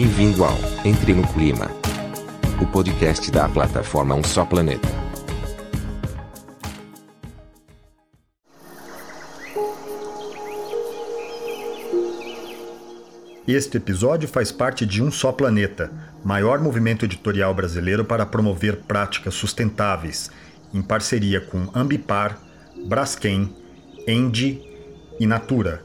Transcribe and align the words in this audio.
Bem-vindo 0.00 0.44
ao 0.44 0.56
Entre 0.84 1.12
no 1.12 1.26
Clima, 1.26 1.68
o 2.62 2.66
podcast 2.66 3.32
da 3.32 3.48
plataforma 3.48 4.14
Um 4.14 4.22
Só 4.22 4.44
Planeta. 4.44 4.86
Este 13.44 13.78
episódio 13.78 14.28
faz 14.28 14.52
parte 14.52 14.86
de 14.86 15.02
Um 15.02 15.10
Só 15.10 15.32
Planeta, 15.32 15.90
maior 16.24 16.60
movimento 16.60 17.04
editorial 17.04 17.52
brasileiro 17.52 18.04
para 18.04 18.24
promover 18.24 18.76
práticas 18.76 19.34
sustentáveis, 19.34 20.30
em 20.72 20.80
parceria 20.80 21.40
com 21.40 21.68
Ambipar, 21.74 22.40
Braskem, 22.86 23.52
Endi 24.06 24.62
e 25.18 25.26
Natura. 25.26 25.82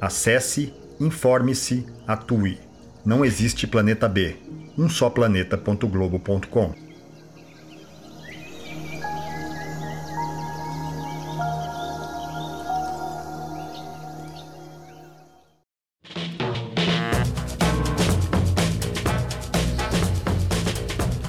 Acesse, 0.00 0.72
informe-se, 0.98 1.84
atue. 2.06 2.63
Não 3.04 3.22
existe 3.22 3.66
planeta 3.66 4.08
B. 4.08 4.34
Um 4.78 4.88
só 4.88 5.10
planeta.globo.com. 5.10 6.72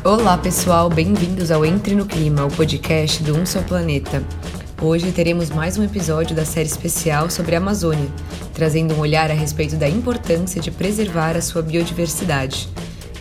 Olá 0.02 0.38
pessoal, 0.38 0.90
bem-vindos 0.90 1.52
ao 1.52 1.66
Entre 1.66 1.94
no 1.94 2.06
Clima, 2.06 2.46
o 2.46 2.52
podcast 2.52 3.22
do 3.22 3.36
Um 3.36 3.46
Só 3.46 3.62
Planeta. 3.62 4.23
Hoje 4.82 5.12
teremos 5.12 5.50
mais 5.50 5.78
um 5.78 5.84
episódio 5.84 6.36
da 6.36 6.46
série 6.46 6.67
especial 6.67 7.30
sobre 7.30 7.56
a 7.56 7.58
Amazônia, 7.58 8.08
trazendo 8.56 8.95
um 8.95 9.00
olhar 9.00 9.30
a 9.30 9.34
respeito 9.34 9.75
da 9.75 9.88
importância 9.88 10.61
de 10.61 10.72
preservar 10.72 11.36
a 11.36 11.42
sua 11.42 11.61
biodiversidade. 11.61 12.70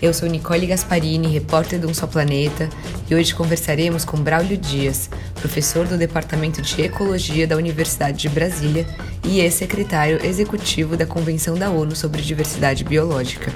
Eu 0.00 0.14
sou 0.14 0.28
Nicole 0.28 0.66
Gasparini, 0.66 1.27
repórter 1.27 1.80
do 1.80 1.88
Um 1.88 1.94
Só 1.94 2.06
Planeta, 2.06 2.68
e 3.10 3.14
hoje 3.14 3.34
conversaremos 3.34 4.05
com 4.05 4.16
Braulio 4.16 4.56
Dias, 4.56 5.10
professor 5.34 5.86
do 5.86 5.98
Departamento 5.98 6.62
de 6.62 6.82
Ecologia 6.82 7.46
da 7.46 7.56
Universidade 7.56 8.18
de 8.18 8.28
Brasília 8.28 8.86
e 9.24 9.40
ex-secretário 9.40 10.24
executivo 10.24 10.96
da 10.96 11.05
Convenção 11.05 11.56
da 11.56 11.68
ONU 11.68 11.96
sobre 11.96 12.22
Diversidade 12.22 12.84
Biológica. 12.84 13.52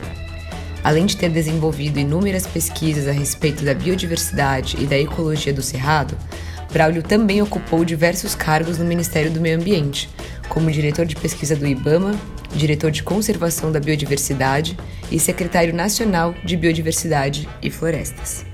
Além 0.82 1.06
de 1.06 1.16
ter 1.16 1.28
desenvolvido 1.28 2.00
inúmeras 2.00 2.46
pesquisas 2.46 3.06
a 3.06 3.12
respeito 3.12 3.64
da 3.64 3.74
biodiversidade 3.74 4.76
e 4.80 4.86
da 4.86 4.98
ecologia 4.98 5.52
do 5.52 5.62
Cerrado, 5.62 6.16
Braulio 6.72 7.02
também 7.02 7.40
ocupou 7.40 7.84
diversos 7.84 8.34
cargos 8.34 8.78
no 8.78 8.84
Ministério 8.84 9.30
do 9.30 9.40
Meio 9.40 9.58
Ambiente, 9.58 10.08
como 10.48 10.70
diretor 10.70 11.06
de 11.06 11.16
pesquisa 11.16 11.54
do 11.54 11.66
IBAMA, 11.66 12.18
diretor 12.52 12.90
de 12.90 13.02
conservação 13.02 13.70
da 13.70 13.80
biodiversidade 13.80 14.76
e 15.10 15.18
secretário 15.18 15.74
nacional 15.74 16.34
de 16.44 16.56
biodiversidade 16.56 17.48
e 17.62 17.70
florestas. 17.70 18.44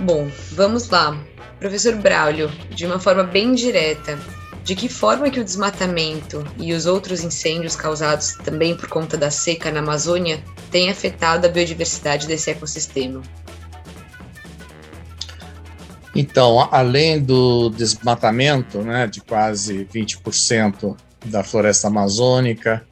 Bom, 0.00 0.28
vamos 0.52 0.88
lá. 0.88 1.18
Professor 1.58 1.94
Braulio, 1.96 2.50
de 2.70 2.84
uma 2.84 2.98
forma 2.98 3.24
bem 3.24 3.54
direta, 3.54 4.18
de 4.64 4.74
que 4.74 4.88
forma 4.88 5.30
que 5.30 5.40
o 5.40 5.44
desmatamento 5.44 6.44
e 6.58 6.72
os 6.72 6.86
outros 6.86 7.22
incêndios 7.22 7.76
causados 7.76 8.34
também 8.44 8.74
por 8.74 8.88
conta 8.88 9.16
da 9.16 9.30
seca 9.30 9.70
na 9.70 9.80
Amazônia 9.80 10.42
têm 10.70 10.90
afetado 10.90 11.46
a 11.46 11.50
biodiversidade 11.50 12.26
desse 12.26 12.50
ecossistema? 12.50 13.22
Então, 16.14 16.60
além 16.72 17.20
do 17.20 17.70
desmatamento, 17.70 18.82
né, 18.82 19.06
de 19.08 19.20
quase 19.20 19.84
20% 19.86 20.96
da 21.24 21.42
floresta 21.42 21.88
amazônica 21.88 22.86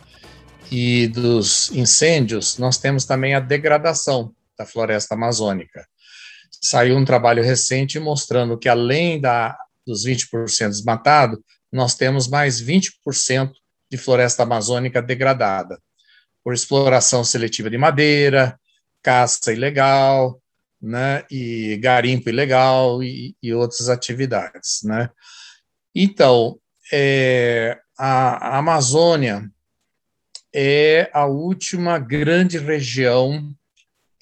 e 0.71 1.07
dos 1.07 1.71
incêndios, 1.71 2.59
nós 2.59 2.79
temos 2.79 3.05
também 3.05 3.35
a 3.35 3.41
degradação 3.41 4.35
da 4.59 4.67
floresta 4.67 5.15
amazônica. 5.15 5.87
Saiu 6.61 6.97
um 6.97 7.05
trabalho 7.05 7.45
recente 7.45 8.01
mostrando 8.01 8.59
que, 8.59 8.69
além 8.69 9.21
da, 9.21 9.57
dos 9.87 10.05
20% 10.05 10.69
desmatado, 10.69 11.43
nós 11.71 11.95
temos 11.95 12.27
mais 12.27 12.61
20% 12.61 13.53
de 13.89 13.97
floresta 13.97 14.43
amazônica 14.43 15.01
degradada 15.01 15.79
por 16.43 16.55
exploração 16.55 17.23
seletiva 17.23 17.71
de 17.71 17.79
madeira, 17.79 18.59
caça 19.01 19.53
ilegal, 19.53 20.42
né, 20.83 21.25
e 21.31 21.77
garimpo 21.77 22.29
ilegal 22.29 23.03
e, 23.03 23.37
e 23.43 23.55
outras 23.55 23.89
atividades, 23.89 24.83
né. 24.83 25.09
Então, 25.95 26.59
é, 26.93 27.79
a, 27.97 28.55
a 28.55 28.59
Amazônia 28.59 29.49
é 30.55 31.11
a 31.13 31.27
última 31.27 31.99
grande 31.99 32.59
região 32.59 33.55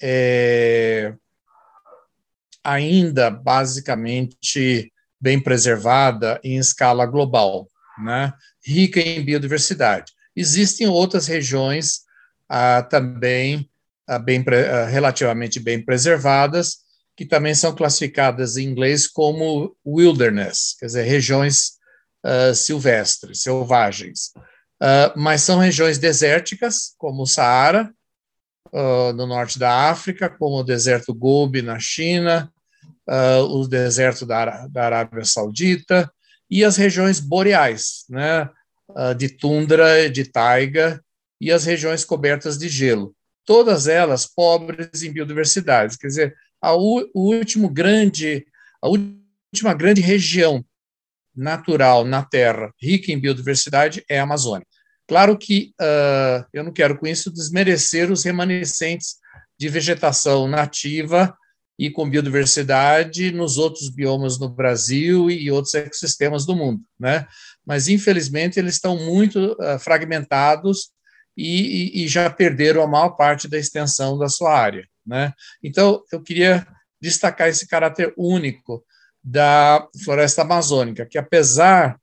é, 0.01 1.13
ainda 2.63 3.29
basicamente 3.29 4.91
bem 5.19 5.39
preservada 5.39 6.39
em 6.43 6.57
escala 6.57 7.05
global, 7.05 7.67
né? 8.03 8.33
rica 8.65 8.99
em 8.99 9.23
biodiversidade. 9.23 10.13
Existem 10.35 10.87
outras 10.87 11.27
regiões 11.27 12.01
ah, 12.49 12.81
também 12.83 13.69
bem, 14.19 14.43
ah, 14.47 14.85
relativamente 14.85 15.59
bem 15.59 15.83
preservadas, 15.83 16.77
que 17.15 17.25
também 17.25 17.53
são 17.53 17.75
classificadas 17.75 18.57
em 18.57 18.65
inglês 18.65 19.07
como 19.07 19.75
wilderness, 19.85 20.75
quer 20.79 20.87
dizer, 20.87 21.03
regiões 21.03 21.73
uh, 22.25 22.55
silvestres, 22.55 23.41
selvagens. 23.41 24.31
Uh, 24.81 25.13
mas 25.15 25.41
são 25.41 25.59
regiões 25.59 25.97
desérticas, 25.97 26.95
como 26.97 27.23
o 27.23 27.27
Saara, 27.27 27.93
uh, 28.73 29.13
no 29.13 29.27
norte 29.27 29.59
da 29.59 29.89
África, 29.89 30.29
como 30.29 30.57
o 30.57 30.63
deserto 30.63 31.13
Gobi, 31.13 31.61
na 31.61 31.79
China, 31.79 32.51
o 33.49 33.67
deserto 33.67 34.25
da, 34.25 34.67
da 34.67 34.85
Arábia 34.85 35.25
Saudita, 35.25 36.09
e 36.49 36.63
as 36.63 36.77
regiões 36.77 37.19
boreais, 37.19 38.05
né, 38.09 38.49
de 39.17 39.27
tundra, 39.27 40.09
de 40.09 40.23
taiga, 40.23 41.03
e 41.41 41.51
as 41.51 41.65
regiões 41.65 42.05
cobertas 42.05 42.57
de 42.57 42.69
gelo 42.69 43.13
todas 43.45 43.87
elas 43.87 44.25
pobres 44.25 45.03
em 45.03 45.11
biodiversidade. 45.11 45.97
Quer 45.97 46.07
dizer, 46.07 46.35
a 46.61 46.73
o 46.75 47.09
último 47.13 47.69
grande, 47.69 48.45
a 48.81 48.87
última 48.87 49.73
grande 49.73 50.01
região 50.01 50.63
natural 51.35 52.05
na 52.05 52.23
Terra 52.23 52.73
rica 52.79 53.11
em 53.11 53.19
biodiversidade 53.19 54.03
é 54.09 54.19
a 54.19 54.23
Amazônia. 54.23 54.65
Claro 55.07 55.37
que 55.37 55.73
uh, 55.81 56.45
eu 56.53 56.63
não 56.63 56.71
quero 56.71 56.97
com 56.97 57.07
isso 57.07 57.31
desmerecer 57.31 58.11
os 58.11 58.23
remanescentes 58.23 59.15
de 59.59 59.67
vegetação 59.67 60.47
nativa 60.47 61.35
e 61.77 61.89
com 61.89 62.09
biodiversidade 62.09 63.31
nos 63.31 63.57
outros 63.57 63.89
biomas 63.89 64.39
no 64.39 64.47
Brasil 64.47 65.29
e 65.29 65.49
outros 65.51 65.73
ecossistemas 65.73 66.45
do 66.45 66.55
mundo, 66.55 66.81
né? 66.99 67.27
Mas 67.65 67.87
infelizmente 67.87 68.59
eles 68.59 68.75
estão 68.75 68.97
muito 68.97 69.53
uh, 69.53 69.79
fragmentados 69.79 70.91
e, 71.35 72.03
e, 72.03 72.07
já 72.07 72.29
perderam 72.29 72.83
a 72.83 72.87
maior 72.87 73.11
parte 73.11 73.47
da 73.47 73.57
extensão 73.57 74.17
da 74.17 74.27
sua 74.27 74.53
área. 74.53 74.87
Né? 75.05 75.33
Então, 75.63 76.03
eu 76.11 76.21
queria 76.21 76.67
destacar 76.99 77.47
esse 77.47 77.67
caráter 77.67 78.13
único 78.17 78.83
da 79.23 79.87
floresta 80.03 80.41
amazônica, 80.41 81.05
que 81.05 81.17
apesar 81.17 81.99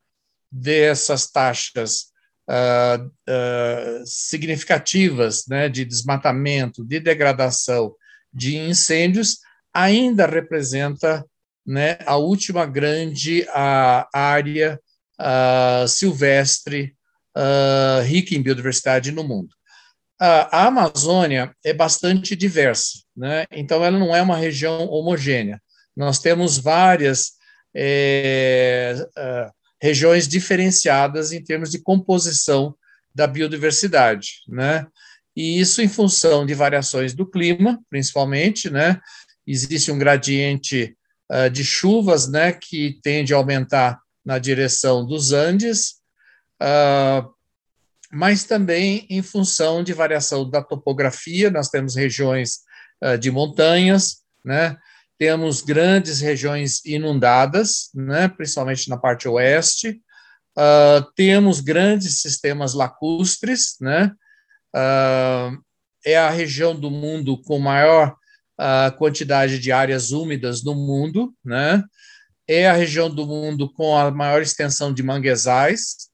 dessas 0.51 1.29
taxas 1.29 2.09
uh, 2.49 3.05
uh, 3.05 4.05
significativas 4.05 5.45
né, 5.47 5.69
de 5.69 5.85
desmatamento, 5.85 6.83
de 6.83 6.99
degradação, 6.99 7.93
de 8.33 8.57
incêndios, 8.57 9.39
ainda 9.73 10.25
representa 10.25 11.25
né, 11.65 11.99
a 12.05 12.15
última 12.15 12.65
grande 12.65 13.45
área 13.53 14.79
uh, 15.19 15.87
silvestre 15.87 16.95
uh, 17.37 18.01
rica 18.03 18.35
em 18.35 18.41
biodiversidade 18.41 19.11
no 19.11 19.23
mundo. 19.23 19.49
A 20.21 20.67
Amazônia 20.67 21.55
é 21.63 21.73
bastante 21.73 22.35
diversa, 22.35 22.99
né? 23.15 23.45
então 23.51 23.85
ela 23.85 23.97
não 23.97 24.13
é 24.13 24.21
uma 24.21 24.35
região 24.35 24.85
homogênea. 24.89 25.61
Nós 25.95 26.19
temos 26.19 26.57
várias 26.57 27.39
é, 27.73 28.95
uh, 29.17 29.51
regiões 29.81 30.27
diferenciadas 30.27 31.31
em 31.31 31.41
termos 31.43 31.69
de 31.71 31.81
composição 31.81 32.75
da 33.13 33.27
biodiversidade, 33.27 34.41
né? 34.47 34.85
E 35.35 35.59
isso 35.59 35.81
em 35.81 35.87
função 35.87 36.45
de 36.45 36.53
variações 36.53 37.13
do 37.13 37.25
clima, 37.25 37.79
principalmente, 37.89 38.69
né? 38.69 38.99
Existe 39.47 39.91
um 39.91 39.97
gradiente 39.97 40.95
uh, 41.31 41.49
de 41.49 41.63
chuvas, 41.63 42.29
né, 42.29 42.51
que 42.51 42.99
tende 43.01 43.33
a 43.33 43.37
aumentar 43.37 43.99
na 44.25 44.37
direção 44.37 45.05
dos 45.05 45.31
Andes, 45.31 45.95
uh, 46.61 47.29
mas 48.11 48.43
também 48.43 49.05
em 49.09 49.21
função 49.21 49.83
de 49.83 49.93
variação 49.93 50.49
da 50.49 50.63
topografia, 50.63 51.51
nós 51.51 51.69
temos 51.69 51.95
regiões 51.95 52.59
uh, 53.03 53.17
de 53.17 53.29
montanhas, 53.29 54.23
né? 54.43 54.77
temos 55.17 55.61
grandes 55.61 56.21
regiões 56.21 56.83
inundadas, 56.85 57.89
né? 57.93 58.27
principalmente 58.27 58.89
na 58.89 58.97
parte 58.97 59.27
oeste, 59.27 60.01
uh, 60.57 61.03
temos 61.15 61.59
grandes 61.59 62.21
sistemas 62.21 62.73
lacustres, 62.73 63.75
né? 63.79 64.11
é 66.05 66.15
a 66.15 66.29
região 66.29 66.79
do 66.79 66.91
mundo 66.91 67.41
com 67.41 67.57
maior 67.57 68.15
quantidade 68.99 69.57
de 69.57 69.71
áreas 69.71 70.11
úmidas 70.11 70.63
no 70.63 70.75
mundo, 70.75 71.33
né? 71.43 71.83
É 72.47 72.69
a 72.69 72.73
região 72.73 73.09
do 73.09 73.25
mundo 73.25 73.71
com 73.73 73.97
a 73.97 74.11
maior 74.11 74.43
extensão 74.43 74.93
de 74.93 75.01
manguezais. 75.01 76.08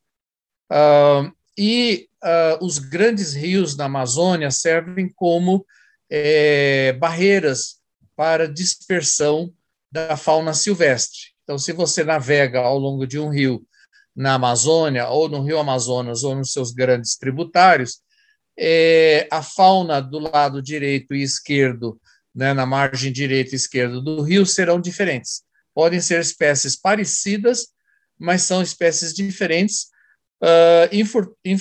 Uh, 0.71 1.31
e 1.57 2.09
uh, 2.23 2.65
os 2.65 2.79
grandes 2.79 3.33
rios 3.33 3.75
da 3.75 3.85
Amazônia 3.85 4.51
servem 4.51 5.09
como 5.09 5.65
é, 6.09 6.93
barreiras 6.93 7.77
para 8.15 8.51
dispersão 8.51 9.53
da 9.91 10.17
fauna 10.17 10.53
silvestre. 10.53 11.33
Então, 11.43 11.57
se 11.57 11.71
você 11.71 12.03
navega 12.03 12.59
ao 12.59 12.77
longo 12.77 13.05
de 13.05 13.19
um 13.19 13.29
rio 13.29 13.65
na 14.15 14.33
Amazônia, 14.33 15.07
ou 15.07 15.29
no 15.29 15.43
Rio 15.43 15.59
Amazonas, 15.59 16.23
ou 16.23 16.35
nos 16.35 16.51
seus 16.51 16.71
grandes 16.71 17.17
tributários, 17.17 17.99
é, 18.57 19.27
a 19.31 19.43
fauna 19.43 19.99
do 19.99 20.19
lado 20.19 20.61
direito 20.61 21.13
e 21.13 21.21
esquerdo, 21.21 21.99
né, 22.33 22.53
na 22.53 22.65
margem 22.65 23.11
direita 23.11 23.53
e 23.53 23.55
esquerda 23.55 24.01
do 24.01 24.21
rio, 24.21 24.45
serão 24.45 24.79
diferentes. 24.79 25.43
Podem 25.73 25.99
ser 25.99 26.21
espécies 26.21 26.75
parecidas, 26.75 27.67
mas 28.17 28.43
são 28.43 28.61
espécies 28.61 29.13
diferentes 29.13 29.87
uh, 30.45 30.87
em, 30.91 31.03
em, 31.43 31.57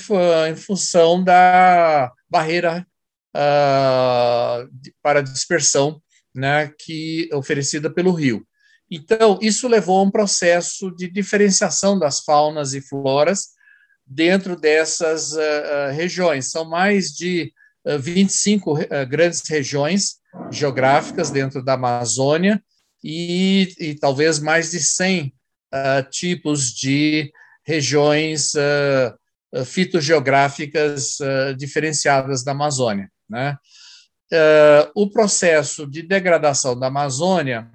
em, 0.50 0.56
função 0.56 1.24
da 1.24 2.12
barreira 2.28 2.86
uh, 3.34 4.68
para 5.02 5.22
dispersão 5.22 6.02
né, 6.34 6.70
que 6.78 7.30
oferecida 7.32 7.88
pelo 7.88 8.12
rio. 8.12 8.46
Então, 8.90 9.38
isso 9.40 9.66
levou 9.66 9.98
a 9.98 10.02
um 10.02 10.10
processo 10.10 10.90
de 10.90 11.08
diferenciação 11.08 11.98
das 11.98 12.20
faunas 12.20 12.74
e 12.74 12.82
floras 12.82 13.54
dentro 14.06 14.56
dessas 14.56 15.32
uh, 15.32 15.90
regiões. 15.92 16.50
São 16.50 16.68
mais 16.68 17.08
de 17.08 17.52
uh, 17.86 17.98
25 17.98 18.72
uh, 18.74 18.86
grandes 19.08 19.42
regiões 19.48 20.16
geográficas 20.50 21.30
dentro 21.30 21.64
da 21.64 21.74
Amazônia 21.74 22.62
e, 23.02 23.74
e 23.78 23.94
talvez 23.94 24.38
mais 24.38 24.70
de 24.72 24.80
100 24.80 25.32
tipos 26.10 26.72
de 26.72 27.32
regiões 27.66 28.52
fitogeográficas 29.66 31.18
diferenciadas 31.56 32.44
da 32.44 32.52
Amazônia. 32.52 33.10
Né? 33.28 33.56
o 34.94 35.08
processo 35.08 35.86
de 35.86 36.02
degradação 36.02 36.78
da 36.78 36.88
Amazônia 36.88 37.70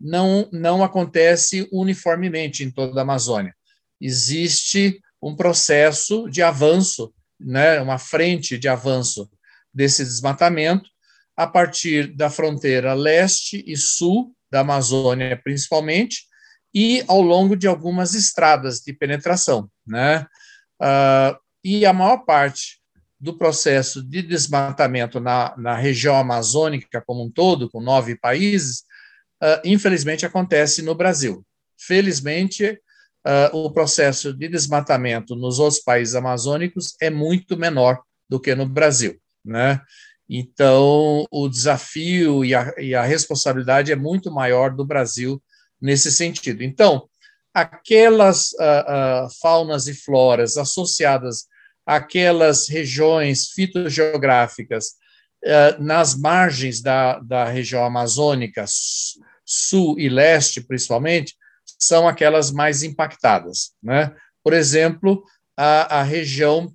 não, 0.00 0.48
não 0.52 0.84
acontece 0.84 1.68
uniformemente 1.72 2.62
em 2.62 2.70
toda 2.70 3.00
a 3.00 3.02
Amazônia. 3.02 3.54
Existe 4.00 5.00
um 5.22 5.34
processo 5.34 6.28
de 6.28 6.42
avanço, 6.42 7.12
né, 7.40 7.80
uma 7.80 7.98
frente 7.98 8.58
de 8.58 8.68
avanço 8.68 9.28
desse 9.72 10.04
desmatamento 10.04 10.88
a 11.36 11.46
partir 11.46 12.14
da 12.14 12.30
fronteira 12.30 12.94
leste 12.94 13.62
e 13.66 13.76
sul 13.76 14.34
da 14.50 14.60
Amazônia, 14.60 15.38
principalmente, 15.42 16.26
e 16.76 17.02
ao 17.08 17.22
longo 17.22 17.56
de 17.56 17.66
algumas 17.66 18.12
estradas 18.12 18.80
de 18.80 18.92
penetração. 18.92 19.70
Né? 19.86 20.26
Uh, 20.78 21.34
e 21.64 21.86
a 21.86 21.92
maior 21.94 22.18
parte 22.18 22.82
do 23.18 23.38
processo 23.38 24.06
de 24.06 24.20
desmatamento 24.20 25.18
na, 25.18 25.54
na 25.56 25.74
região 25.74 26.14
amazônica 26.14 27.02
como 27.06 27.24
um 27.24 27.30
todo, 27.30 27.70
com 27.70 27.80
nove 27.80 28.14
países, 28.14 28.80
uh, 29.42 29.58
infelizmente 29.64 30.26
acontece 30.26 30.82
no 30.82 30.94
Brasil. 30.94 31.42
Felizmente, 31.80 32.78
uh, 33.26 33.56
o 33.56 33.72
processo 33.72 34.34
de 34.34 34.46
desmatamento 34.46 35.34
nos 35.34 35.58
outros 35.58 35.82
países 35.82 36.14
amazônicos 36.14 36.94
é 37.00 37.08
muito 37.08 37.56
menor 37.56 38.02
do 38.28 38.38
que 38.38 38.54
no 38.54 38.68
Brasil, 38.68 39.18
né? 39.42 39.80
Então, 40.28 41.24
o 41.30 41.48
desafio 41.48 42.44
e 42.44 42.54
a, 42.54 42.74
e 42.76 42.94
a 42.94 43.02
responsabilidade 43.02 43.92
é 43.92 43.96
muito 43.96 44.30
maior 44.30 44.74
do 44.74 44.84
Brasil 44.84 45.40
nesse 45.80 46.10
sentido. 46.10 46.62
Então, 46.62 47.08
aquelas 47.54 48.52
uh, 48.52 49.26
uh, 49.26 49.30
faunas 49.40 49.86
e 49.86 49.94
floras 49.94 50.56
associadas 50.56 51.46
àquelas 51.86 52.68
regiões 52.68 53.50
fitogeográficas 53.50 54.88
uh, 55.44 55.82
nas 55.82 56.14
margens 56.14 56.82
da, 56.82 57.18
da 57.20 57.44
região 57.44 57.84
amazônica, 57.84 58.64
sul 59.44 59.98
e 59.98 60.08
leste, 60.08 60.60
principalmente, 60.60 61.34
são 61.78 62.06
aquelas 62.06 62.50
mais 62.50 62.82
impactadas. 62.82 63.72
Né? 63.82 64.14
Por 64.42 64.52
exemplo, 64.52 65.24
a, 65.56 66.00
a 66.00 66.02
região 66.02 66.72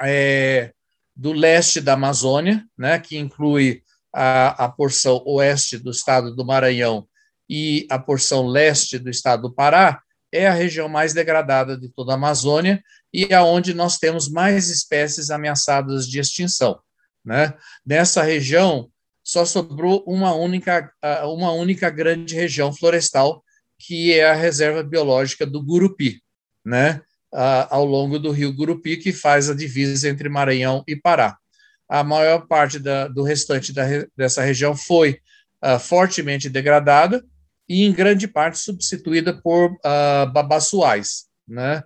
é, 0.00 0.72
do 1.14 1.32
leste 1.32 1.80
da 1.80 1.94
Amazônia, 1.94 2.64
né, 2.76 2.98
que 2.98 3.16
inclui 3.16 3.82
a, 4.12 4.64
a 4.64 4.68
porção 4.68 5.22
oeste 5.24 5.78
do 5.78 5.90
estado 5.90 6.34
do 6.34 6.44
Maranhão 6.44 7.06
e 7.48 7.86
a 7.90 7.98
porção 7.98 8.46
leste 8.46 8.98
do 8.98 9.10
estado 9.10 9.42
do 9.42 9.54
Pará, 9.54 10.00
é 10.32 10.46
a 10.46 10.52
região 10.52 10.88
mais 10.88 11.14
degradada 11.14 11.76
de 11.76 11.88
toda 11.88 12.12
a 12.12 12.14
Amazônia 12.16 12.82
e 13.12 13.26
é 13.30 13.40
onde 13.40 13.72
nós 13.72 13.98
temos 13.98 14.28
mais 14.28 14.68
espécies 14.68 15.30
ameaçadas 15.30 16.06
de 16.06 16.18
extinção. 16.18 16.78
Né? 17.24 17.54
Nessa 17.84 18.22
região, 18.22 18.90
só 19.22 19.44
sobrou 19.44 20.04
uma 20.06 20.34
única, 20.34 20.92
uma 21.24 21.52
única 21.52 21.90
grande 21.90 22.34
região 22.34 22.72
florestal, 22.72 23.42
que 23.78 24.12
é 24.12 24.30
a 24.30 24.34
reserva 24.34 24.82
biológica 24.82 25.46
do 25.46 25.62
Gurupi, 25.62 26.22
né? 26.64 27.00
ao 27.70 27.84
longo 27.84 28.18
do 28.18 28.30
rio 28.30 28.52
Gurupi, 28.52 28.96
que 28.96 29.12
faz 29.12 29.50
a 29.50 29.54
divisa 29.54 30.08
entre 30.08 30.28
Maranhão 30.28 30.84
e 30.86 30.94
Pará. 30.96 31.36
A 31.88 32.02
maior 32.02 32.46
parte 32.46 32.78
da, 32.78 33.08
do 33.08 33.22
restante 33.22 33.72
da, 33.72 33.84
dessa 34.16 34.42
região 34.42 34.76
foi 34.76 35.20
uh, 35.62 35.78
fortemente 35.78 36.48
degradada 36.48 37.24
e, 37.68 37.84
em 37.84 37.92
grande 37.92 38.28
parte, 38.28 38.58
substituída 38.58 39.32
por 39.40 39.72
uh, 39.72 40.32
babaçuais. 40.32 41.26
Né? 41.46 41.82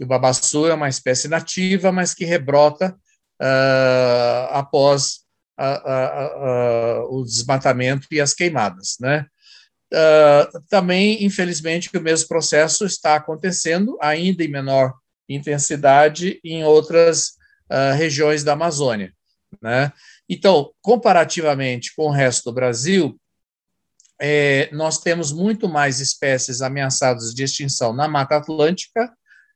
O 0.00 0.06
babaçu 0.06 0.66
é 0.66 0.74
uma 0.74 0.88
espécie 0.88 1.28
nativa, 1.28 1.92
mas 1.92 2.14
que 2.14 2.24
rebrota 2.24 2.96
uh, 3.40 4.46
após 4.50 5.20
a, 5.56 5.66
a, 5.66 6.24
a, 6.24 7.04
o 7.06 7.24
desmatamento 7.24 8.08
e 8.10 8.20
as 8.20 8.34
queimadas, 8.34 8.96
né? 9.00 9.26
Uh, 9.92 10.60
também, 10.68 11.24
infelizmente, 11.24 11.88
o 11.96 12.00
mesmo 12.00 12.26
processo 12.26 12.84
está 12.84 13.14
acontecendo, 13.14 13.96
ainda 14.02 14.42
em 14.42 14.48
menor 14.48 14.92
intensidade, 15.28 16.40
em 16.42 16.64
outras 16.64 17.34
uh, 17.70 17.94
regiões 17.96 18.42
da 18.42 18.54
Amazônia. 18.54 19.12
Né? 19.62 19.92
Então, 20.28 20.72
comparativamente 20.82 21.94
com 21.94 22.06
o 22.06 22.10
resto 22.10 22.50
do 22.50 22.54
Brasil, 22.54 23.16
é, 24.26 24.70
nós 24.72 24.96
temos 24.96 25.32
muito 25.32 25.68
mais 25.68 26.00
espécies 26.00 26.62
ameaçadas 26.62 27.34
de 27.34 27.44
extinção 27.44 27.92
na 27.92 28.08
Mata 28.08 28.36
Atlântica, 28.36 29.12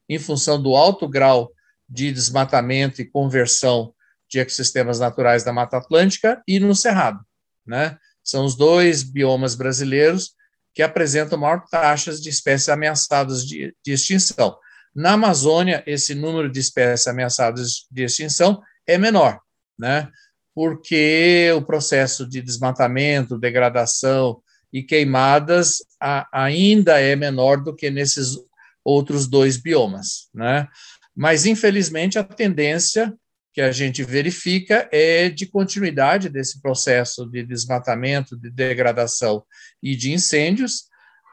em 0.07 0.19
função 0.19 0.63
do 0.63 0.77
alto 0.77 1.09
grau 1.09 1.51
de 1.89 2.13
desmatamento 2.13 3.01
e 3.01 3.11
conversão 3.11 3.95
de 4.29 4.39
ecossistemas 4.39 5.01
naturais 5.01 5.43
da 5.43 5.55
Mata 5.55 5.79
Atlântica 5.79 6.43
e 6.47 6.61
no 6.61 6.75
Cerrado. 6.75 7.19
Né? 7.67 7.97
São 8.23 8.45
os 8.45 8.55
dois 8.55 9.03
biomas 9.03 9.55
brasileiros 9.55 10.35
que 10.75 10.83
apresentam 10.83 11.39
maior 11.39 11.65
taxas 11.71 12.21
de 12.21 12.29
espécies 12.29 12.69
ameaçadas 12.69 13.47
de, 13.47 13.75
de 13.83 13.93
extinção. 13.93 14.55
Na 14.95 15.13
Amazônia, 15.13 15.83
esse 15.87 16.15
número 16.15 16.53
de 16.53 16.61
espécies 16.61 17.07
ameaçadas 17.07 17.87
de 17.91 18.03
extinção 18.03 18.61
é 18.87 18.99
menor, 18.99 19.41
né? 19.79 20.11
porque 20.55 21.51
o 21.57 21.63
processo 21.63 22.29
de 22.29 22.43
desmatamento, 22.43 23.39
degradação 23.39 24.43
e 24.73 24.83
queimadas 24.83 25.79
a, 26.01 26.29
ainda 26.33 27.01
é 27.01 27.17
menor 27.17 27.63
do 27.63 27.75
que 27.75 27.91
nesses 27.91 28.37
outros 28.85 29.27
dois 29.27 29.57
biomas. 29.57 30.29
Né? 30.35 30.67
Mas, 31.15 31.47
infelizmente, 31.47 32.19
a 32.19 32.25
tendência 32.25 33.13
que 33.53 33.61
a 33.61 33.73
gente 33.73 34.05
verifica 34.05 34.89
é 34.93 35.29
de 35.29 35.47
continuidade 35.47 36.29
desse 36.29 36.61
processo 36.61 37.27
de 37.27 37.43
desmatamento, 37.43 38.37
de 38.37 38.51
degradação 38.51 39.43
e 39.83 39.97
de 39.97 40.13
incêndios, 40.13 40.83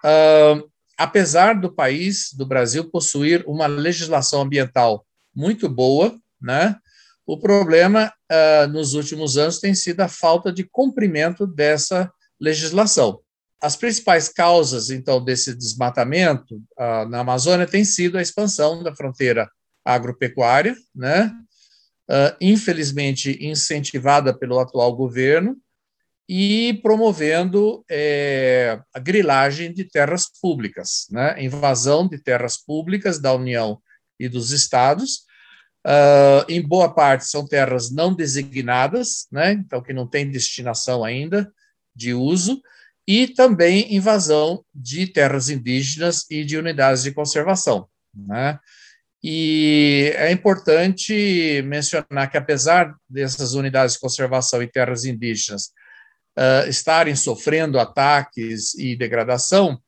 uh, 0.04 0.68
apesar 0.98 1.54
do 1.54 1.72
país, 1.72 2.34
do 2.34 2.46
Brasil, 2.46 2.90
possuir 2.90 3.44
uma 3.46 3.68
legislação 3.68 4.42
ambiental 4.42 5.06
muito 5.36 5.70
boa, 5.70 6.18
né? 6.42 6.76
O 7.28 7.38
problema 7.40 8.14
uh, 8.32 8.68
nos 8.68 8.94
últimos 8.94 9.38
anos 9.38 9.60
tem 9.60 9.74
sido 9.74 10.02
a 10.02 10.08
falta 10.08 10.52
de 10.52 10.64
cumprimento 10.64 11.46
dessa 11.46 12.12
legislação. 12.40 13.20
As 13.62 13.76
principais 13.76 14.30
causas, 14.30 14.90
então, 14.90 15.24
desse 15.24 15.56
desmatamento 15.56 16.56
uh, 16.78 17.08
na 17.10 17.20
Amazônia 17.20 17.66
têm 17.66 17.84
sido 17.84 18.18
a 18.18 18.22
expansão 18.22 18.84
da 18.84 18.96
fronteira 18.96 19.50
agropecuária, 19.84 20.76
né? 20.94 21.32
uh, 22.10 22.36
infelizmente 22.40 23.38
incentivada 23.42 24.38
pelo 24.38 24.60
atual 24.60 24.96
governo, 24.96 25.58
e 26.28 26.80
promovendo 26.82 27.86
é, 27.88 28.80
a 28.92 29.00
grilagem 29.00 29.72
de 29.72 29.84
terras 29.84 30.28
públicas, 30.42 31.06
né? 31.12 31.36
invasão 31.44 32.08
de 32.08 32.18
terras 32.18 32.58
públicas 32.58 33.20
da 33.20 33.32
União 33.34 33.80
e 34.20 34.28
dos 34.28 34.52
estados, 34.52 35.26
Uh, 35.86 36.42
em 36.50 36.60
boa 36.60 36.92
parte 36.92 37.28
são 37.28 37.46
terras 37.46 37.92
não 37.92 38.12
designadas, 38.12 39.28
né? 39.32 39.52
então 39.52 39.84
que 39.84 39.94
não 39.94 40.08
tem 40.08 40.28
destinação 40.28 41.04
ainda 41.04 41.54
de 41.96 42.12
uso, 42.12 42.60
e 43.08 43.28
também 43.28 43.96
invasão 43.96 44.64
de 44.74 45.08
terras 45.08 45.50
indígenas 45.50 46.26
e 46.30 46.44
de 46.44 46.58
unidades 46.58 47.04
de 47.04 47.12
conservação. 47.12 47.88
Né? 48.14 48.60
E 49.24 50.14
é 50.16 50.32
importante 50.32 51.62
mencionar 51.66 52.30
que, 52.30 52.38
apesar 52.38 52.96
dessas 53.10 53.54
unidades 53.54 53.96
de 53.96 54.00
conservação 54.00 54.62
e 54.62 54.68
terras 54.68 55.06
indígenas 55.06 55.72
uh, 56.38 56.68
estarem 56.68 57.16
sofrendo 57.16 57.80
ataques 57.80 58.74
e 58.76 58.96
degradação, 58.96 59.82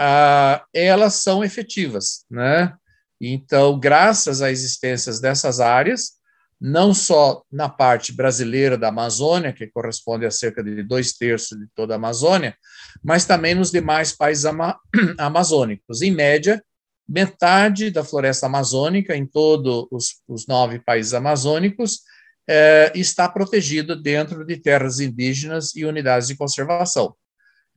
uh, 0.00 0.64
elas 0.74 1.14
são 1.16 1.44
efetivas. 1.44 2.24
Né? 2.30 2.74
Então, 3.20 3.78
graças 3.78 4.42
à 4.42 4.50
existência 4.50 5.12
dessas 5.20 5.60
áreas, 5.60 6.21
não 6.64 6.94
só 6.94 7.42
na 7.50 7.68
parte 7.68 8.12
brasileira 8.12 8.78
da 8.78 8.86
Amazônia, 8.86 9.52
que 9.52 9.66
corresponde 9.66 10.24
a 10.24 10.30
cerca 10.30 10.62
de 10.62 10.84
dois 10.84 11.12
terços 11.12 11.58
de 11.58 11.66
toda 11.74 11.94
a 11.94 11.96
Amazônia, 11.96 12.56
mas 13.02 13.24
também 13.24 13.52
nos 13.52 13.72
demais 13.72 14.12
países 14.12 14.44
ama 14.44 14.78
amazônicos. 15.18 16.02
Em 16.02 16.12
média, 16.12 16.62
metade 17.08 17.90
da 17.90 18.04
floresta 18.04 18.46
amazônica, 18.46 19.16
em 19.16 19.26
todos 19.26 19.88
os, 19.90 20.22
os 20.28 20.46
nove 20.46 20.78
países 20.78 21.12
amazônicos, 21.14 22.02
é, 22.48 22.92
está 22.94 23.28
protegida 23.28 23.96
dentro 23.96 24.46
de 24.46 24.56
terras 24.56 25.00
indígenas 25.00 25.74
e 25.74 25.84
unidades 25.84 26.28
de 26.28 26.36
conservação. 26.36 27.12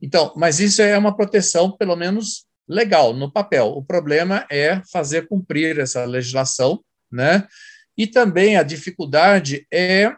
Então, 0.00 0.32
mas 0.36 0.60
isso 0.60 0.80
é 0.80 0.96
uma 0.96 1.16
proteção, 1.16 1.76
pelo 1.76 1.96
menos 1.96 2.46
legal, 2.68 3.12
no 3.12 3.32
papel. 3.32 3.66
O 3.66 3.84
problema 3.84 4.46
é 4.48 4.80
fazer 4.92 5.26
cumprir 5.26 5.80
essa 5.80 6.04
legislação, 6.04 6.80
né? 7.10 7.48
E 7.96 8.06
também 8.06 8.56
a 8.56 8.62
dificuldade 8.62 9.66
é 9.72 10.14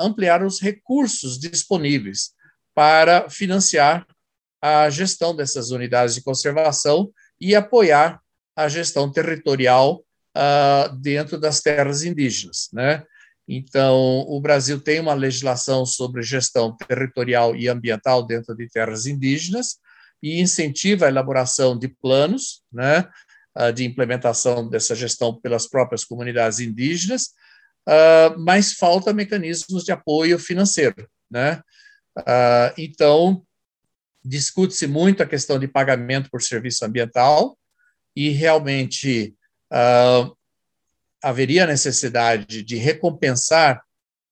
ampliar 0.00 0.42
os 0.42 0.60
recursos 0.60 1.38
disponíveis 1.38 2.32
para 2.74 3.28
financiar 3.28 4.06
a 4.62 4.88
gestão 4.88 5.34
dessas 5.34 5.70
unidades 5.70 6.14
de 6.14 6.22
conservação 6.22 7.10
e 7.40 7.54
apoiar 7.54 8.20
a 8.56 8.68
gestão 8.68 9.10
territorial 9.10 10.04
uh, 10.36 10.96
dentro 10.96 11.38
das 11.38 11.60
terras 11.60 12.02
indígenas, 12.02 12.68
né? 12.72 13.04
Então, 13.46 14.24
o 14.26 14.40
Brasil 14.40 14.80
tem 14.80 15.00
uma 15.00 15.12
legislação 15.12 15.84
sobre 15.84 16.22
gestão 16.22 16.74
territorial 16.74 17.54
e 17.54 17.68
ambiental 17.68 18.24
dentro 18.24 18.56
de 18.56 18.66
terras 18.68 19.04
indígenas, 19.04 19.76
e 20.24 20.40
incentiva 20.40 21.04
a 21.04 21.08
elaboração 21.10 21.78
de 21.78 21.86
planos 21.86 22.62
né, 22.72 23.06
de 23.74 23.84
implementação 23.84 24.68
dessa 24.68 24.94
gestão 24.94 25.40
pelas 25.40 25.68
próprias 25.68 26.04
comunidades 26.04 26.58
indígenas, 26.58 27.30
ah, 27.86 28.34
mas 28.38 28.72
falta 28.72 29.12
mecanismos 29.12 29.84
de 29.84 29.92
apoio 29.92 30.38
financeiro. 30.38 31.08
Né? 31.30 31.60
Ah, 32.26 32.74
então, 32.76 33.44
discute-se 34.24 34.86
muito 34.86 35.22
a 35.22 35.26
questão 35.26 35.58
de 35.58 35.68
pagamento 35.68 36.30
por 36.30 36.42
serviço 36.42 36.84
ambiental, 36.84 37.56
e 38.16 38.30
realmente 38.30 39.34
haveria 41.20 41.66
necessidade 41.66 42.62
de 42.62 42.76
recompensar 42.76 43.82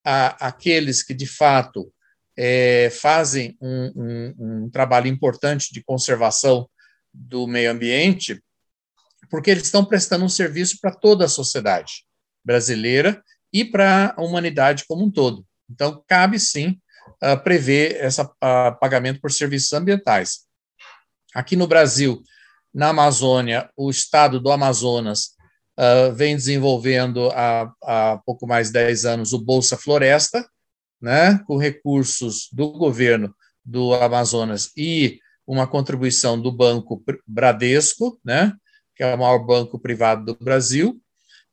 a, 0.04 0.46
aqueles 0.46 1.02
que, 1.02 1.12
de 1.12 1.26
fato, 1.26 1.92
é, 2.36 2.90
fazem 2.90 3.56
um, 3.60 3.92
um, 3.96 4.34
um, 4.38 4.70
trabalho 4.70 5.08
importante 5.08 5.72
de 5.72 5.82
conservação 5.82 6.68
do 7.12 7.46
meio 7.46 7.70
ambiente, 7.70 8.40
porque 9.32 9.50
eles 9.50 9.62
estão 9.62 9.82
prestando 9.82 10.26
um 10.26 10.28
serviço 10.28 10.76
para 10.78 10.92
toda 10.92 11.24
a 11.24 11.28
sociedade 11.28 12.04
brasileira 12.44 13.24
e 13.50 13.64
para 13.64 14.12
a 14.14 14.22
humanidade 14.22 14.84
como 14.86 15.06
um 15.06 15.10
todo. 15.10 15.42
Então, 15.70 16.04
cabe 16.06 16.38
sim 16.38 16.78
uh, 17.24 17.42
prever 17.42 18.04
esse 18.04 18.20
uh, 18.20 18.28
pagamento 18.78 19.22
por 19.22 19.32
serviços 19.32 19.72
ambientais. 19.72 20.40
Aqui 21.34 21.56
no 21.56 21.66
Brasil, 21.66 22.22
na 22.74 22.90
Amazônia, 22.90 23.70
o 23.74 23.88
estado 23.88 24.38
do 24.38 24.52
Amazonas 24.52 25.30
uh, 25.80 26.12
vem 26.14 26.36
desenvolvendo 26.36 27.30
há, 27.30 27.72
há 27.82 28.20
pouco 28.26 28.46
mais 28.46 28.66
de 28.66 28.74
10 28.74 29.06
anos 29.06 29.32
o 29.32 29.38
Bolsa 29.38 29.78
Floresta, 29.78 30.46
né, 31.00 31.42
com 31.46 31.56
recursos 31.56 32.50
do 32.52 32.70
governo 32.72 33.34
do 33.64 33.94
Amazonas 33.94 34.70
e 34.76 35.20
uma 35.46 35.66
contribuição 35.66 36.38
do 36.38 36.52
Banco 36.52 37.02
Bradesco, 37.26 38.20
né, 38.22 38.52
que 38.94 39.02
é 39.02 39.14
o 39.14 39.18
maior 39.18 39.38
banco 39.38 39.78
privado 39.78 40.24
do 40.24 40.44
Brasil, 40.44 41.00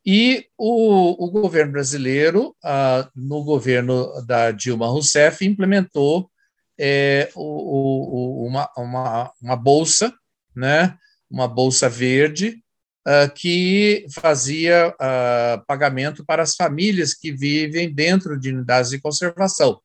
e 0.06 0.46
o, 0.58 1.26
o 1.26 1.32
governo 1.32 1.74
brasileiro, 1.74 2.56
ah, 2.64 3.10
no 3.16 3.44
governo 3.44 4.10
da 4.26 4.52
Dilma 4.52 4.88
Rousseff, 4.88 5.46
implementou 5.46 6.30
é, 6.80 7.30
o, 7.36 7.44
o, 7.44 8.48
uma, 8.48 8.70
uma, 8.78 9.34
uma 9.42 9.56
bolsa, 9.56 10.14
né, 10.56 10.98
uma 11.30 11.48
bolsa 11.48 11.90
verde, 11.90 12.64
uh, 13.08 13.32
que 13.34 14.06
fazia 14.14 14.90
uh, 14.90 15.66
pagamento 15.68 16.26
para 16.26 16.42
as 16.42 16.56
famílias 16.56 17.14
que 17.14 17.32
vivem 17.32 17.94
dentro 17.94 18.40
de 18.40 18.50
unidades 18.50 18.92
de 18.92 19.02
conservação, 19.02 19.80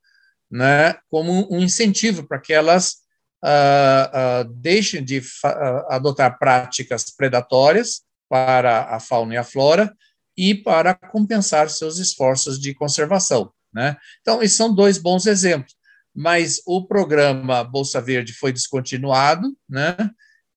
né, 0.50 0.94
como 1.10 1.48
um 1.52 1.60
incentivo 1.60 2.26
para 2.26 2.38
que 2.38 2.52
elas 2.52 3.03
uh, 3.44 4.44
deixem 4.54 5.04
de 5.04 5.22
adotar 5.88 6.38
práticas 6.38 7.10
predatórias 7.10 8.02
para 8.28 8.94
a 8.94 8.98
fauna 8.98 9.34
e 9.34 9.36
a 9.36 9.44
flora 9.44 9.94
e 10.36 10.54
para 10.54 10.94
compensar 10.94 11.68
seus 11.68 11.98
esforços 11.98 12.58
de 12.58 12.74
conservação. 12.74 13.52
Né? 13.72 13.96
Então, 14.20 14.42
esses 14.42 14.56
são 14.56 14.74
dois 14.74 14.98
bons 14.98 15.26
exemplos. 15.26 15.74
Mas 16.16 16.60
o 16.64 16.86
programa 16.86 17.62
Bolsa 17.64 18.00
Verde 18.00 18.32
foi 18.32 18.52
descontinuado, 18.52 19.52
né? 19.68 19.96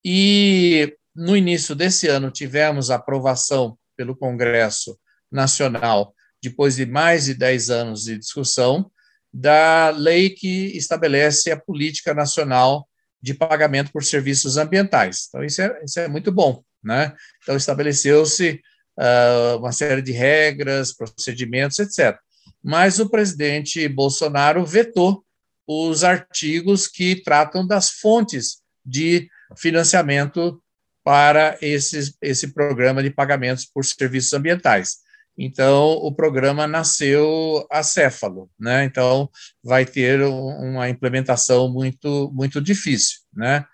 e 0.06 0.96
no 1.16 1.36
início 1.36 1.74
desse 1.74 2.08
ano, 2.08 2.30
tivemos 2.30 2.92
aprovação 2.92 3.76
pelo 3.96 4.16
Congresso 4.16 4.98
Nacional, 5.32 6.14
depois 6.42 6.76
de 6.76 6.86
mais 6.86 7.26
de 7.26 7.34
10 7.34 7.72
anos 7.72 8.04
de 8.04 8.20
discussão, 8.20 8.92
da 9.40 9.92
lei 9.92 10.32
que 10.32 10.76
estabelece 10.76 11.52
a 11.52 11.60
política 11.60 12.12
nacional 12.12 12.90
de 13.22 13.36
pagamento 13.36 13.92
por 13.92 14.04
serviços 14.04 14.58
ambientais. 14.58 15.28
Então, 15.28 15.44
isso 15.44 15.62
é, 15.62 15.80
isso 15.84 16.00
é 16.00 16.08
muito 16.08 16.32
bom. 16.32 16.64
Né? 16.84 17.14
Então, 17.44 17.56
estabeleceu-se 17.56 18.60
uh, 18.98 19.58
uma 19.60 19.72
série 19.72 20.02
de 20.02 20.12
regras, 20.12 20.92
procedimentos, 20.92 21.78
etc. 21.78 22.18
Mas 22.64 23.00
o 23.00 23.08
presidente 23.08 23.88
Bolsonaro 23.88 24.66
vetou 24.66 25.24
os 25.68 26.04
artigos 26.04 26.88
que 26.88 27.22
tratam 27.22 27.68
das 27.68 27.92
fontes 27.92 28.64
de 28.84 29.30
financiamento 29.56 30.60
para 31.04 31.60
esse, 31.62 32.12
esse 32.24 32.54
programa 32.54 33.04
de 33.04 33.12
pagamentos 33.12 33.66
por 33.66 33.86
serviços 33.86 34.34
ambientais. 34.34 34.98
Então, 35.38 35.92
o 35.92 36.12
programa 36.14 36.68
nasceu 36.68 37.66
acéfalo, 37.72 38.50
né? 38.60 38.84
Então, 38.86 39.30
vai 39.64 39.86
ter 39.86 40.22
uma 40.22 40.90
implementação 40.90 41.72
muito, 41.72 42.32
muito 42.34 42.60
difícil, 42.60 43.20
né? 43.34 43.66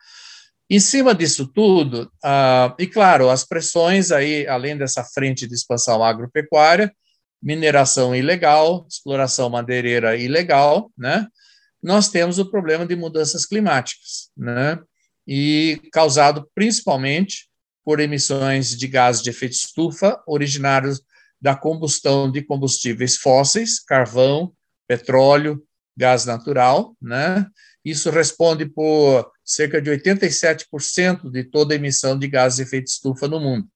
Em 0.70 0.80
cima 0.80 1.14
disso 1.14 1.48
tudo, 1.48 2.12
ah, 2.24 2.76
e 2.80 2.88
claro, 2.88 3.30
as 3.30 3.46
pressões 3.46 4.12
aí, 4.12 4.48
além 4.48 4.78
dessa 4.78 5.04
frente 5.04 5.48
de 5.48 5.54
expansão 5.54 6.04
agropecuária, 6.04 6.94
mineração 7.42 8.16
ilegal, 8.16 8.86
exploração 8.90 9.50
madeireira 9.50 10.18
ilegal, 10.18 10.92
né? 10.98 11.28
Nós 11.82 12.10
temos 12.10 12.40
o 12.40 12.50
problema 12.50 12.86
de 12.86 12.96
mudanças 12.96 13.46
climáticas, 13.46 14.30
né? 14.38 14.80
e 15.28 15.82
causado 15.92 16.50
principalmente 16.54 17.50
por 17.84 18.00
emissões 18.00 18.78
de 18.78 18.88
gases 18.88 19.22
de 19.22 19.30
efeito 19.30 19.54
estufa 19.54 20.22
originários 20.28 21.02
da 21.44 21.54
combustão 21.54 22.32
de 22.32 22.42
combustíveis 22.42 23.18
fósseis, 23.18 23.78
carvão, 23.78 24.54
petróleo, 24.88 25.62
gás 25.96 26.24
natural, 26.24 26.96
né? 27.02 27.46
Isso 27.84 28.10
responde 28.10 28.66
por 28.66 29.30
cerca 29.44 29.82
de 29.82 29.92
87% 29.92 31.30
de 31.30 31.44
toda 31.44 31.74
a 31.74 31.76
emissão 31.76 32.18
de 32.18 32.30
gases 32.30 32.56
de 32.56 32.64
efeito 32.64 32.88
estufa 32.88 33.28
no 33.28 33.42
mundo. 33.42 33.68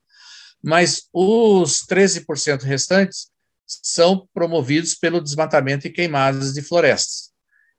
Mas 0.63 1.09
os 1.11 1.85
13% 1.85 2.61
restantes 2.61 3.27
são 3.65 4.25
promovidos 4.33 4.95
pelo 4.95 5.19
desmatamento 5.19 5.87
e 5.87 5.91
queimadas 5.91 6.53
de 6.53 6.61
florestas. 6.61 7.31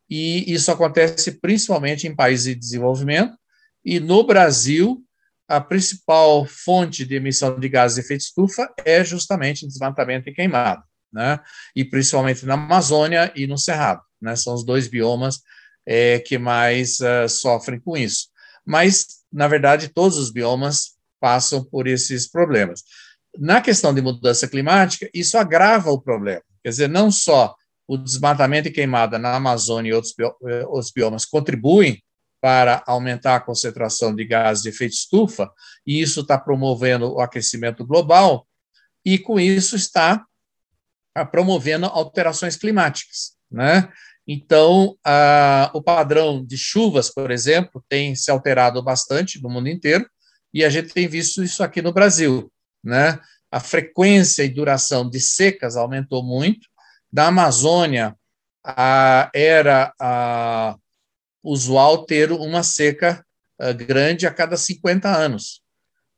E 0.09 0.52
isso 0.52 0.71
acontece 0.71 1.33
principalmente 1.40 2.07
em 2.07 2.14
países 2.14 2.45
de 2.45 2.54
desenvolvimento, 2.54 3.35
e 3.83 3.99
no 3.99 4.23
Brasil, 4.23 5.02
a 5.49 5.61
principal 5.61 6.45
fonte 6.45 7.07
de 7.07 7.14
emissão 7.14 7.59
de 7.59 7.69
gases 7.69 7.95
de 7.95 8.02
efeito 8.02 8.21
estufa 8.21 8.71
é 8.85 9.02
justamente 9.02 9.67
desmatamento 9.67 10.28
e 10.28 10.35
queimado, 10.35 10.83
né? 11.11 11.40
E 11.75 11.85
principalmente 11.85 12.45
na 12.45 12.55
Amazônia 12.55 13.33
e 13.35 13.47
no 13.47 13.57
Cerrado, 13.57 14.02
né? 14.21 14.37
São 14.37 14.52
os 14.52 14.64
dois 14.64 14.87
biomas 14.87 15.40
é, 15.87 16.19
que 16.19 16.37
mais 16.37 17.00
uh, 17.00 17.26
sofrem 17.28 17.81
com 17.81 17.97
isso. 17.97 18.28
Mas, 18.64 19.07
na 19.33 19.49
verdade, 19.49 19.88
todos 19.88 20.19
os 20.19 20.31
biomas 20.31 20.99
passam 21.19 21.64
por 21.64 21.87
esses 21.87 22.28
problemas. 22.31 22.83
na 23.38 23.61
questão 23.61 23.95
de 23.95 24.02
mudança 24.02 24.49
climática, 24.49 25.09
isso 25.14 25.38
agrava 25.38 25.90
o 25.90 26.00
problema. 26.00 26.43
Quer 26.62 26.71
dizer, 26.71 26.88
não 26.88 27.11
só 27.11 27.55
o 27.87 27.97
desmatamento 27.97 28.69
e 28.69 28.71
queimada 28.71 29.19
na 29.19 29.35
Amazônia 29.35 29.90
e 29.90 29.93
outros, 29.95 30.14
eh, 30.19 30.64
outros 30.67 30.90
biomas 30.90 31.25
contribuem 31.25 32.02
para 32.40 32.83
aumentar 32.87 33.37
a 33.37 33.40
concentração 33.40 34.14
de 34.14 34.25
gases 34.25 34.62
de 34.62 34.68
efeito 34.68 34.95
estufa, 34.95 35.50
e 35.87 36.00
isso 36.00 36.21
está 36.21 36.38
promovendo 36.38 37.12
o 37.12 37.21
aquecimento 37.21 37.85
global, 37.85 38.47
e 39.04 39.18
com 39.18 39.40
isso 39.40 39.76
está 39.76 40.25
ah, 41.14 41.25
promovendo 41.25 41.87
alterações 41.87 42.57
climáticas. 42.57 43.37
Né? 43.50 43.90
Então, 44.26 44.97
a, 45.04 45.71
o 45.75 45.83
padrão 45.83 46.45
de 46.45 46.57
chuvas, 46.57 47.11
por 47.11 47.30
exemplo, 47.30 47.83
tem 47.88 48.14
se 48.14 48.30
alterado 48.30 48.83
bastante 48.83 49.42
no 49.42 49.49
mundo 49.49 49.68
inteiro, 49.68 50.09
e 50.52 50.64
a 50.64 50.71
gente 50.71 50.92
tem 50.92 51.09
visto 51.09 51.42
isso 51.42 51.62
aqui 51.62 51.83
no 51.83 51.92
Brasil. 51.92 52.52
Né? 52.85 53.18
A 53.50 53.61
frequência 53.61 54.42
e 54.45 54.49
duração 54.49 55.09
de 55.09 55.21
secas 55.21 55.76
aumentou 55.76 56.23
muito. 56.23 56.68
Da 57.11 57.28
Amazônia, 57.28 58.14
a, 58.64 59.30
era 59.35 59.92
a, 59.99 60.76
usual 61.42 62.04
ter 62.04 62.33
uma 62.33 62.62
seca 62.62 63.25
a, 63.59 63.73
grande 63.73 64.26
a 64.26 64.30
cada 64.30 64.57
50 64.57 65.09
anos. 65.09 65.62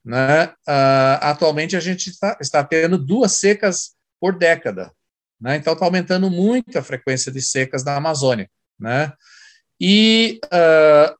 Né? 0.02 0.52
atualmente, 1.20 1.76
a 1.76 1.80
gente 1.80 2.08
está, 2.08 2.38
está 2.40 2.64
tendo 2.64 2.96
duas 2.96 3.32
secas 3.32 3.94
por 4.18 4.36
década. 4.36 4.90
Né? 5.40 5.56
Então, 5.56 5.72
está 5.74 5.84
aumentando 5.84 6.30
muito 6.30 6.78
a 6.78 6.82
frequência 6.82 7.30
de 7.30 7.42
secas 7.42 7.84
na 7.84 7.96
Amazônia. 7.96 8.48
Né? 8.78 9.12
E 9.78 10.40
uh, 10.46 11.16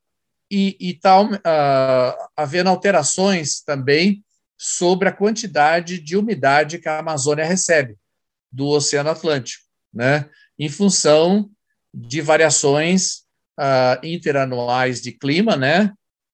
está 0.51 1.21
uh, 1.21 2.29
havendo 2.37 2.69
alterações 2.69 3.61
também 3.61 4.25
sobre 4.59 5.09
a 5.09 5.13
quantidade 5.13 5.99
de 5.99 6.17
umidade 6.17 6.79
que 6.79 6.89
a 6.89 6.99
Amazônia 6.99 7.45
recebe 7.45 7.97
do 8.53 8.67
Oceano 8.67 9.11
Atlântico, 9.11 9.65
né? 9.93 10.29
em 10.59 10.69
função 10.69 11.51
de 11.95 12.21
variações 12.21 13.20
uh, 13.61 14.05
interanuais 14.05 15.03
de 15.03 15.13
clima, 15.13 15.57
né? 15.57 15.93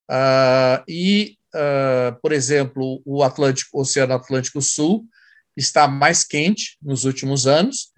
Uh, 0.09 0.85
e, 0.89 1.37
uh, 1.55 2.19
por 2.23 2.33
exemplo, 2.33 3.03
o 3.05 3.25
Atlântico, 3.25 3.81
Oceano 3.81 4.15
Atlântico 4.15 4.63
Sul 4.63 5.05
está 5.57 5.89
mais 5.89 6.23
quente 6.23 6.79
nos 6.81 7.05
últimos 7.05 7.47
anos. 7.47 7.91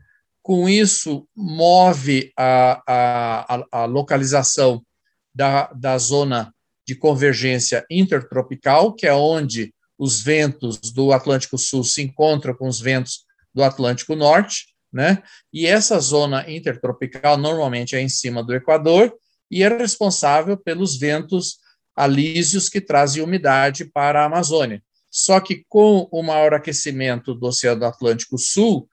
Com 0.43 0.67
isso, 0.67 1.29
move 1.37 2.33
a, 2.37 2.83
a, 2.87 3.65
a 3.71 3.85
localização 3.85 4.83
da, 5.35 5.67
da 5.75 5.99
zona 5.99 6.55
de 6.87 6.95
convergência 6.95 7.85
intertropical, 7.91 8.95
que 8.95 9.07
é 9.07 9.13
onde 9.13 9.75
os 9.99 10.23
ventos 10.23 10.79
do 10.93 11.13
Atlântico 11.13 11.59
Sul 11.59 11.85
se 11.85 12.01
encontram 12.01 12.55
com 12.55 12.67
os 12.67 12.81
ventos 12.81 13.27
do 13.53 13.63
Atlântico 13.63 14.15
Norte, 14.15 14.69
né? 14.93 15.23
E 15.53 15.67
essa 15.67 15.99
zona 16.01 16.51
intertropical 16.51 17.37
normalmente 17.37 17.95
é 17.95 18.01
em 18.01 18.09
cima 18.09 18.43
do 18.43 18.55
Equador 18.55 19.15
e 19.51 19.63
é 19.63 19.69
responsável 19.69 20.57
pelos 20.57 20.99
ventos 20.99 21.59
alísios 21.95 22.69
que 22.69 22.81
trazem 22.81 23.23
umidade 23.23 23.85
para 23.85 24.23
a 24.23 24.27
Amazônia. 24.27 24.83
Só 25.11 25.41
que 25.41 25.65
com 25.69 26.09
o 26.13 26.23
maior 26.23 26.55
aquecimento 26.55 27.35
do 27.35 27.47
Oceano 27.47 27.85
Atlântico 27.85 28.39
Sul, 28.39 28.89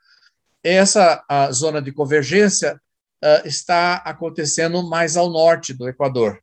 essa 0.64 1.24
zona 1.52 1.82
de 1.82 1.92
convergência 1.92 2.80
uh, 3.24 3.48
está 3.48 3.96
acontecendo 3.98 4.82
mais 4.82 5.16
ao 5.16 5.30
norte 5.30 5.74
do 5.74 5.88
Equador. 5.88 6.40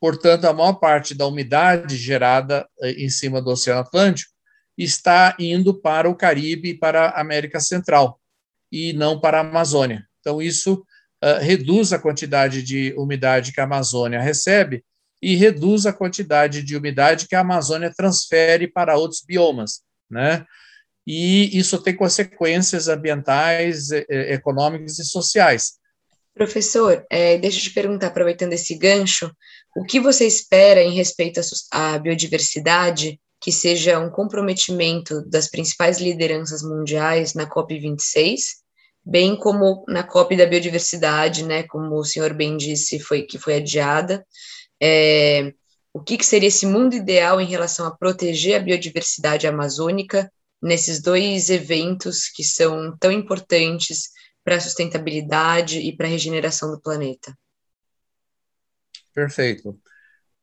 Portanto, 0.00 0.46
a 0.46 0.52
maior 0.52 0.74
parte 0.74 1.14
da 1.14 1.26
umidade 1.26 1.96
gerada 1.96 2.66
uh, 2.80 2.86
em 2.86 3.08
cima 3.08 3.40
do 3.40 3.50
Oceano 3.50 3.80
Atlântico 3.80 4.32
está 4.76 5.36
indo 5.38 5.74
para 5.74 6.08
o 6.08 6.16
Caribe 6.16 6.70
e 6.70 6.78
para 6.78 7.08
a 7.08 7.20
América 7.20 7.60
Central, 7.60 8.19
e 8.70 8.92
não 8.92 9.20
para 9.20 9.38
a 9.38 9.40
Amazônia. 9.40 10.06
Então, 10.20 10.40
isso 10.40 10.84
uh, 11.22 11.40
reduz 11.40 11.92
a 11.92 11.98
quantidade 11.98 12.62
de 12.62 12.94
umidade 12.96 13.52
que 13.52 13.60
a 13.60 13.64
Amazônia 13.64 14.20
recebe 14.20 14.84
e 15.22 15.36
reduz 15.36 15.86
a 15.86 15.92
quantidade 15.92 16.62
de 16.62 16.76
umidade 16.76 17.28
que 17.28 17.34
a 17.34 17.40
Amazônia 17.40 17.92
transfere 17.94 18.66
para 18.66 18.96
outros 18.96 19.22
biomas, 19.22 19.82
né? 20.10 20.44
E 21.06 21.58
isso 21.58 21.82
tem 21.82 21.96
consequências 21.96 22.86
ambientais, 22.88 23.90
econômicas 23.90 24.98
e 24.98 25.04
sociais. 25.04 25.72
Professor, 26.34 27.04
é, 27.10 27.36
deixa 27.38 27.58
eu 27.58 27.62
te 27.64 27.70
perguntar, 27.70 28.08
aproveitando 28.08 28.52
esse 28.52 28.76
gancho, 28.76 29.30
o 29.76 29.84
que 29.84 29.98
você 29.98 30.26
espera 30.26 30.82
em 30.82 30.94
respeito 30.94 31.40
à 31.72 31.98
biodiversidade 31.98 33.18
que 33.40 33.50
seja 33.50 33.98
um 33.98 34.10
comprometimento 34.10 35.22
das 35.28 35.48
principais 35.48 35.98
lideranças 35.98 36.62
mundiais 36.62 37.32
na 37.34 37.48
COP26, 37.48 38.59
bem 39.04 39.36
como 39.36 39.84
na 39.88 40.02
COP 40.02 40.36
da 40.36 40.46
biodiversidade, 40.46 41.44
né, 41.44 41.62
como 41.64 41.96
o 41.96 42.04
senhor 42.04 42.34
bem 42.34 42.56
disse, 42.56 42.98
foi 43.00 43.22
que 43.22 43.38
foi 43.38 43.56
adiada. 43.56 44.24
É, 44.80 45.52
o 45.92 46.00
que, 46.00 46.16
que 46.16 46.24
seria 46.24 46.48
esse 46.48 46.66
mundo 46.66 46.94
ideal 46.94 47.40
em 47.40 47.46
relação 47.46 47.86
a 47.86 47.96
proteger 47.96 48.56
a 48.56 48.62
biodiversidade 48.62 49.46
amazônica 49.46 50.30
nesses 50.62 51.02
dois 51.02 51.50
eventos 51.50 52.28
que 52.28 52.44
são 52.44 52.96
tão 52.98 53.10
importantes 53.10 54.10
para 54.44 54.56
a 54.56 54.60
sustentabilidade 54.60 55.78
e 55.78 55.96
para 55.96 56.06
a 56.06 56.10
regeneração 56.10 56.70
do 56.70 56.80
planeta? 56.80 57.36
Perfeito. 59.12 59.78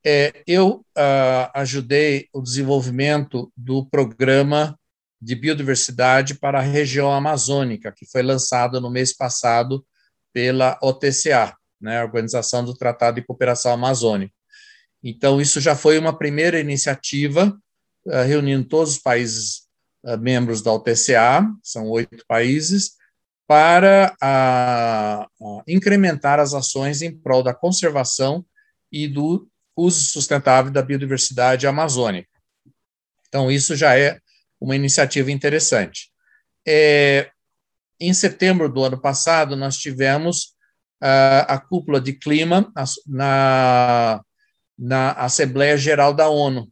É, 0.05 0.43
eu 0.45 0.85
uh, 0.97 1.51
ajudei 1.53 2.27
o 2.31 2.41
desenvolvimento 2.41 3.51
do 3.55 3.85
programa 3.85 4.77
de 5.21 5.35
biodiversidade 5.35 6.35
para 6.35 6.59
a 6.59 6.63
região 6.63 7.11
amazônica, 7.11 7.91
que 7.91 8.05
foi 8.05 8.21
lançado 8.21 8.79
no 8.79 8.89
mês 8.89 9.15
passado 9.15 9.85
pela 10.31 10.77
OTCA, 10.81 11.55
né, 11.81 12.03
Organização 12.03 12.63
do 12.63 12.75
Tratado 12.75 13.19
de 13.19 13.25
Cooperação 13.25 13.71
Amazônica. 13.71 14.33
Então, 15.03 15.41
isso 15.41 15.59
já 15.59 15.75
foi 15.75 15.97
uma 15.97 16.17
primeira 16.17 16.59
iniciativa, 16.59 17.57
uh, 18.05 18.23
reunindo 18.27 18.67
todos 18.67 18.93
os 18.93 18.99
países 18.99 19.67
uh, 20.03 20.17
membros 20.17 20.61
da 20.61 20.71
OTCA, 20.73 21.47
são 21.63 21.87
oito 21.89 22.23
países, 22.27 22.97
para 23.47 24.13
incrementar 25.65 26.37
as 26.37 26.53
ações 26.53 27.01
em 27.01 27.17
prol 27.17 27.41
da 27.41 27.53
conservação 27.53 28.45
e 28.91 29.07
do 29.07 29.47
uso 29.73 30.01
sustentável 30.01 30.69
da 30.69 30.81
biodiversidade 30.81 31.65
amazônica. 31.65 32.27
Então, 33.29 33.49
isso 33.49 33.73
já 33.73 33.97
é 33.97 34.19
uma 34.59 34.75
iniciativa 34.75 35.31
interessante. 35.31 36.09
É, 36.67 37.29
em 37.99 38.13
setembro 38.13 38.69
do 38.69 38.83
ano 38.83 38.99
passado, 38.99 39.55
nós 39.55 39.77
tivemos 39.77 40.55
uh, 41.01 41.45
a 41.47 41.59
cúpula 41.59 41.99
de 41.99 42.13
clima 42.13 42.71
na, 43.05 44.21
na 44.77 45.11
Assembleia 45.13 45.77
Geral 45.77 46.13
da 46.13 46.29
ONU. 46.29 46.71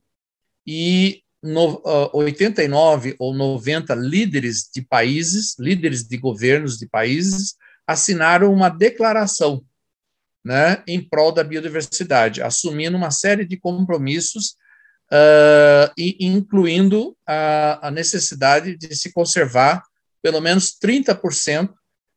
E 0.66 1.24
no, 1.42 1.76
uh, 1.76 2.10
89 2.14 3.16
ou 3.20 3.34
90 3.34 3.94
líderes 3.96 4.70
de 4.74 4.82
países, 4.82 5.56
líderes 5.60 6.04
de 6.04 6.18
governos 6.18 6.78
de 6.78 6.88
países, 6.88 7.56
assinaram 7.88 8.52
uma 8.52 8.70
declaração 8.70 9.64
né, 10.44 10.84
em 10.88 11.02
prol 11.02 11.32
da 11.32 11.44
biodiversidade, 11.44 12.42
assumindo 12.42 12.98
uma 12.98 13.12
série 13.12 13.46
de 13.46 13.58
compromissos, 13.58 14.56
uh, 15.12 15.92
e 15.98 16.18
incluindo 16.26 17.16
a, 17.28 17.88
a, 17.88 17.92
necessidade 17.92 18.78
de 18.78 18.96
se 18.96 19.12
conservar 19.14 19.84
pelo 20.22 20.42
menos 20.42 20.76
30% 20.82 21.70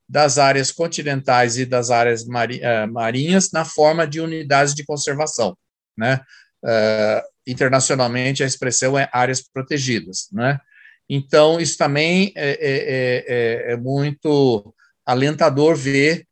das 0.08 0.38
áreas 0.38 0.72
continentais 0.72 1.58
e 1.58 1.66
das 1.66 1.90
áreas 1.90 2.22
uh, 2.22 2.90
marinhas 2.90 3.50
na 3.52 3.64
forma 3.64 4.06
de 4.06 4.20
unidades 4.20 4.74
de 4.74 4.84
conservação. 4.84 5.56
Né? 5.96 6.20
Uh, 6.64 7.22
internacionalmente, 7.46 8.42
a 8.42 8.46
expressão 8.46 8.98
é 8.98 9.08
áreas 9.12 9.42
protegidas. 9.42 10.28
Né? 10.32 10.58
Então, 11.08 11.60
isso 11.60 11.76
também 11.76 12.32
é, 12.34 12.50
é, 12.50 13.70
é, 13.70 13.72
é 13.72 13.76
muito 13.76 14.74
alentador 15.06 15.74
ver 15.74 16.26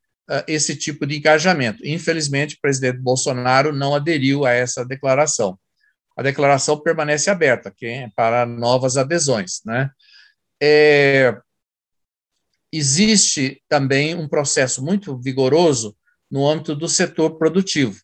esse 0.49 0.75
tipo 0.75 1.07
de 1.07 1.19
engajamento. 1.19 1.87
Infelizmente, 1.87 2.57
o 2.57 2.61
presidente 2.61 2.99
Bolsonaro 2.99 3.73
não 3.73 3.95
aderiu 3.95 4.45
a 4.45 4.51
essa 4.51 4.85
declaração. 4.85 5.57
A 6.17 6.23
declaração 6.23 6.81
permanece 6.81 7.29
aberta 7.29 7.75
é 7.83 8.09
para 8.17 8.47
novas 8.47 8.97
adesões. 8.97 9.61
Né? 9.65 9.91
É, 10.61 11.37
existe 12.73 13.63
também 13.69 14.15
um 14.15 14.27
processo 14.27 14.83
muito 14.83 15.17
vigoroso 15.21 15.95
no 16.31 16.49
âmbito 16.49 16.75
do 16.75 16.89
setor 16.89 17.37
produtivo. 17.37 18.01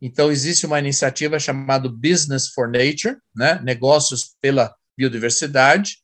Então, 0.00 0.30
existe 0.30 0.64
uma 0.64 0.78
iniciativa 0.78 1.40
chamada 1.40 1.88
Business 1.88 2.48
for 2.48 2.70
Nature, 2.70 3.16
né? 3.34 3.60
negócios 3.64 4.36
pela 4.40 4.72
biodiversidade, 4.96 5.98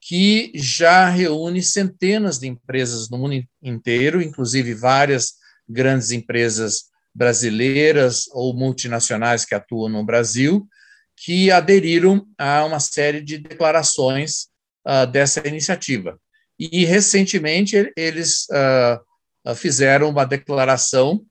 que 0.00 0.52
já 0.54 1.08
reúne 1.08 1.62
centenas 1.62 2.38
de 2.38 2.46
empresas 2.46 3.10
no 3.10 3.18
mundo 3.18 3.44
inteiro, 3.60 4.22
inclusive 4.22 4.74
várias 4.74 5.34
grandes 5.68 6.10
empresas 6.10 6.90
brasileiras 7.14 8.24
ou 8.32 8.54
multinacionais 8.54 9.44
que 9.44 9.54
atuam 9.54 9.88
no 9.88 10.04
Brasil, 10.04 10.66
que 11.16 11.50
aderiram 11.50 12.26
a 12.38 12.64
uma 12.64 12.80
série 12.80 13.20
de 13.20 13.38
declarações 13.38 14.48
uh, 14.86 15.06
dessa 15.06 15.46
iniciativa. 15.46 16.18
E, 16.58 16.84
recentemente, 16.84 17.92
eles 17.96 18.46
uh, 18.50 19.54
fizeram 19.54 20.08
uma 20.08 20.24
declaração 20.24 21.24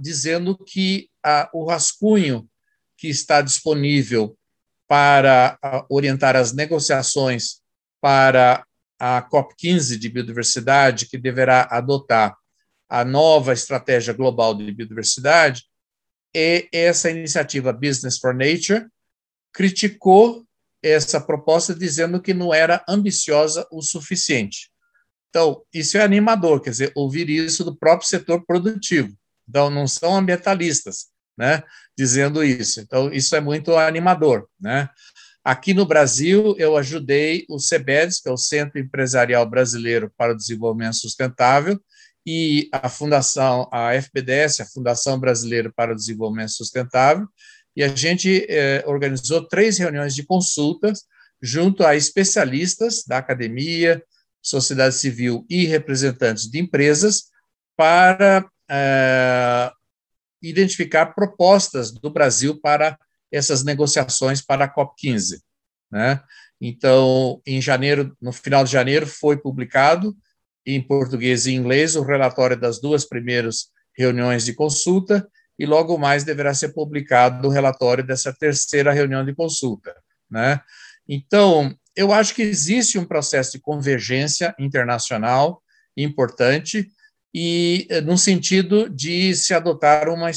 dizendo 0.00 0.58
que 0.58 1.08
o 1.54 1.64
rascunho 1.64 2.48
que 2.98 3.06
está 3.06 3.40
disponível 3.40 4.36
para 4.88 5.56
orientar 5.88 6.34
as 6.34 6.52
negociações 6.52 7.60
para 8.00 8.64
a 8.98 9.22
COP15 9.22 9.96
de 9.96 10.08
biodiversidade, 10.08 11.06
que 11.06 11.16
deverá 11.16 11.68
adotar 11.70 12.36
a 12.88 13.04
nova 13.04 13.52
estratégia 13.52 14.12
global 14.12 14.54
de 14.54 14.70
biodiversidade, 14.72 15.69
e 16.34 16.68
essa 16.72 17.10
iniciativa 17.10 17.72
Business 17.72 18.18
for 18.18 18.34
Nature 18.34 18.86
criticou 19.52 20.44
essa 20.82 21.20
proposta 21.20 21.74
dizendo 21.74 22.20
que 22.20 22.32
não 22.32 22.54
era 22.54 22.84
ambiciosa 22.88 23.66
o 23.70 23.82
suficiente. 23.82 24.70
Então, 25.28 25.62
isso 25.72 25.96
é 25.96 26.02
animador, 26.02 26.60
quer 26.60 26.70
dizer, 26.70 26.92
ouvir 26.94 27.28
isso 27.28 27.64
do 27.64 27.76
próprio 27.76 28.08
setor 28.08 28.44
produtivo. 28.44 29.14
Então, 29.48 29.70
não 29.70 29.86
são 29.86 30.14
ambientalistas, 30.14 31.06
né, 31.36 31.62
dizendo 31.96 32.42
isso. 32.42 32.80
Então, 32.80 33.12
isso 33.12 33.34
é 33.36 33.40
muito 33.40 33.76
animador, 33.76 34.48
né? 34.60 34.88
Aqui 35.42 35.72
no 35.72 35.86
Brasil, 35.86 36.54
eu 36.58 36.76
ajudei 36.76 37.46
o 37.48 37.58
CEBEDES, 37.58 38.20
que 38.20 38.28
é 38.28 38.32
o 38.32 38.36
Centro 38.36 38.78
Empresarial 38.78 39.48
Brasileiro 39.48 40.12
para 40.16 40.32
o 40.32 40.36
Desenvolvimento 40.36 40.96
Sustentável, 40.96 41.80
e 42.26 42.68
a 42.72 42.88
Fundação, 42.88 43.68
a 43.72 43.94
FBDS, 43.94 44.60
a 44.60 44.66
Fundação 44.66 45.18
Brasileira 45.18 45.72
para 45.74 45.92
o 45.92 45.96
Desenvolvimento 45.96 46.52
Sustentável, 46.52 47.26
e 47.74 47.82
a 47.82 47.88
gente 47.88 48.46
eh, 48.48 48.82
organizou 48.86 49.46
três 49.46 49.78
reuniões 49.78 50.14
de 50.14 50.24
consultas 50.24 51.04
junto 51.40 51.84
a 51.84 51.96
especialistas 51.96 53.04
da 53.06 53.18
academia, 53.18 54.02
sociedade 54.42 54.94
civil 54.96 55.46
e 55.48 55.64
representantes 55.66 56.50
de 56.50 56.58
empresas 56.58 57.30
para 57.76 58.46
eh, 58.68 59.72
identificar 60.42 61.06
propostas 61.14 61.90
do 61.90 62.10
Brasil 62.10 62.60
para 62.60 62.98
essas 63.30 63.62
negociações 63.62 64.42
para 64.42 64.64
a 64.64 64.74
COP15. 64.74 65.40
Né? 65.90 66.20
Então, 66.60 67.40
em 67.46 67.60
janeiro, 67.60 68.16
no 68.20 68.32
final 68.32 68.64
de 68.64 68.72
janeiro, 68.72 69.06
foi 69.06 69.36
publicado 69.36 70.14
em 70.66 70.80
português 70.80 71.46
e 71.46 71.52
inglês 71.52 71.96
o 71.96 72.02
relatório 72.02 72.58
das 72.58 72.80
duas 72.80 73.04
primeiras 73.04 73.68
reuniões 73.96 74.44
de 74.44 74.54
consulta 74.54 75.26
e 75.58 75.66
logo 75.66 75.98
mais 75.98 76.24
deverá 76.24 76.54
ser 76.54 76.70
publicado 76.70 77.48
o 77.48 77.50
relatório 77.50 78.06
dessa 78.06 78.32
terceira 78.32 78.92
reunião 78.92 79.24
de 79.24 79.34
consulta, 79.34 79.94
né? 80.30 80.60
Então, 81.06 81.74
eu 81.94 82.12
acho 82.12 82.34
que 82.34 82.42
existe 82.42 82.98
um 82.98 83.04
processo 83.04 83.52
de 83.52 83.60
convergência 83.60 84.54
internacional 84.58 85.62
importante 85.96 86.88
e 87.34 87.86
eh, 87.90 88.00
no 88.00 88.16
sentido 88.16 88.88
de 88.88 89.34
se 89.34 89.52
adotar 89.52 90.08
uma, 90.08 90.30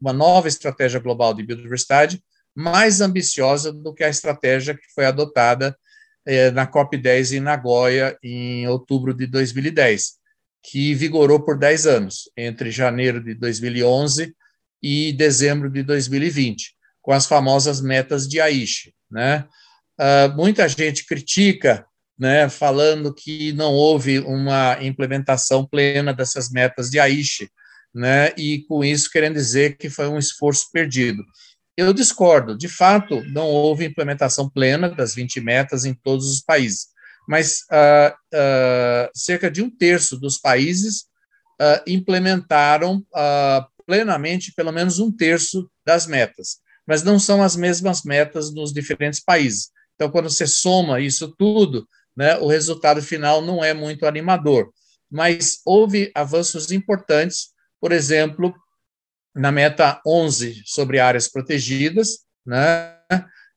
uma 0.00 0.12
nova 0.12 0.48
estratégia 0.48 1.00
global 1.00 1.34
de 1.34 1.42
biodiversidade 1.42 2.22
mais 2.54 3.00
ambiciosa 3.00 3.72
do 3.72 3.92
que 3.94 4.02
a 4.02 4.08
estratégia 4.08 4.74
que 4.74 4.92
foi 4.94 5.04
adotada 5.04 5.76
eh, 6.26 6.50
na 6.50 6.66
COP10 6.66 7.36
em 7.36 7.40
Nagoya 7.40 8.18
em 8.22 8.66
outubro 8.68 9.14
de 9.14 9.26
2010, 9.26 10.18
que 10.62 10.94
vigorou 10.94 11.40
por 11.40 11.58
10 11.58 11.86
anos, 11.86 12.30
entre 12.36 12.70
janeiro 12.70 13.22
de 13.22 13.34
2011 13.34 14.34
e 14.82 15.12
dezembro 15.12 15.70
de 15.70 15.82
2020, 15.82 16.74
com 17.00 17.12
as 17.12 17.26
famosas 17.26 17.80
metas 17.80 18.28
de 18.28 18.40
Aichi. 18.40 18.94
Né? 19.10 19.46
Uh, 19.98 20.36
muita 20.36 20.68
gente 20.68 21.06
critica 21.06 21.86
né, 22.18 22.48
falando 22.48 23.14
que 23.14 23.52
não 23.52 23.72
houve 23.72 24.18
uma 24.18 24.76
implementação 24.82 25.64
plena 25.64 26.12
dessas 26.12 26.50
metas 26.50 26.90
de 26.90 26.98
Aichi, 26.98 27.48
né, 27.94 28.32
e 28.36 28.64
com 28.68 28.84
isso 28.84 29.10
querendo 29.10 29.34
dizer 29.34 29.76
que 29.76 29.88
foi 29.88 30.08
um 30.08 30.18
esforço 30.18 30.66
perdido. 30.72 31.22
Eu 31.78 31.92
discordo, 31.92 32.58
de 32.58 32.66
fato, 32.66 33.22
não 33.28 33.46
houve 33.46 33.84
implementação 33.84 34.50
plena 34.50 34.88
das 34.88 35.14
20 35.14 35.40
metas 35.40 35.84
em 35.84 35.94
todos 35.94 36.28
os 36.28 36.40
países, 36.40 36.88
mas 37.28 37.60
uh, 37.70 38.12
uh, 38.34 39.10
cerca 39.14 39.48
de 39.48 39.62
um 39.62 39.70
terço 39.70 40.18
dos 40.18 40.38
países 40.40 41.02
uh, 41.62 41.80
implementaram 41.86 43.06
plenamente 43.86 44.52
pelo 44.56 44.72
menos 44.72 44.98
um 44.98 45.12
terço 45.12 45.70
das 45.86 46.04
metas, 46.04 46.56
mas 46.84 47.04
não 47.04 47.16
são 47.16 47.40
as 47.44 47.54
mesmas 47.54 48.02
metas 48.02 48.52
nos 48.52 48.72
diferentes 48.72 49.20
países. 49.20 49.70
Então, 49.94 50.10
quando 50.10 50.28
você 50.28 50.48
soma 50.48 50.98
isso 50.98 51.32
tudo, 51.38 51.88
né, 52.16 52.36
o 52.38 52.48
resultado 52.48 53.00
final 53.00 53.40
não 53.40 53.62
é 53.62 53.72
muito 53.72 54.04
animador. 54.04 54.72
Mas 55.08 55.60
houve 55.64 56.10
avanços 56.12 56.72
importantes, 56.72 57.50
por 57.80 57.92
exemplo, 57.92 58.52
na 59.38 59.52
meta 59.52 60.00
11 60.06 60.62
sobre 60.66 60.98
áreas 60.98 61.28
protegidas, 61.28 62.18
né, 62.44 62.94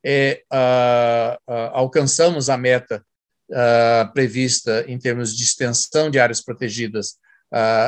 é, 0.04 0.44
uh, 0.52 1.52
uh, 1.52 1.70
alcançamos 1.74 2.50
a 2.50 2.58
meta 2.58 3.04
uh, 3.50 4.14
prevista 4.14 4.86
em 4.88 4.98
termos 4.98 5.36
de 5.36 5.44
extensão 5.44 6.10
de 6.10 6.20
áreas 6.20 6.42
protegidas 6.42 7.20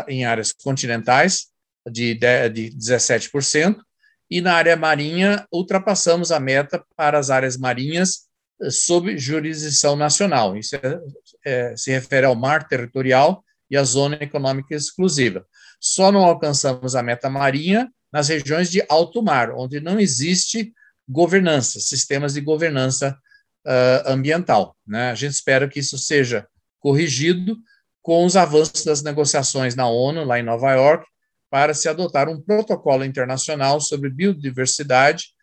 em 0.09 0.25
áreas 0.25 0.51
continentais, 0.51 1.45
de, 1.89 2.15
de 2.15 2.69
17%, 2.71 3.77
e 4.29 4.41
na 4.41 4.55
área 4.55 4.75
marinha 4.75 5.47
ultrapassamos 5.49 6.33
a 6.33 6.39
meta 6.39 6.83
para 6.97 7.17
as 7.17 7.29
áreas 7.29 7.55
marinhas 7.55 8.27
sob 8.69 9.17
jurisdição 9.17 9.95
nacional. 9.95 10.57
Isso 10.57 10.75
é, 10.75 10.99
é, 11.45 11.77
se 11.77 11.91
refere 11.91 12.25
ao 12.25 12.35
mar 12.35 12.67
territorial 12.67 13.41
e 13.71 13.77
à 13.77 13.83
zona 13.83 14.17
econômica 14.19 14.75
exclusiva. 14.75 15.45
Só 15.83 16.13
não 16.13 16.23
alcançamos 16.23 16.95
a 16.95 17.03
meta 17.03 17.29
marinha 17.29 17.91
nas 18.09 18.29
regiões 18.29 18.71
de 18.71 18.81
alto 18.87 19.21
mar, 19.21 19.51
onde 19.51 19.81
não 19.81 19.99
existe 19.99 20.71
governança, 21.05 21.81
sistemas 21.81 22.35
de 22.35 22.39
governança 22.39 23.17
uh, 23.67 24.09
ambiental. 24.09 24.77
Né? 24.87 25.11
A 25.11 25.15
gente 25.15 25.33
espera 25.33 25.67
que 25.67 25.79
isso 25.79 25.97
seja 25.97 26.47
corrigido 26.79 27.57
com 28.01 28.25
os 28.25 28.37
avanços 28.37 28.85
das 28.85 29.03
negociações 29.03 29.75
na 29.75 29.85
ONU, 29.87 30.23
lá 30.23 30.39
em 30.39 30.43
Nova 30.43 30.71
York, 30.71 31.05
para 31.49 31.73
se 31.73 31.89
adotar 31.89 32.29
um 32.29 32.39
protocolo 32.39 33.03
internacional 33.03 33.81
sobre 33.81 34.09
biodiversidade 34.09 35.33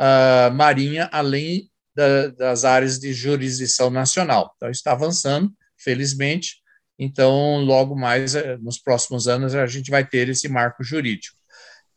uh, 0.00 0.54
marinha, 0.54 1.08
além 1.10 1.68
da, 1.92 2.28
das 2.28 2.64
áreas 2.64 3.00
de 3.00 3.12
jurisdição 3.12 3.90
nacional. 3.90 4.52
Então, 4.56 4.70
está 4.70 4.92
avançando, 4.92 5.52
felizmente. 5.76 6.62
Então, 6.98 7.58
logo 7.64 7.94
mais, 7.94 8.34
eh, 8.34 8.56
nos 8.58 8.78
próximos 8.78 9.28
anos, 9.28 9.54
a 9.54 9.66
gente 9.66 9.90
vai 9.90 10.04
ter 10.04 10.28
esse 10.28 10.48
marco 10.48 10.82
jurídico. 10.82 11.36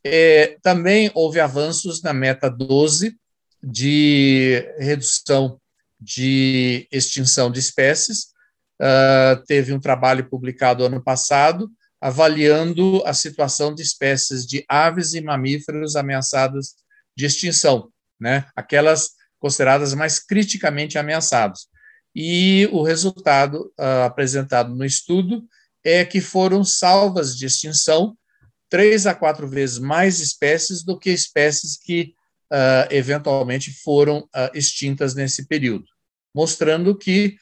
É, 0.03 0.57
também 0.61 1.11
houve 1.13 1.39
avanços 1.39 2.01
na 2.01 2.13
meta 2.13 2.49
12 2.49 3.15
de 3.63 4.65
redução 4.79 5.59
de 5.99 6.87
extinção 6.91 7.51
de 7.51 7.59
espécies. 7.59 8.31
Uh, 8.81 9.43
teve 9.45 9.71
um 9.71 9.79
trabalho 9.79 10.27
publicado 10.27 10.83
ano 10.83 11.03
passado 11.03 11.69
avaliando 12.01 13.03
a 13.05 13.13
situação 13.13 13.75
de 13.75 13.83
espécies 13.83 14.47
de 14.47 14.65
aves 14.67 15.13
e 15.13 15.21
mamíferos 15.21 15.95
ameaçadas 15.95 16.73
de 17.15 17.27
extinção, 17.27 17.89
né? 18.19 18.47
Aquelas 18.55 19.11
consideradas 19.39 19.93
mais 19.93 20.17
criticamente 20.17 20.97
ameaçados. 20.97 21.67
E 22.15 22.67
o 22.71 22.83
resultado 22.83 23.71
uh, 23.79 24.03
apresentado 24.05 24.75
no 24.75 24.85
estudo 24.85 25.43
é 25.83 26.03
que 26.03 26.19
foram 26.21 26.63
salvas 26.63 27.35
de 27.37 27.45
extinção 27.45 28.17
três 28.69 29.05
a 29.05 29.13
quatro 29.13 29.47
vezes 29.47 29.79
mais 29.79 30.19
espécies 30.19 30.83
do 30.83 30.97
que 30.97 31.09
espécies 31.09 31.77
que 31.77 32.13
uh, 32.51 32.87
eventualmente 32.89 33.71
foram 33.81 34.19
uh, 34.19 34.49
extintas 34.53 35.15
nesse 35.15 35.47
período, 35.47 35.85
mostrando 36.33 36.97
que 36.97 37.37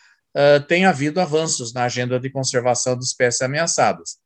tem 0.68 0.86
havido 0.86 1.20
avanços 1.20 1.74
na 1.74 1.86
agenda 1.86 2.20
de 2.20 2.30
conservação 2.30 2.96
de 2.96 3.04
espécies 3.04 3.42
ameaçadas. 3.42 4.18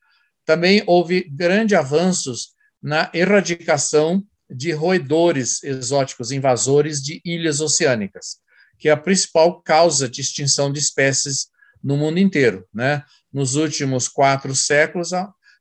Também 0.46 0.84
houve 0.86 1.24
grandes 1.30 1.78
avanços 1.78 2.50
na 2.82 3.10
erradicação 3.14 4.22
de 4.50 4.72
roedores 4.74 5.64
exóticos 5.64 6.32
invasores 6.32 7.02
de 7.02 7.22
ilhas 7.24 7.62
oceânicas, 7.62 8.43
que 8.84 8.90
é 8.90 8.92
a 8.92 8.98
principal 8.98 9.62
causa 9.62 10.10
de 10.10 10.20
extinção 10.20 10.70
de 10.70 10.78
espécies 10.78 11.48
no 11.82 11.96
mundo 11.96 12.20
inteiro. 12.20 12.68
Né? 12.74 13.02
Nos 13.32 13.56
últimos 13.56 14.10
quatro 14.10 14.54
séculos, 14.54 15.12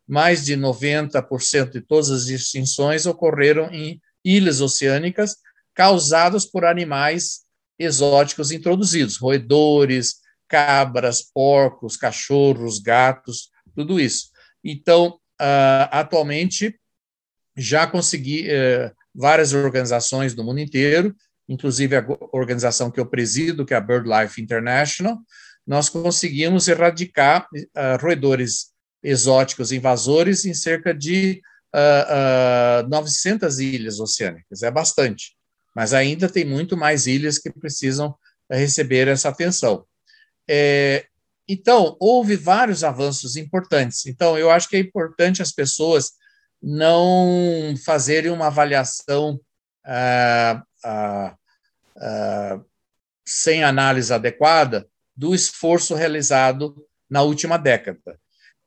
mais 0.04 0.44
de 0.44 0.56
90% 0.56 1.70
de 1.70 1.80
todas 1.82 2.10
as 2.10 2.26
extinções 2.26 3.06
ocorreram 3.06 3.70
em 3.70 4.02
ilhas 4.24 4.60
oceânicas 4.60 5.36
causadas 5.72 6.44
por 6.44 6.64
animais 6.64 7.42
exóticos 7.78 8.50
introduzidos, 8.50 9.18
roedores, 9.18 10.16
cabras, 10.48 11.22
porcos, 11.22 11.96
cachorros, 11.96 12.80
gatos, 12.80 13.50
tudo 13.72 14.00
isso. 14.00 14.30
Então, 14.64 15.10
uh, 15.40 15.86
atualmente, 15.92 16.76
já 17.56 17.86
consegui, 17.86 18.50
eh, 18.50 18.92
várias 19.14 19.52
organizações 19.52 20.34
do 20.34 20.42
mundo 20.42 20.58
inteiro, 20.58 21.14
inclusive 21.52 21.96
a 21.96 22.06
organização 22.32 22.90
que 22.90 22.98
eu 22.98 23.06
presido, 23.06 23.66
que 23.66 23.74
é 23.74 23.76
a 23.76 23.80
BirdLife 23.80 24.40
International, 24.40 25.18
nós 25.66 25.88
conseguimos 25.88 26.66
erradicar 26.66 27.46
uh, 27.54 28.00
roedores 28.00 28.72
exóticos 29.02 29.70
invasores 29.70 30.44
em 30.44 30.54
cerca 30.54 30.94
de 30.94 31.42
uh, 31.74 32.84
uh, 32.84 32.88
900 32.88 33.58
ilhas 33.58 34.00
oceânicas. 34.00 34.62
É 34.62 34.70
bastante, 34.70 35.36
mas 35.74 35.92
ainda 35.92 36.28
tem 36.28 36.44
muito 36.44 36.76
mais 36.76 37.06
ilhas 37.06 37.38
que 37.38 37.50
precisam 37.50 38.14
receber 38.50 39.08
essa 39.08 39.28
atenção. 39.28 39.84
É, 40.48 41.04
então, 41.48 41.96
houve 42.00 42.34
vários 42.34 42.82
avanços 42.82 43.36
importantes. 43.36 44.06
Então, 44.06 44.38
eu 44.38 44.50
acho 44.50 44.68
que 44.68 44.76
é 44.76 44.80
importante 44.80 45.42
as 45.42 45.52
pessoas 45.52 46.12
não 46.62 47.74
fazerem 47.84 48.30
uma 48.30 48.46
avaliação 48.46 49.40
ah, 49.84 50.62
ah, 50.84 51.36
sem 53.26 53.62
análise 53.62 54.12
adequada 54.12 54.86
do 55.16 55.34
esforço 55.34 55.94
realizado 55.94 56.74
na 57.08 57.22
última 57.22 57.56
década. 57.56 58.18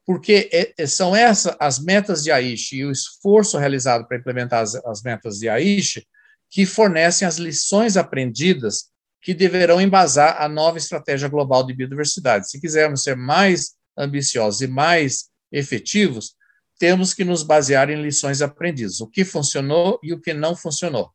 Porque 0.05 0.49
é, 0.53 0.73
é, 0.77 0.85
são 0.85 1.15
essas 1.15 1.55
as 1.59 1.79
metas 1.79 2.23
de 2.23 2.31
Aish 2.31 2.73
e 2.73 2.85
o 2.85 2.91
esforço 2.91 3.57
realizado 3.57 4.07
para 4.07 4.17
implementar 4.17 4.61
as, 4.61 4.75
as 4.75 5.01
metas 5.01 5.39
de 5.39 5.49
Aish 5.49 6.05
que 6.49 6.65
fornecem 6.65 7.27
as 7.27 7.37
lições 7.37 7.97
aprendidas 7.97 8.91
que 9.21 9.33
deverão 9.33 9.81
embasar 9.81 10.39
a 10.39 10.47
nova 10.47 10.77
estratégia 10.77 11.27
global 11.27 11.65
de 11.65 11.73
biodiversidade. 11.73 12.49
Se 12.49 12.61
quisermos 12.61 13.01
ser 13.01 13.15
mais 13.15 13.73
ambiciosos 13.97 14.61
e 14.61 14.67
mais 14.67 15.29
efetivos, 15.51 16.35
temos 16.77 17.13
que 17.13 17.25
nos 17.25 17.41
basear 17.41 17.89
em 17.89 18.01
lições 18.01 18.41
aprendidas, 18.41 19.01
o 19.01 19.07
que 19.07 19.25
funcionou 19.25 19.99
e 20.03 20.13
o 20.13 20.21
que 20.21 20.33
não 20.33 20.55
funcionou. 20.55 21.09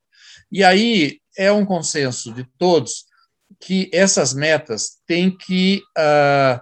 E 0.51 0.65
aí 0.65 1.21
é 1.37 1.51
um 1.53 1.65
consenso 1.65 2.33
de 2.33 2.45
todos 2.59 3.05
que 3.59 3.91
essas 3.93 4.33
metas 4.33 5.01
têm 5.07 5.37
que 5.37 5.83
uh, 5.99 6.61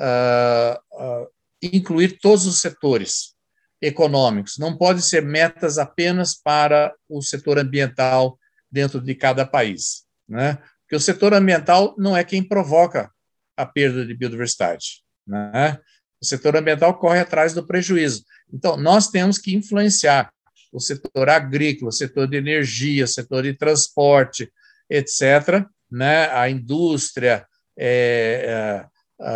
uh, 0.00 1.22
uh, 1.22 1.28
incluir 1.62 2.18
todos 2.20 2.46
os 2.46 2.60
setores 2.60 3.34
econômicos, 3.80 4.58
não 4.58 4.76
pode 4.76 5.02
ser 5.02 5.22
metas 5.22 5.78
apenas 5.78 6.34
para 6.34 6.94
o 7.08 7.22
setor 7.22 7.58
ambiental 7.58 8.38
dentro 8.70 9.00
de 9.00 9.14
cada 9.14 9.46
país. 9.46 10.04
Né? 10.28 10.58
Porque 10.82 10.96
o 10.96 11.00
setor 11.00 11.34
ambiental 11.34 11.94
não 11.96 12.16
é 12.16 12.24
quem 12.24 12.42
provoca 12.42 13.10
a 13.56 13.64
perda 13.64 14.04
de 14.04 14.14
biodiversidade. 14.14 15.02
Né? 15.26 15.78
O 16.20 16.24
setor 16.24 16.56
ambiental 16.56 16.98
corre 16.98 17.20
atrás 17.20 17.54
do 17.54 17.66
prejuízo. 17.66 18.24
Então, 18.52 18.76
nós 18.76 19.08
temos 19.08 19.38
que 19.38 19.54
influenciar 19.54 20.32
o 20.72 20.80
setor 20.80 21.28
agrícola, 21.28 21.88
o 21.88 21.92
setor 21.92 22.28
de 22.28 22.36
energia, 22.36 23.04
o 23.04 23.08
setor 23.08 23.42
de 23.42 23.54
transporte, 23.54 24.52
etc., 24.88 25.66
né? 25.90 26.28
a 26.30 26.48
indústria, 26.48 27.46
é, 27.76 28.86
é, 29.20 29.28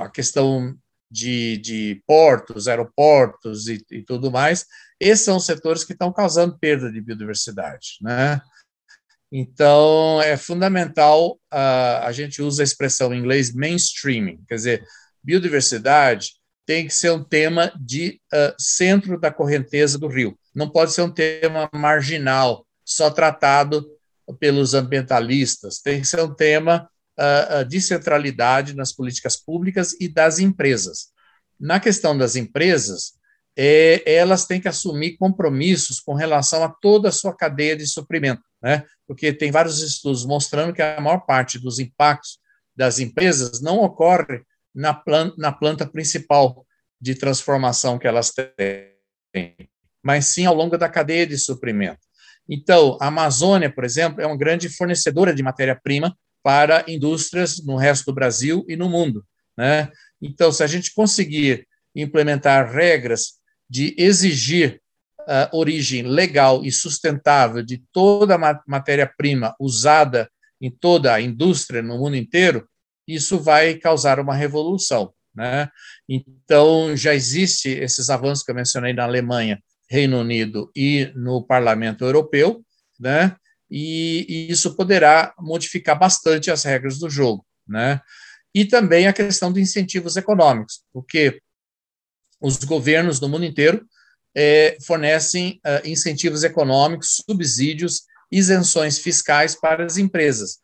a 0.00 0.10
questão 0.12 0.74
de, 1.10 1.58
de, 1.58 2.02
portos, 2.06 2.68
aeroportos 2.68 3.66
e, 3.68 3.84
e, 3.90 4.02
tudo 4.02 4.30
mais, 4.30 4.64
esses 4.98 5.24
são 5.24 5.40
setores 5.40 5.84
que 5.84 5.92
estão 5.92 6.12
causando 6.12 6.58
perda 6.58 6.90
de 6.90 7.00
biodiversidade. 7.00 7.98
Né? 8.00 8.40
Então, 9.32 10.20
é 10.22 10.36
fundamental, 10.36 11.34
uh, 11.52 12.02
a 12.02 12.12
gente 12.12 12.42
usa 12.42 12.62
a 12.62 12.64
expressão 12.64 13.12
em 13.12 13.18
inglês 13.18 13.52
mainstreaming, 13.52 14.42
quer 14.48 14.56
dizer, 14.56 14.84
biodiversidade 15.22 16.39
tem 16.70 16.86
que 16.86 16.94
ser 16.94 17.10
um 17.10 17.24
tema 17.24 17.72
de 17.80 18.20
uh, 18.32 18.54
centro 18.56 19.18
da 19.18 19.32
correnteza 19.32 19.98
do 19.98 20.06
rio, 20.06 20.38
não 20.54 20.70
pode 20.70 20.92
ser 20.92 21.02
um 21.02 21.10
tema 21.10 21.68
marginal, 21.74 22.64
só 22.84 23.10
tratado 23.10 23.84
pelos 24.38 24.72
ambientalistas, 24.72 25.80
tem 25.80 26.00
que 26.00 26.06
ser 26.06 26.20
um 26.20 26.32
tema 26.32 26.88
uh, 27.18 27.64
de 27.64 27.80
centralidade 27.80 28.76
nas 28.76 28.92
políticas 28.92 29.36
públicas 29.36 29.96
e 30.00 30.06
das 30.06 30.38
empresas. 30.38 31.08
Na 31.58 31.80
questão 31.80 32.16
das 32.16 32.36
empresas, 32.36 33.14
é, 33.58 34.04
elas 34.06 34.46
têm 34.46 34.60
que 34.60 34.68
assumir 34.68 35.16
compromissos 35.16 35.98
com 35.98 36.14
relação 36.14 36.62
a 36.62 36.68
toda 36.68 37.08
a 37.08 37.12
sua 37.12 37.36
cadeia 37.36 37.76
de 37.76 37.84
suprimento 37.84 38.42
né? 38.62 38.84
porque 39.06 39.32
tem 39.32 39.50
vários 39.50 39.82
estudos 39.82 40.24
mostrando 40.24 40.72
que 40.72 40.82
a 40.82 41.00
maior 41.00 41.20
parte 41.20 41.58
dos 41.58 41.78
impactos 41.78 42.38
das 42.76 42.98
empresas 42.98 43.60
não 43.60 43.78
ocorre 43.78 44.42
na 44.74 44.94
planta, 44.94 45.34
na 45.38 45.52
planta 45.52 45.86
principal 45.86 46.66
de 47.00 47.14
transformação 47.14 47.98
que 47.98 48.06
elas 48.06 48.32
têm, 48.32 49.56
mas 50.02 50.26
sim 50.26 50.46
ao 50.46 50.54
longo 50.54 50.76
da 50.76 50.88
cadeia 50.88 51.26
de 51.26 51.38
suprimento. 51.38 52.00
Então, 52.48 52.98
a 53.00 53.06
Amazônia, 53.06 53.72
por 53.72 53.84
exemplo, 53.84 54.20
é 54.20 54.26
uma 54.26 54.36
grande 54.36 54.68
fornecedora 54.68 55.34
de 55.34 55.42
matéria-prima 55.42 56.16
para 56.42 56.84
indústrias 56.88 57.64
no 57.64 57.76
resto 57.76 58.06
do 58.06 58.14
Brasil 58.14 58.64
e 58.68 58.76
no 58.76 58.88
mundo. 58.88 59.24
Né? 59.56 59.90
Então, 60.20 60.50
se 60.50 60.62
a 60.62 60.66
gente 60.66 60.92
conseguir 60.92 61.66
implementar 61.94 62.72
regras 62.72 63.40
de 63.68 63.94
exigir 63.96 64.80
uh, 65.20 65.56
origem 65.56 66.02
legal 66.02 66.64
e 66.64 66.72
sustentável 66.72 67.62
de 67.62 67.82
toda 67.92 68.34
a 68.34 68.62
matéria-prima 68.66 69.54
usada 69.60 70.30
em 70.60 70.70
toda 70.70 71.14
a 71.14 71.20
indústria 71.20 71.82
no 71.82 71.98
mundo 71.98 72.16
inteiro, 72.16 72.68
isso 73.14 73.38
vai 73.38 73.74
causar 73.74 74.18
uma 74.20 74.34
revolução. 74.34 75.12
Né? 75.34 75.68
Então, 76.08 76.96
já 76.96 77.14
existe 77.14 77.68
esses 77.68 78.10
avanços 78.10 78.44
que 78.44 78.50
eu 78.50 78.54
mencionei 78.54 78.92
na 78.92 79.04
Alemanha, 79.04 79.62
Reino 79.88 80.20
Unido 80.20 80.70
e 80.74 81.10
no 81.14 81.42
Parlamento 81.42 82.04
Europeu, 82.04 82.64
né? 82.98 83.36
e, 83.70 84.26
e 84.28 84.52
isso 84.52 84.74
poderá 84.76 85.34
modificar 85.38 85.98
bastante 85.98 86.50
as 86.50 86.64
regras 86.64 86.98
do 86.98 87.08
jogo. 87.08 87.46
Né? 87.66 88.00
E 88.54 88.64
também 88.64 89.06
a 89.06 89.12
questão 89.12 89.52
de 89.52 89.60
incentivos 89.60 90.16
econômicos, 90.16 90.82
porque 90.92 91.40
os 92.40 92.56
governos 92.64 93.20
do 93.20 93.28
mundo 93.28 93.44
inteiro 93.44 93.86
é, 94.34 94.76
fornecem 94.84 95.60
uh, 95.66 95.86
incentivos 95.86 96.42
econômicos, 96.44 97.22
subsídios, 97.28 98.02
isenções 98.30 98.98
fiscais 98.98 99.58
para 99.58 99.84
as 99.84 99.98
empresas. 99.98 100.58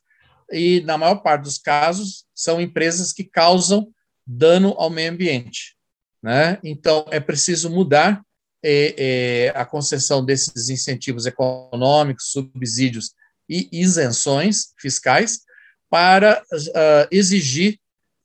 E, 0.53 0.81
na 0.83 0.97
maior 0.97 1.17
parte 1.17 1.45
dos 1.45 1.59
casos, 1.59 2.25
são 2.35 2.61
empresas 2.61 3.13
que 3.13 3.25
causam 3.25 3.93
dano 4.27 4.75
ao 4.79 4.91
meio 4.91 5.11
ambiente. 5.11 5.77
Né? 6.23 6.59
Então, 6.65 7.07
é 7.11 7.21
preciso 7.21 7.71
mudar 7.71 8.23
é, 8.63 8.95
é, 8.99 9.49
a 9.55 9.65
concessão 9.65 10.25
desses 10.25 10.69
incentivos 10.69 11.27
econômicos, 11.27 12.31
subsídios 12.33 13.13
e 13.49 13.69
isenções 13.71 14.73
fiscais 14.79 15.41
para 15.89 16.43
uh, 16.53 17.09
exigir 17.11 17.79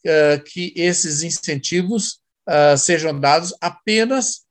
uh, 0.05 0.43
que 0.43 0.73
esses 0.75 1.21
incentivos 1.21 2.19
uh, 2.49 2.77
sejam 2.77 3.19
dados 3.19 3.53
apenas 3.61 4.41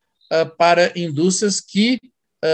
para 0.56 0.96
indústrias 0.96 1.61
que 1.61 1.98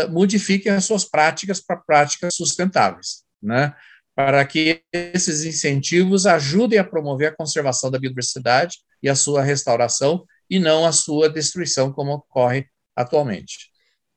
modifiquem 0.09 0.72
as 0.72 0.87
suas 0.87 1.05
práticas 1.05 1.61
para 1.61 1.76
práticas 1.76 2.35
sustentáveis, 2.35 3.22
né? 3.42 3.76
Para 4.16 4.42
que 4.46 4.83
esses 4.90 5.44
incentivos 5.44 6.24
ajudem 6.24 6.79
a 6.79 6.85
promover 6.85 7.29
a 7.29 7.37
conservação 7.37 7.90
da 7.90 7.98
biodiversidade 7.98 8.79
e 9.02 9.11
a 9.11 9.14
sua 9.14 9.42
restauração, 9.42 10.24
e 10.48 10.59
não 10.59 10.87
a 10.87 10.92
sua 10.92 11.29
destruição, 11.29 11.92
como 11.92 12.14
ocorre 12.14 12.66
atualmente. 12.96 13.70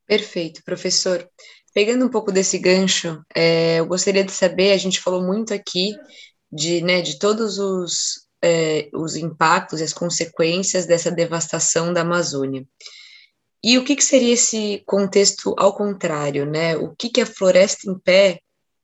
Perfeito, 0.07 0.63
professor. 0.63 1.29
Pegando 1.73 2.05
um 2.05 2.09
pouco 2.09 2.31
desse 2.31 2.57
gancho, 2.57 3.21
é, 3.35 3.81
eu 3.81 3.88
gostaria 3.88 4.23
de 4.23 4.31
saber, 4.31 4.71
a 4.71 4.77
gente 4.77 5.01
falou 5.01 5.21
muito 5.21 5.53
aqui 5.53 5.93
de, 6.49 6.81
né, 6.81 7.01
de 7.01 7.19
todos 7.19 7.59
os, 7.59 8.25
é, 8.41 8.89
os 8.93 9.17
impactos 9.17 9.81
e 9.81 9.83
as 9.83 9.93
consequências 9.93 10.85
dessa 10.85 11.12
devastação 11.12 11.91
da 11.91 12.01
Amazônia. 12.01 12.65
E 13.62 13.77
o 13.77 13.83
que, 13.83 13.97
que 13.97 14.03
seria 14.03 14.33
esse 14.33 14.81
contexto 14.85 15.53
ao 15.57 15.75
contrário, 15.75 16.45
né? 16.45 16.77
O 16.77 16.95
que, 16.95 17.09
que 17.09 17.19
a 17.19 17.25
floresta 17.25 17.91
em 17.91 17.99
pé 17.99 18.39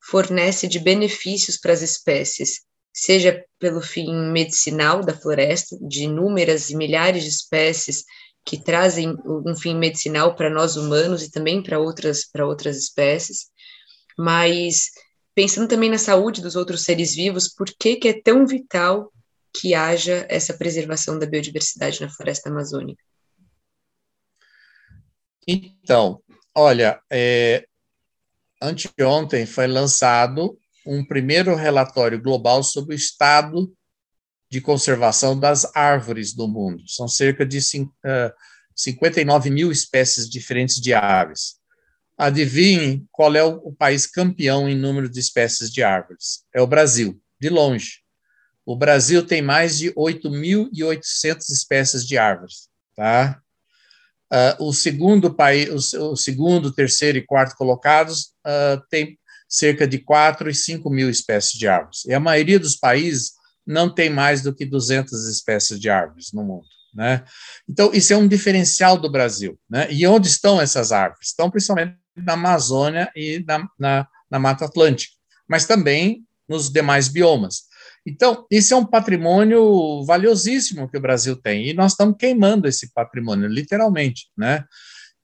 fornece 0.09 0.67
de 0.67 0.79
benefícios 0.79 1.57
para 1.57 1.73
as 1.73 1.81
espécies, 1.81 2.61
seja 2.93 3.43
pelo 3.59 3.81
fim 3.81 4.13
medicinal 4.31 5.01
da 5.01 5.13
floresta, 5.13 5.75
de 5.81 6.03
inúmeras 6.03 6.69
e 6.69 6.75
milhares 6.75 7.23
de 7.23 7.29
espécies 7.29 8.03
que 8.45 8.61
trazem 8.61 9.15
um 9.25 9.55
fim 9.55 9.75
medicinal 9.75 10.35
para 10.35 10.49
nós 10.49 10.75
humanos 10.75 11.23
e 11.23 11.31
também 11.31 11.63
para 11.63 11.79
outras, 11.79 12.29
outras 12.39 12.77
espécies, 12.77 13.47
mas 14.17 14.91
pensando 15.33 15.67
também 15.67 15.89
na 15.89 15.97
saúde 15.97 16.41
dos 16.41 16.55
outros 16.55 16.83
seres 16.83 17.15
vivos, 17.15 17.49
por 17.49 17.67
que, 17.67 17.95
que 17.95 18.07
é 18.07 18.21
tão 18.21 18.45
vital 18.45 19.11
que 19.51 19.73
haja 19.73 20.25
essa 20.29 20.53
preservação 20.53 21.17
da 21.17 21.25
biodiversidade 21.25 21.99
na 21.99 22.09
floresta 22.09 22.49
amazônica? 22.49 23.03
Então, 25.47 26.21
olha, 26.53 27.01
é, 27.11 27.65
anteontem 28.61 29.45
foi 29.45 29.67
lançado 29.67 30.57
um 30.85 31.03
primeiro 31.05 31.55
relatório 31.55 32.21
global 32.21 32.63
sobre 32.63 32.95
o 32.95 32.97
estado 32.97 33.73
de 34.49 34.61
conservação 34.61 35.37
das 35.37 35.75
árvores 35.75 36.33
do 36.33 36.47
mundo. 36.47 36.83
São 36.87 37.07
cerca 37.07 37.45
de 37.45 37.59
59 38.75 39.49
mil 39.49 39.71
espécies 39.71 40.29
diferentes 40.29 40.75
de 40.75 40.93
aves. 40.93 41.55
Adivinhe 42.17 43.05
qual 43.11 43.35
é 43.35 43.43
o, 43.43 43.57
o 43.57 43.73
país 43.73 44.07
campeão 44.07 44.69
em 44.69 44.75
número 44.75 45.09
de 45.09 45.19
espécies 45.19 45.69
de 45.69 45.83
árvores? 45.83 46.45
É 46.53 46.61
o 46.61 46.67
Brasil, 46.67 47.21
de 47.39 47.49
longe. 47.49 48.05
O 48.65 48.75
Brasil 48.75 49.25
tem 49.25 49.41
mais 49.41 49.77
de 49.77 49.91
8.800 49.93 51.49
espécies 51.49 52.05
de 52.05 52.17
árvores, 52.17 52.69
tá? 52.95 53.41
Uh, 54.31 54.67
o 54.67 54.73
segundo 54.73 55.33
país, 55.33 55.93
o, 55.93 56.11
o, 56.11 56.15
segundo, 56.15 56.71
terceiro 56.71 57.17
e 57.17 57.25
quarto 57.25 57.55
colocados 57.55 58.33
uh, 58.45 58.81
tem 58.89 59.17
cerca 59.47 59.87
de 59.87 59.99
4 59.99 60.49
e 60.49 60.55
5 60.55 60.89
mil 60.89 61.09
espécies 61.09 61.53
de 61.53 61.67
árvores. 61.67 62.03
E 62.05 62.13
a 62.13 62.19
maioria 62.19 62.59
dos 62.59 62.75
países 62.75 63.33
não 63.65 63.93
tem 63.93 64.09
mais 64.09 64.41
do 64.41 64.53
que 64.53 64.65
200 64.65 65.27
espécies 65.27 65.79
de 65.79 65.89
árvores 65.89 66.31
no 66.33 66.43
mundo. 66.43 66.65
Né? 66.93 67.23
Então, 67.67 67.91
isso 67.93 68.13
é 68.13 68.17
um 68.17 68.27
diferencial 68.27 68.97
do 68.97 69.11
Brasil. 69.11 69.59
Né? 69.69 69.91
E 69.91 70.07
onde 70.07 70.27
estão 70.27 70.61
essas 70.61 70.91
árvores? 70.91 71.27
Estão 71.27 71.49
principalmente 71.49 71.97
na 72.15 72.33
Amazônia 72.33 73.11
e 73.15 73.43
na, 73.45 73.67
na, 73.77 74.07
na 74.29 74.39
Mata 74.39 74.65
Atlântica, 74.65 75.13
mas 75.47 75.65
também 75.65 76.25
nos 76.47 76.69
demais 76.69 77.07
biomas. 77.07 77.63
Então, 78.05 78.45
isso 78.51 78.73
é 78.73 78.77
um 78.77 78.85
patrimônio 78.85 80.05
valiosíssimo 80.05 80.87
que 80.87 80.97
o 80.97 81.01
Brasil 81.01 81.35
tem, 81.35 81.67
e 81.67 81.73
nós 81.73 81.93
estamos 81.93 82.15
queimando 82.19 82.67
esse 82.67 82.93
patrimônio, 82.93 83.47
literalmente. 83.47 84.29
Né? 84.37 84.63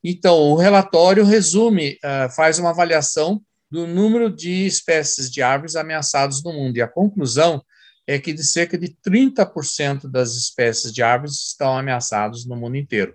Então, 0.02 0.36
o 0.36 0.56
relatório 0.56 1.24
resume, 1.24 1.92
uh, 2.04 2.28
faz 2.34 2.58
uma 2.58 2.70
avaliação 2.70 3.40
do 3.70 3.86
número 3.86 4.34
de 4.34 4.66
espécies 4.66 5.30
de 5.30 5.40
árvores 5.40 5.76
ameaçadas 5.76 6.42
no 6.42 6.52
mundo, 6.52 6.76
e 6.76 6.82
a 6.82 6.88
conclusão 6.88 7.62
é 8.04 8.18
que 8.18 8.32
de 8.32 8.42
cerca 8.42 8.76
de 8.76 8.96
30% 9.06 10.10
das 10.10 10.34
espécies 10.34 10.92
de 10.92 11.04
árvores 11.04 11.34
estão 11.34 11.78
ameaçadas 11.78 12.44
no 12.44 12.56
mundo 12.56 12.76
inteiro. 12.76 13.14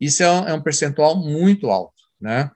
Isso 0.00 0.22
é 0.22 0.30
um, 0.30 0.48
é 0.48 0.54
um 0.54 0.62
percentual 0.62 1.16
muito 1.16 1.70
alto, 1.70 2.00
né? 2.20 2.52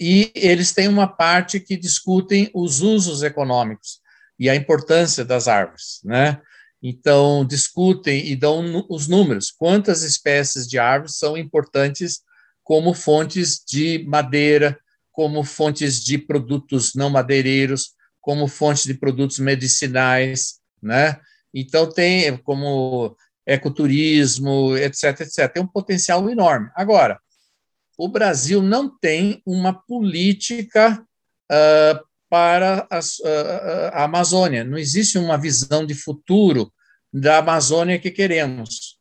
E 0.00 0.30
eles 0.36 0.72
têm 0.72 0.86
uma 0.86 1.08
parte 1.08 1.58
que 1.58 1.76
discutem 1.76 2.48
os 2.54 2.80
usos 2.80 3.24
econômicos 3.24 4.03
e 4.38 4.50
a 4.50 4.54
importância 4.54 5.24
das 5.24 5.48
árvores, 5.48 6.00
né? 6.04 6.40
Então, 6.82 7.44
discutem 7.46 8.26
e 8.26 8.36
dão 8.36 8.84
os 8.90 9.08
números, 9.08 9.50
quantas 9.50 10.02
espécies 10.02 10.68
de 10.68 10.78
árvores 10.78 11.16
são 11.16 11.36
importantes 11.36 12.20
como 12.62 12.92
fontes 12.94 13.62
de 13.66 14.04
madeira, 14.06 14.78
como 15.12 15.44
fontes 15.44 16.02
de 16.02 16.18
produtos 16.18 16.94
não 16.94 17.08
madeireiros, 17.08 17.94
como 18.20 18.48
fontes 18.48 18.84
de 18.84 18.94
produtos 18.94 19.38
medicinais, 19.38 20.60
né? 20.82 21.20
Então 21.52 21.88
tem 21.88 22.36
como 22.38 23.16
ecoturismo, 23.46 24.76
etc, 24.76 25.20
etc. 25.20 25.52
Tem 25.52 25.62
um 25.62 25.66
potencial 25.66 26.28
enorme. 26.28 26.70
Agora, 26.74 27.20
o 27.96 28.08
Brasil 28.08 28.60
não 28.60 28.88
tem 28.98 29.40
uma 29.46 29.72
política 29.72 31.00
uh, 31.52 32.04
para 32.28 32.86
a, 32.90 32.98
a, 32.98 33.88
a, 34.00 34.04
Amazônia. 34.04 34.64
Não 34.64 34.78
existe 34.78 35.18
uma 35.18 35.38
visão 35.38 35.86
de 35.86 35.94
futuro 35.94 36.72
da 37.12 37.38
Amazônia 37.38 37.98
que 37.98 38.10
queremos. 38.10 38.98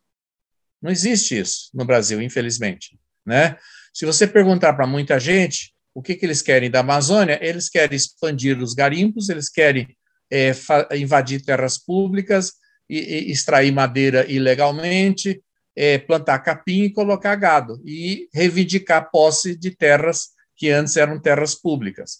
Não 0.81 0.91
existe 0.91 1.39
isso 1.39 1.69
no 1.73 1.85
Brasil, 1.85 2.21
infelizmente. 2.21 2.99
Né? 3.25 3.57
Se 3.93 4.05
você 4.05 4.27
perguntar 4.27 4.73
para 4.73 4.85
muita 4.85 5.19
gente 5.19 5.73
o 5.93 6.01
que, 6.01 6.15
que 6.15 6.25
eles 6.25 6.41
querem 6.41 6.69
da 6.69 6.79
Amazônia, 6.79 7.39
eles 7.41 7.69
querem 7.69 7.95
expandir 7.95 8.61
os 8.61 8.73
garimpos, 8.73 9.29
eles 9.29 9.49
querem 9.49 9.95
é, 10.31 10.51
invadir 10.97 11.43
terras 11.43 11.77
públicas, 11.77 12.53
e, 12.89 12.99
e 12.99 13.31
extrair 13.31 13.71
madeira 13.71 14.29
ilegalmente, 14.29 15.41
é, 15.75 15.97
plantar 15.97 16.39
capim 16.39 16.83
e 16.83 16.93
colocar 16.93 17.35
gado, 17.35 17.81
e 17.85 18.27
reivindicar 18.33 19.09
posse 19.11 19.55
de 19.55 19.71
terras 19.71 20.29
que 20.55 20.69
antes 20.69 20.95
eram 20.97 21.19
terras 21.19 21.55
públicas. 21.55 22.19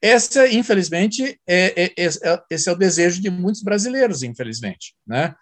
Essa, 0.00 0.46
infelizmente, 0.48 1.40
é, 1.46 1.84
é, 1.84 1.84
é, 1.96 2.06
é 2.06 2.42
esse 2.50 2.68
é 2.68 2.72
o 2.72 2.76
desejo 2.76 3.20
de 3.20 3.30
muitos 3.30 3.62
brasileiros, 3.62 4.22
infelizmente. 4.22 4.94
Né? 5.06 5.34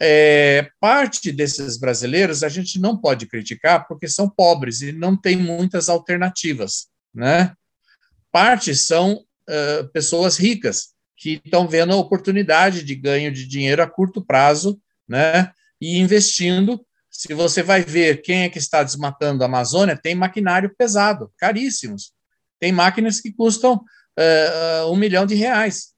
É, 0.00 0.70
parte 0.80 1.32
desses 1.32 1.76
brasileiros 1.76 2.44
a 2.44 2.48
gente 2.48 2.78
não 2.78 2.96
pode 2.96 3.26
criticar 3.26 3.88
porque 3.88 4.06
são 4.08 4.30
pobres 4.30 4.80
e 4.80 4.92
não 4.92 5.16
tem 5.20 5.36
muitas 5.36 5.88
alternativas. 5.88 6.86
Né? 7.12 7.52
Parte 8.30 8.76
são 8.76 9.14
uh, 9.14 9.88
pessoas 9.92 10.36
ricas 10.36 10.94
que 11.16 11.40
estão 11.44 11.66
vendo 11.66 11.92
a 11.92 11.96
oportunidade 11.96 12.84
de 12.84 12.94
ganho 12.94 13.32
de 13.32 13.46
dinheiro 13.46 13.82
a 13.82 13.90
curto 13.90 14.24
prazo, 14.24 14.80
né? 15.08 15.50
E 15.80 15.98
investindo. 15.98 16.84
Se 17.10 17.34
você 17.34 17.62
vai 17.62 17.82
ver 17.82 18.22
quem 18.22 18.42
é 18.42 18.48
que 18.48 18.58
está 18.58 18.84
desmatando 18.84 19.42
a 19.42 19.46
Amazônia, 19.46 19.98
tem 20.00 20.14
maquinário 20.14 20.72
pesado, 20.78 21.32
caríssimos. 21.36 22.12
Tem 22.58 22.72
máquinas 22.72 23.20
que 23.20 23.32
custam 23.32 23.74
uh, 23.74 24.90
um 24.90 24.96
milhão 24.96 25.26
de 25.26 25.34
reais. 25.34 25.92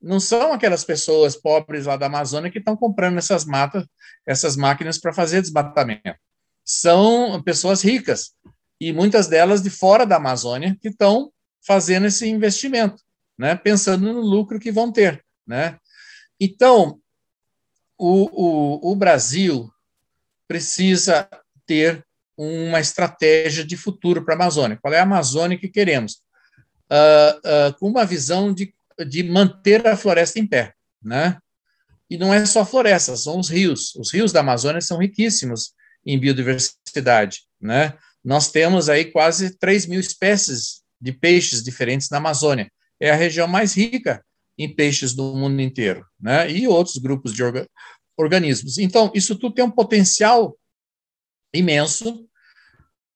Não 0.00 0.20
são 0.20 0.52
aquelas 0.52 0.84
pessoas 0.84 1.36
pobres 1.36 1.86
lá 1.86 1.96
da 1.96 2.06
Amazônia 2.06 2.50
que 2.50 2.58
estão 2.58 2.76
comprando 2.76 3.18
essas 3.18 3.44
matas, 3.44 3.84
essas 4.26 4.56
máquinas 4.56 4.98
para 4.98 5.12
fazer 5.12 5.40
desmatamento. 5.40 6.18
São 6.64 7.42
pessoas 7.42 7.82
ricas 7.82 8.32
e 8.80 8.92
muitas 8.92 9.26
delas 9.26 9.62
de 9.62 9.70
fora 9.70 10.04
da 10.04 10.16
Amazônia 10.16 10.76
que 10.80 10.88
estão 10.88 11.32
fazendo 11.66 12.06
esse 12.06 12.28
investimento 12.28 13.06
né, 13.38 13.54
pensando 13.54 14.12
no 14.12 14.20
lucro 14.20 14.58
que 14.58 14.72
vão 14.72 14.90
ter. 14.90 15.24
Né? 15.46 15.78
Então, 16.40 17.00
o, 17.98 18.90
o, 18.90 18.92
o 18.92 18.96
Brasil 18.96 19.70
precisa 20.48 21.28
ter 21.66 22.05
uma 22.36 22.80
estratégia 22.80 23.64
de 23.64 23.76
futuro 23.76 24.24
para 24.24 24.34
a 24.34 24.36
Amazônia. 24.36 24.78
Qual 24.80 24.92
é 24.92 24.98
a 24.98 25.02
Amazônia 25.02 25.58
que 25.58 25.68
queremos? 25.68 26.20
Uh, 26.90 27.70
uh, 27.70 27.78
com 27.78 27.88
uma 27.88 28.04
visão 28.04 28.52
de, 28.52 28.72
de 29.08 29.22
manter 29.24 29.86
a 29.86 29.96
floresta 29.96 30.38
em 30.38 30.46
pé. 30.46 30.74
Né? 31.02 31.38
E 32.08 32.16
não 32.16 32.32
é 32.32 32.44
só 32.44 32.64
floresta, 32.64 33.16
são 33.16 33.38
os 33.38 33.48
rios. 33.48 33.94
Os 33.96 34.12
rios 34.12 34.32
da 34.32 34.40
Amazônia 34.40 34.80
são 34.80 34.98
riquíssimos 34.98 35.72
em 36.04 36.18
biodiversidade. 36.18 37.42
Né? 37.60 37.94
Nós 38.24 38.50
temos 38.50 38.88
aí 38.88 39.06
quase 39.06 39.56
3 39.58 39.86
mil 39.86 40.00
espécies 40.00 40.82
de 41.00 41.12
peixes 41.12 41.62
diferentes 41.62 42.08
na 42.10 42.18
Amazônia 42.18 42.70
é 43.00 43.10
a 43.10 43.16
região 43.16 43.46
mais 43.46 43.74
rica 43.74 44.24
em 44.58 44.74
peixes 44.74 45.14
do 45.14 45.34
mundo 45.34 45.60
inteiro, 45.60 46.04
né? 46.18 46.50
E 46.50 46.66
outros 46.66 46.96
grupos 46.96 47.32
de 47.32 47.42
orga 47.42 47.68
organismos. 48.16 48.78
Então, 48.78 49.12
isso 49.14 49.36
tudo 49.36 49.54
tem 49.54 49.64
um 49.64 49.70
potencial 49.70 50.56
imenso 51.56 52.26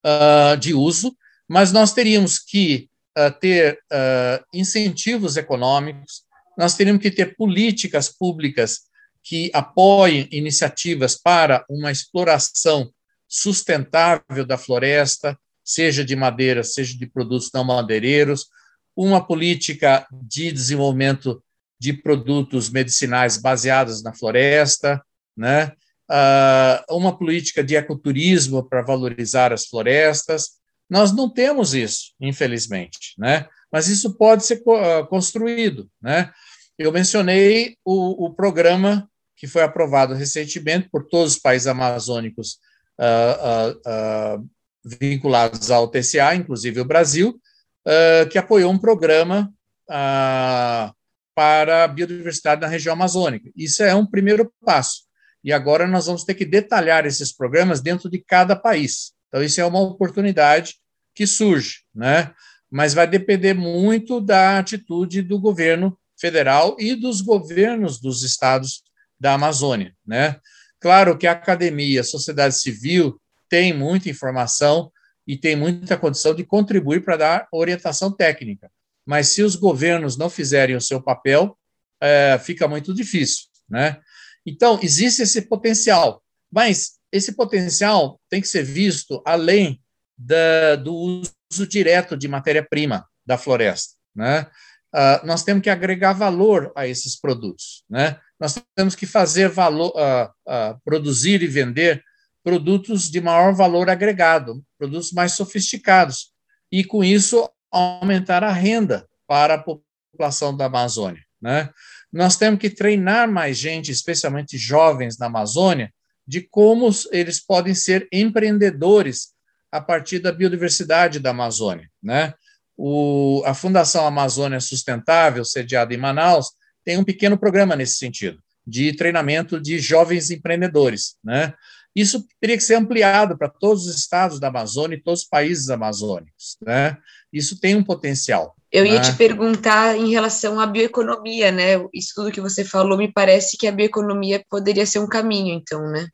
uh, 0.05 0.57
de 0.57 0.73
uso, 0.73 1.15
mas 1.47 1.71
nós 1.71 1.93
teríamos 1.93 2.39
que 2.39 2.89
uh, 3.17 3.31
ter 3.39 3.79
uh, 3.91 4.43
incentivos 4.53 5.37
econômicos, 5.37 6.23
nós 6.57 6.75
teríamos 6.75 7.01
que 7.01 7.11
ter 7.11 7.35
políticas 7.35 8.09
públicas 8.09 8.81
que 9.23 9.51
apoiem 9.53 10.27
iniciativas 10.31 11.15
para 11.15 11.63
uma 11.69 11.91
exploração 11.91 12.91
sustentável 13.27 14.45
da 14.45 14.57
floresta, 14.57 15.37
seja 15.63 16.03
de 16.03 16.15
madeira, 16.15 16.63
seja 16.63 16.97
de 16.97 17.05
produtos 17.05 17.49
não 17.53 17.63
madeireiros, 17.63 18.47
uma 18.95 19.25
política 19.25 20.05
de 20.11 20.51
desenvolvimento 20.51 21.41
de 21.79 21.93
produtos 21.93 22.69
medicinais 22.69 23.37
baseados 23.37 24.03
na 24.03 24.13
floresta, 24.13 25.01
né? 25.35 25.71
Uh, 26.11 26.97
uma 26.97 27.17
política 27.17 27.63
de 27.63 27.75
ecoturismo 27.75 28.67
para 28.67 28.81
valorizar 28.81 29.53
as 29.53 29.65
florestas. 29.65 30.59
Nós 30.89 31.15
não 31.15 31.29
temos 31.29 31.73
isso, 31.73 32.13
infelizmente, 32.19 33.13
né? 33.17 33.47
mas 33.71 33.87
isso 33.87 34.17
pode 34.17 34.45
ser 34.45 34.61
uh, 34.65 35.07
construído. 35.07 35.89
Né? 36.01 36.29
Eu 36.77 36.91
mencionei 36.91 37.77
o, 37.85 38.25
o, 38.25 38.33
programa 38.33 39.09
que 39.37 39.47
foi 39.47 39.61
aprovado 39.61 40.13
recentemente 40.13 40.89
por 40.91 41.07
todos 41.07 41.35
os 41.35 41.39
países 41.39 41.67
amazônicos 41.67 42.57
uh, 42.99 44.45
vinculados 44.83 45.71
ao 45.71 45.87
TCA, 45.87 46.35
inclusive 46.35 46.79
o 46.81 46.85
Brasil, 46.85 47.39
uh, 47.87 48.27
que 48.29 48.37
apoiou 48.37 48.71
um 48.71 48.77
programa 48.77 49.51
uh, 49.89 50.93
para 51.33 51.83
a 51.83 51.87
biodiversidade 51.87 52.61
na 52.61 52.67
região 52.67 52.93
amazônica. 52.93 53.49
Isso 53.55 53.83
é 53.83 53.95
um 53.95 54.05
primeiro 54.05 54.51
passo. 54.63 55.03
E 55.43 55.51
agora 55.51 55.87
nós 55.87 56.05
vamos 56.05 56.23
ter 56.23 56.35
que 56.35 56.45
detalhar 56.45 57.05
esses 57.05 57.31
programas 57.31 57.81
dentro 57.81 58.09
de 58.09 58.19
cada 58.19 58.55
país. 58.55 59.13
Então, 59.27 59.43
isso 59.43 59.59
é 59.59 59.65
uma 59.65 59.79
oportunidade 59.79 60.75
que 61.15 61.25
surge, 61.25 61.83
né? 61.93 62.33
mas 62.69 62.93
vai 62.93 63.07
depender 63.07 63.53
muito 63.53 64.21
da 64.21 64.59
atitude 64.59 65.21
do 65.21 65.39
governo 65.39 65.97
federal 66.19 66.75
e 66.79 66.95
dos 66.95 67.21
governos 67.21 67.99
dos 67.99 68.23
estados 68.23 68.83
da 69.19 69.33
Amazônia. 69.33 69.93
Né? 70.05 70.39
Claro 70.79 71.17
que 71.17 71.27
a 71.27 71.31
academia, 71.31 72.01
a 72.01 72.05
sociedade 72.05 72.55
civil, 72.55 73.19
tem 73.49 73.73
muita 73.73 74.09
informação, 74.09 74.91
e 75.27 75.37
tem 75.37 75.55
muita 75.55 75.97
condição 75.97 76.33
de 76.33 76.43
contribuir 76.43 77.03
para 77.03 77.17
dar 77.17 77.47
orientação 77.51 78.11
técnica. 78.11 78.71
Mas 79.05 79.29
se 79.29 79.41
os 79.41 79.55
governos 79.55 80.17
não 80.17 80.29
fizerem 80.29 80.75
o 80.75 80.81
seu 80.81 81.01
papel, 81.01 81.57
é, 82.01 82.39
fica 82.43 82.67
muito 82.67 82.93
difícil. 82.93 83.45
Né? 83.69 83.99
Então, 84.45 84.79
existe 84.81 85.21
esse 85.21 85.43
potencial, 85.43 86.23
mas 86.51 86.99
esse 87.11 87.33
potencial 87.33 88.19
tem 88.29 88.41
que 88.41 88.47
ser 88.47 88.63
visto 88.63 89.21
além 89.25 89.81
da, 90.17 90.75
do 90.75 90.93
uso 90.93 91.67
direto 91.67 92.15
de 92.15 92.27
matéria-prima 92.27 93.05
da 93.25 93.37
floresta. 93.37 93.95
Né? 94.15 94.47
Uh, 94.93 95.25
nós 95.25 95.43
temos 95.43 95.63
que 95.63 95.69
agregar 95.69 96.13
valor 96.13 96.71
a 96.75 96.87
esses 96.87 97.19
produtos. 97.19 97.83
Né? 97.89 98.19
Nós 98.39 98.61
temos 98.75 98.95
que 98.95 99.05
fazer 99.05 99.49
valor, 99.49 99.93
uh, 99.95 100.29
uh, 100.47 100.79
produzir 100.83 101.41
e 101.41 101.47
vender 101.47 102.03
produtos 102.43 103.09
de 103.09 103.21
maior 103.21 103.53
valor 103.53 103.89
agregado, 103.89 104.63
produtos 104.77 105.11
mais 105.11 105.33
sofisticados, 105.33 106.31
e 106.71 106.83
com 106.83 107.03
isso 107.03 107.49
aumentar 107.69 108.43
a 108.43 108.51
renda 108.51 109.07
para 109.27 109.55
a 109.55 109.63
população 109.63 110.55
da 110.55 110.65
Amazônia. 110.65 111.21
Né? 111.41 111.69
Nós 112.11 112.35
temos 112.35 112.59
que 112.59 112.69
treinar 112.69 113.29
mais 113.31 113.57
gente, 113.57 113.91
especialmente 113.91 114.57
jovens 114.57 115.17
na 115.17 115.25
Amazônia, 115.25 115.91
de 116.27 116.41
como 116.41 116.89
eles 117.11 117.39
podem 117.39 117.73
ser 117.73 118.07
empreendedores 118.11 119.33
a 119.71 119.81
partir 119.81 120.19
da 120.19 120.31
biodiversidade 120.31 121.19
da 121.19 121.31
Amazônia. 121.31 121.89
Né? 122.01 122.33
O, 122.77 123.41
a 123.45 123.53
Fundação 123.53 124.05
Amazônia 124.05 124.59
Sustentável, 124.59 125.43
sediada 125.45 125.93
em 125.93 125.97
Manaus, 125.97 126.47
tem 126.83 126.97
um 126.97 127.03
pequeno 127.03 127.37
programa 127.37 127.75
nesse 127.75 127.95
sentido, 127.95 128.39
de 128.65 128.93
treinamento 128.93 129.59
de 129.59 129.79
jovens 129.79 130.29
empreendedores. 130.29 131.15
Né? 131.23 131.53
Isso 131.95 132.25
teria 132.39 132.57
que 132.57 132.63
ser 132.63 132.75
ampliado 132.75 133.37
para 133.37 133.49
todos 133.49 133.87
os 133.87 133.95
estados 133.95 134.39
da 134.39 134.47
Amazônia 134.47 134.95
e 134.95 135.01
todos 135.01 135.21
os 135.21 135.27
países 135.27 135.69
amazônicos. 135.69 136.57
Né? 136.61 136.97
Isso 137.31 137.59
tem 137.59 137.75
um 137.75 137.83
potencial. 137.83 138.55
Eu 138.71 138.85
ia 138.85 138.99
né? 138.99 139.01
te 139.01 139.13
perguntar 139.15 139.97
em 139.97 140.09
relação 140.11 140.59
à 140.59 140.65
bioeconomia, 140.65 141.51
né? 141.51 141.73
Isso 141.93 142.13
tudo 142.15 142.31
que 142.31 142.39
você 142.39 142.63
falou 142.63 142.97
me 142.97 143.11
parece 143.11 143.57
que 143.57 143.67
a 143.67 143.71
bioeconomia 143.71 144.43
poderia 144.49 144.85
ser 144.85 144.99
um 144.99 145.07
caminho, 145.07 145.53
então, 145.53 145.81
né? 145.91 146.07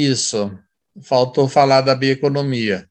Isso. 0.00 0.50
Faltou 1.02 1.46
falar 1.46 1.82
da 1.82 1.94
bioeconomia. 1.94 2.88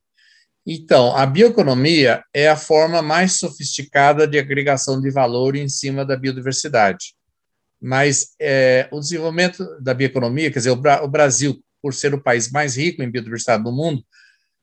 Então, 0.65 1.15
a 1.15 1.25
bioeconomia 1.25 2.23
é 2.33 2.49
a 2.49 2.55
forma 2.55 3.01
mais 3.01 3.39
sofisticada 3.39 4.27
de 4.27 4.37
agregação 4.37 5.01
de 5.01 5.09
valor 5.09 5.55
em 5.55 5.67
cima 5.67 6.05
da 6.05 6.15
biodiversidade. 6.15 7.15
Mas 7.81 8.35
é, 8.39 8.87
o 8.91 8.99
desenvolvimento 8.99 9.65
da 9.81 9.93
bioeconomia, 9.93 10.51
quer 10.51 10.59
dizer, 10.59 10.71
o, 10.71 10.75
Bra 10.75 11.03
o 11.03 11.07
Brasil, 11.07 11.63
por 11.81 11.93
ser 11.93 12.13
o 12.13 12.21
país 12.21 12.51
mais 12.51 12.75
rico 12.75 13.01
em 13.01 13.09
biodiversidade 13.09 13.63
do 13.63 13.71
mundo, 13.71 14.03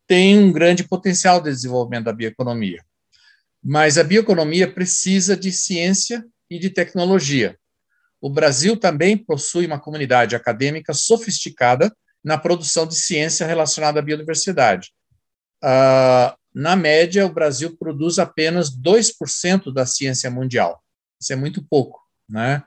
tem 0.07 0.39
um 0.39 0.53
grande 0.53 0.85
potencial 0.85 1.41
de 1.41 1.51
desenvolvimento 1.51 2.05
da 2.05 2.13
bioeconomia. 2.13 2.85
Mas 3.65 3.97
a 3.97 4.05
bioeconomia 4.05 4.71
precisa 4.71 5.37
de 5.37 5.51
ciência 5.51 6.25
e 6.51 6.59
de 6.59 6.69
tecnologia. 6.69 7.59
O 8.21 8.29
Brasil 8.29 8.77
também 8.77 9.17
possui 9.17 9.67
uma 9.67 9.81
comunidade 9.81 10.37
acadêmica 10.37 10.93
sofisticada 10.93 11.95
na 12.23 12.39
produção 12.39 12.87
de 12.87 12.95
ciência 12.95 13.47
relacionada 13.47 14.01
à 14.01 14.03
biodiversidade. 14.03 14.93
Uh, 15.63 16.37
na 16.55 16.77
média, 16.77 17.27
o 17.27 17.33
Brasil 17.33 17.77
produz 17.77 18.19
apenas 18.19 18.71
2% 18.71 19.73
da 19.73 19.85
ciência 19.85 20.31
mundial. 20.31 20.83
Isso 21.21 21.33
é 21.33 21.37
muito 21.37 21.65
pouco, 21.65 22.01
né? 22.29 22.63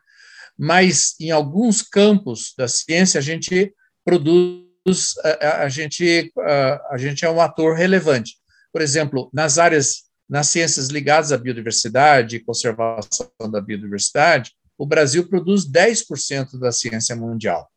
Mas 0.58 1.16
em 1.20 1.30
alguns 1.30 1.82
campos 1.82 2.54
da 2.58 2.68
ciência 2.68 3.20
a 3.20 3.22
gente 3.22 3.74
produz, 4.04 5.16
a, 5.24 5.64
a 5.64 5.70
gente, 5.70 6.32
a, 6.40 6.94
a 6.94 6.98
gente 6.98 7.24
é 7.24 7.30
um 7.30 7.40
ator 7.40 7.76
relevante. 7.76 8.36
Por 8.74 8.82
exemplo, 8.82 9.30
nas 9.32 9.58
áreas, 9.58 10.07
nas 10.30 10.48
ciências 10.48 10.90
ligadas 10.90 11.32
à 11.32 11.38
biodiversidade, 11.38 12.42
conservação 12.42 13.32
da 13.50 13.62
biodiversidade, 13.62 14.52
o 14.78 14.86
Brasil 14.86 15.28
produz 15.28 15.66
10% 15.66 16.60
da 16.60 16.72
ciência 16.72 17.16
mundial. 17.16 17.70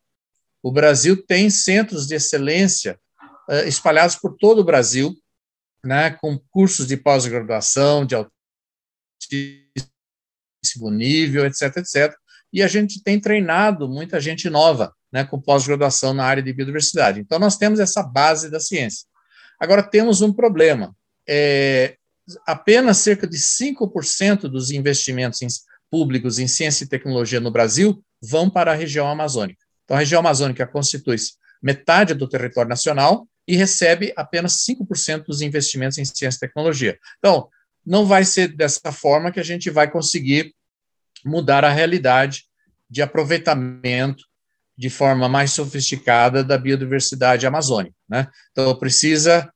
O 0.63 0.71
Brasil 0.71 1.25
tem 1.25 1.49
centros 1.49 2.07
de 2.07 2.15
excelência 2.15 3.01
uh, 3.49 3.67
espalhados 3.67 4.17
por 4.17 4.37
todo 4.37 4.61
o 4.61 4.65
Brasil, 4.65 5.17
né, 5.83 6.11
com 6.11 6.39
cursos 6.51 6.87
de 6.87 6.97
pós-graduação, 6.97 8.05
de 8.05 8.15
altíssimo 8.15 8.37
nível, 10.91 11.47
etc, 11.47 11.79
etc. 11.79 12.15
E 12.53 12.63
a 12.63 12.69
gente 12.69 13.03
tem 13.03 13.19
treinado 13.19 13.89
muita 13.89 14.21
gente 14.21 14.51
nova, 14.51 14.95
né, 15.11 15.25
com 15.25 15.41
pós-graduação 15.41 16.13
na 16.13 16.25
área 16.25 16.43
de 16.43 16.53
biodiversidade. 16.53 17.21
Então, 17.21 17.39
nós 17.39 17.57
temos 17.57 17.81
essa 17.81 18.03
base 18.03 18.51
da 18.51 18.61
ciência. 18.61 19.07
Agora, 19.59 19.83
temos 19.83 20.21
um 20.21 20.33
problema. 20.33 20.95
É, 21.27 21.97
apenas 22.47 22.99
cerca 22.99 23.27
de 23.27 23.37
5% 23.37 24.43
dos 24.43 24.71
investimentos 24.71 25.41
públicos 25.91 26.39
em 26.39 26.47
ciência 26.47 26.85
e 26.85 26.89
tecnologia 26.89 27.41
no 27.41 27.51
Brasil 27.51 28.03
vão 28.23 28.49
para 28.49 28.73
a 28.73 28.75
região 28.75 29.09
amazônica. 29.09 29.61
Então, 29.85 29.97
a 29.97 30.01
região 30.01 30.21
amazônica 30.21 30.67
constitui 30.67 31.17
metade 31.63 32.15
do 32.15 32.29
território 32.29 32.69
nacional 32.69 33.27
e 33.47 33.57
recebe 33.57 34.13
apenas 34.17 34.65
5% 34.65 35.25
dos 35.25 35.41
investimentos 35.41 35.99
em 35.99 36.05
ciência 36.05 36.37
e 36.37 36.41
tecnologia. 36.41 36.99
Então, 37.19 37.49
não 37.85 38.07
vai 38.07 38.25
ser 38.25 38.49
dessa 38.49 38.93
forma 38.93 39.33
que 39.33 39.41
a 39.41 39.45
gente 39.45 39.71
vai 39.71 39.91
conseguir 39.91 40.55
mudar 41.25 41.65
a 41.65 41.71
realidade 41.71 42.45
de 42.89 43.03
aproveitamento 43.03 44.25
de 44.77 44.89
forma 44.89 45.29
mais 45.29 45.53
sofisticada 45.53 46.43
da 46.43 46.57
biodiversidade 46.57 47.47
amazônica. 47.47 47.95
Né? 48.09 48.29
Então, 48.53 48.75
precisa 48.79 49.53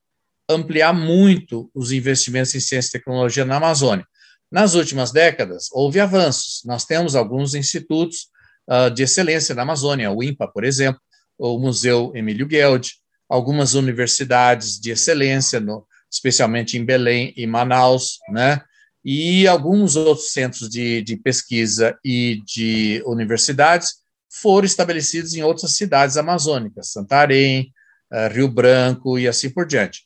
ampliar 0.49 0.93
muito 0.93 1.69
os 1.73 1.91
investimentos 1.91 2.53
em 2.53 2.59
ciência 2.59 2.89
e 2.89 2.99
tecnologia 2.99 3.45
na 3.45 3.57
Amazônia. 3.57 4.05
Nas 4.51 4.75
últimas 4.75 5.11
décadas, 5.11 5.69
houve 5.71 5.99
avanços. 5.99 6.61
Nós 6.65 6.85
temos 6.85 7.15
alguns 7.15 7.55
institutos 7.55 8.27
uh, 8.69 8.89
de 8.89 9.03
excelência 9.03 9.55
na 9.55 9.63
Amazônia, 9.63 10.11
o 10.11 10.23
INPA, 10.23 10.47
por 10.47 10.63
exemplo, 10.63 11.01
o 11.37 11.57
Museu 11.59 12.11
Emílio 12.15 12.47
Gueld, 12.47 12.91
algumas 13.27 13.73
universidades 13.73 14.79
de 14.79 14.91
excelência, 14.91 15.59
no, 15.59 15.85
especialmente 16.11 16.77
em 16.77 16.85
Belém 16.85 17.33
e 17.35 17.45
Manaus, 17.45 18.19
né? 18.29 18.61
e 19.03 19.47
alguns 19.47 19.95
outros 19.95 20.31
centros 20.31 20.67
de, 20.69 21.01
de 21.03 21.15
pesquisa 21.15 21.97
e 22.03 22.41
de 22.45 23.03
universidades 23.05 23.95
foram 24.41 24.65
estabelecidos 24.65 25.35
em 25.35 25.43
outras 25.43 25.75
cidades 25.75 26.17
amazônicas, 26.17 26.91
Santarém, 26.91 27.71
uh, 28.11 28.33
Rio 28.33 28.47
Branco 28.47 29.19
e 29.19 29.27
assim 29.27 29.49
por 29.49 29.65
diante. 29.65 30.05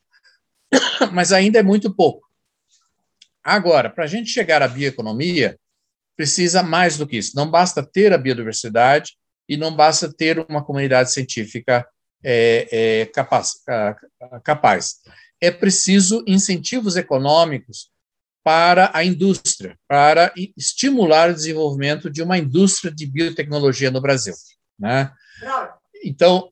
Mas 1.14 1.32
ainda 1.32 1.60
é 1.60 1.64
muito 1.64 1.94
pouco. 1.94 2.28
Agora, 3.44 3.90
para 3.90 4.04
a 4.04 4.08
gente 4.08 4.30
chegar 4.30 4.62
à 4.62 4.68
bioeconomia, 4.68 5.58
precisa 6.16 6.62
mais 6.62 6.98
do 6.98 7.08
que 7.08 7.18
isso. 7.18 7.36
Não 7.36 7.50
basta 7.50 7.82
ter 7.82 8.14
a 8.14 8.18
biodiversidade 8.18 9.14
e 9.48 9.56
não 9.56 9.76
basta 9.76 10.12
ter 10.12 10.38
uma 10.50 10.64
comunidade 10.64 11.12
científica 11.12 11.88
é, 12.24 12.68
é, 12.72 13.06
capaz, 13.06 13.54
capaz. 14.44 14.96
É 15.42 15.50
preciso 15.50 16.24
incentivos 16.28 16.98
econômicos 16.98 17.90
para 18.44 18.92
a 18.94 19.04
indústria, 19.04 19.78
para 19.88 20.34
estimular 20.58 21.30
o 21.30 21.34
desenvolvimento 21.34 22.10
de 22.10 22.22
uma 22.22 22.38
indústria 22.38 22.92
de 22.94 23.06
biotecnologia 23.06 23.90
no 23.90 24.02
Brasil. 24.02 24.34
Né? 24.78 25.12
Então, 26.04 26.52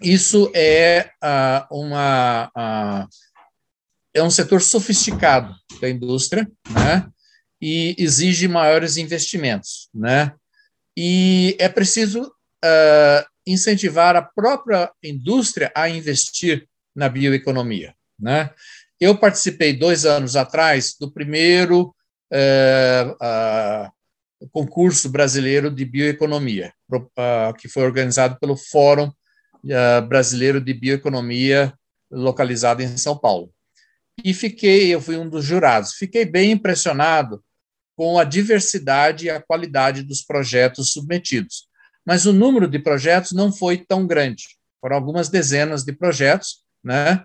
isso 0.00 0.50
é 0.54 1.10
uh, 1.22 1.82
uma 1.82 2.50
uh, 2.54 3.08
é 4.14 4.22
um 4.22 4.30
setor 4.30 4.62
sofisticado 4.62 5.54
da 5.80 5.88
indústria, 5.88 6.50
né? 6.70 7.06
E 7.60 7.94
exige 7.98 8.48
maiores 8.48 8.96
investimentos, 8.96 9.88
né? 9.94 10.32
E 10.96 11.56
é 11.58 11.68
preciso 11.68 12.22
uh, 12.22 13.26
incentivar 13.46 14.16
a 14.16 14.22
própria 14.22 14.90
indústria 15.02 15.70
a 15.74 15.88
investir 15.88 16.66
na 16.94 17.08
bioeconomia, 17.08 17.94
né? 18.18 18.50
Eu 18.98 19.18
participei 19.18 19.74
dois 19.74 20.06
anos 20.06 20.36
atrás 20.36 20.94
do 20.98 21.10
primeiro 21.12 21.94
uh, 22.32 23.92
concurso 24.50 25.10
brasileiro 25.10 25.70
de 25.70 25.84
bioeconomia, 25.84 26.72
que 27.58 27.68
foi 27.68 27.84
organizado 27.84 28.38
pelo 28.38 28.56
Fórum 28.56 29.12
Brasileiro 30.08 30.60
de 30.60 30.72
Bioeconomia, 30.72 31.72
localizado 32.10 32.82
em 32.82 32.96
São 32.96 33.16
Paulo. 33.16 33.50
E 34.24 34.32
fiquei, 34.32 34.94
eu 34.94 35.00
fui 35.00 35.16
um 35.16 35.28
dos 35.28 35.44
jurados, 35.44 35.94
fiquei 35.94 36.24
bem 36.24 36.52
impressionado 36.52 37.42
com 37.96 38.18
a 38.18 38.24
diversidade 38.24 39.26
e 39.26 39.30
a 39.30 39.40
qualidade 39.40 40.02
dos 40.02 40.22
projetos 40.22 40.92
submetidos. 40.92 41.66
Mas 42.04 42.26
o 42.26 42.32
número 42.32 42.68
de 42.68 42.78
projetos 42.78 43.32
não 43.32 43.52
foi 43.52 43.78
tão 43.78 44.06
grande, 44.06 44.44
foram 44.80 44.96
algumas 44.96 45.28
dezenas 45.28 45.84
de 45.84 45.92
projetos, 45.92 46.62
né? 46.84 47.24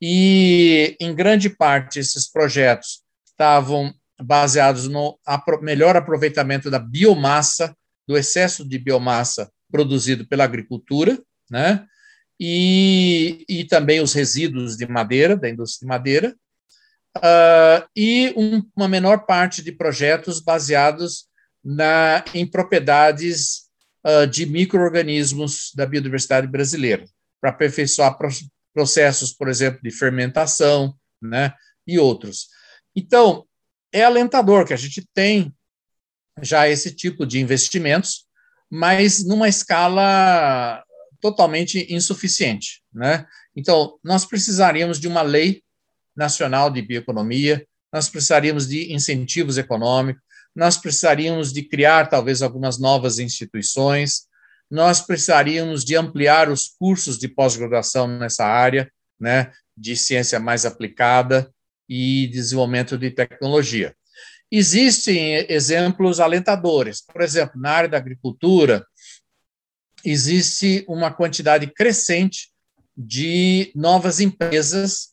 E, 0.00 0.96
em 1.00 1.14
grande 1.14 1.50
parte, 1.50 1.98
esses 1.98 2.28
projetos 2.28 3.02
estavam 3.26 3.94
baseados 4.20 4.88
no 4.88 5.18
melhor 5.60 5.96
aproveitamento 5.96 6.70
da 6.70 6.78
biomassa, 6.78 7.76
do 8.06 8.16
excesso 8.16 8.66
de 8.68 8.78
biomassa 8.78 9.50
produzido 9.70 10.26
pela 10.26 10.44
agricultura, 10.44 11.20
né? 11.52 11.86
E, 12.40 13.44
e 13.46 13.64
também 13.64 14.00
os 14.00 14.14
resíduos 14.14 14.76
de 14.76 14.86
madeira, 14.86 15.36
da 15.36 15.50
indústria 15.50 15.80
de 15.80 15.86
madeira, 15.86 16.36
uh, 17.18 17.86
e 17.94 18.32
um, 18.34 18.62
uma 18.74 18.88
menor 18.88 19.26
parte 19.26 19.62
de 19.62 19.70
projetos 19.70 20.40
baseados 20.40 21.26
na, 21.62 22.24
em 22.34 22.46
propriedades 22.46 23.68
uh, 24.04 24.26
de 24.26 24.46
micro-organismos 24.46 25.72
da 25.76 25.84
biodiversidade 25.84 26.46
brasileira, 26.46 27.04
para 27.38 27.50
aperfeiçoar 27.50 28.16
processos, 28.74 29.32
por 29.32 29.48
exemplo, 29.48 29.80
de 29.82 29.90
fermentação, 29.90 30.96
né? 31.20 31.52
E 31.86 31.98
outros. 31.98 32.48
Então, 32.96 33.44
é 33.92 34.04
alentador 34.04 34.64
que 34.64 34.72
a 34.72 34.76
gente 34.76 35.06
tem 35.12 35.54
já 36.40 36.66
esse 36.68 36.94
tipo 36.94 37.26
de 37.26 37.38
investimentos, 37.40 38.26
mas 38.70 39.24
numa 39.24 39.48
escala 39.48 40.82
totalmente 41.22 41.86
insuficiente, 41.88 42.82
né? 42.92 43.24
Então, 43.54 43.98
nós 44.02 44.26
precisaríamos 44.26 44.98
de 44.98 45.06
uma 45.06 45.22
lei 45.22 45.62
nacional 46.16 46.68
de 46.68 46.82
bioeconomia, 46.82 47.64
nós 47.92 48.08
precisaríamos 48.08 48.66
de 48.66 48.92
incentivos 48.92 49.56
econômicos, 49.56 50.20
nós 50.54 50.76
precisaríamos 50.76 51.52
de 51.52 51.62
criar 51.62 52.08
talvez 52.08 52.42
algumas 52.42 52.78
novas 52.78 53.18
instituições, 53.18 54.22
nós 54.70 55.00
precisaríamos 55.00 55.84
de 55.84 55.96
ampliar 55.96 56.50
os 56.50 56.68
cursos 56.68 57.18
de 57.18 57.28
pós-graduação 57.28 58.08
nessa 58.08 58.44
área, 58.44 58.90
né, 59.20 59.52
de 59.76 59.96
ciência 59.96 60.40
mais 60.40 60.66
aplicada 60.66 61.50
e 61.88 62.26
desenvolvimento 62.28 62.98
de 62.98 63.10
tecnologia. 63.10 63.94
Existem 64.50 65.46
exemplos 65.48 66.20
alentadores. 66.20 67.00
Por 67.00 67.22
exemplo, 67.22 67.58
na 67.58 67.70
área 67.70 67.88
da 67.88 67.96
agricultura, 67.96 68.84
existe 70.04 70.84
uma 70.88 71.12
quantidade 71.12 71.66
crescente 71.66 72.50
de 72.96 73.72
novas 73.74 74.20
empresas 74.20 75.12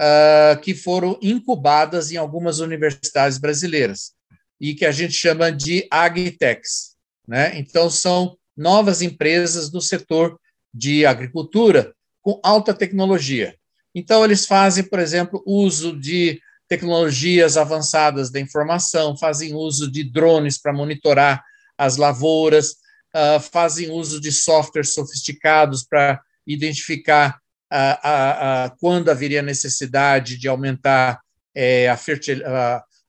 uh, 0.00 0.60
que 0.60 0.74
foram 0.74 1.18
incubadas 1.22 2.10
em 2.10 2.16
algumas 2.16 2.58
universidades 2.58 3.38
brasileiras 3.38 4.12
e 4.60 4.74
que 4.74 4.84
a 4.84 4.92
gente 4.92 5.12
chama 5.12 5.50
de 5.50 5.86
agtechs. 5.90 6.96
Né? 7.26 7.58
Então, 7.58 7.88
são 7.88 8.36
novas 8.56 9.02
empresas 9.02 9.70
do 9.70 9.80
setor 9.80 10.38
de 10.72 11.06
agricultura 11.06 11.94
com 12.20 12.38
alta 12.42 12.74
tecnologia. 12.74 13.54
Então, 13.94 14.24
eles 14.24 14.46
fazem, 14.46 14.84
por 14.84 14.98
exemplo, 14.98 15.42
uso 15.46 15.98
de 15.98 16.40
tecnologias 16.68 17.56
avançadas 17.56 18.30
da 18.30 18.38
informação, 18.38 19.16
fazem 19.16 19.54
uso 19.54 19.90
de 19.90 20.04
drones 20.04 20.56
para 20.60 20.72
monitorar 20.72 21.42
as 21.76 21.96
lavouras, 21.96 22.76
uh, 23.14 23.40
fazem 23.40 23.90
uso 23.90 24.20
de 24.20 24.32
softwares 24.32 24.92
sofisticados 24.94 25.84
para 25.84 26.20
identificar 26.46 27.38
uh, 27.72 28.70
uh, 28.72 28.76
quando 28.78 29.10
haveria 29.10 29.42
necessidade 29.42 30.38
de 30.38 30.48
aumentar 30.48 31.20
é, 31.54 31.88
a, 31.88 31.96
fertil, 31.96 32.40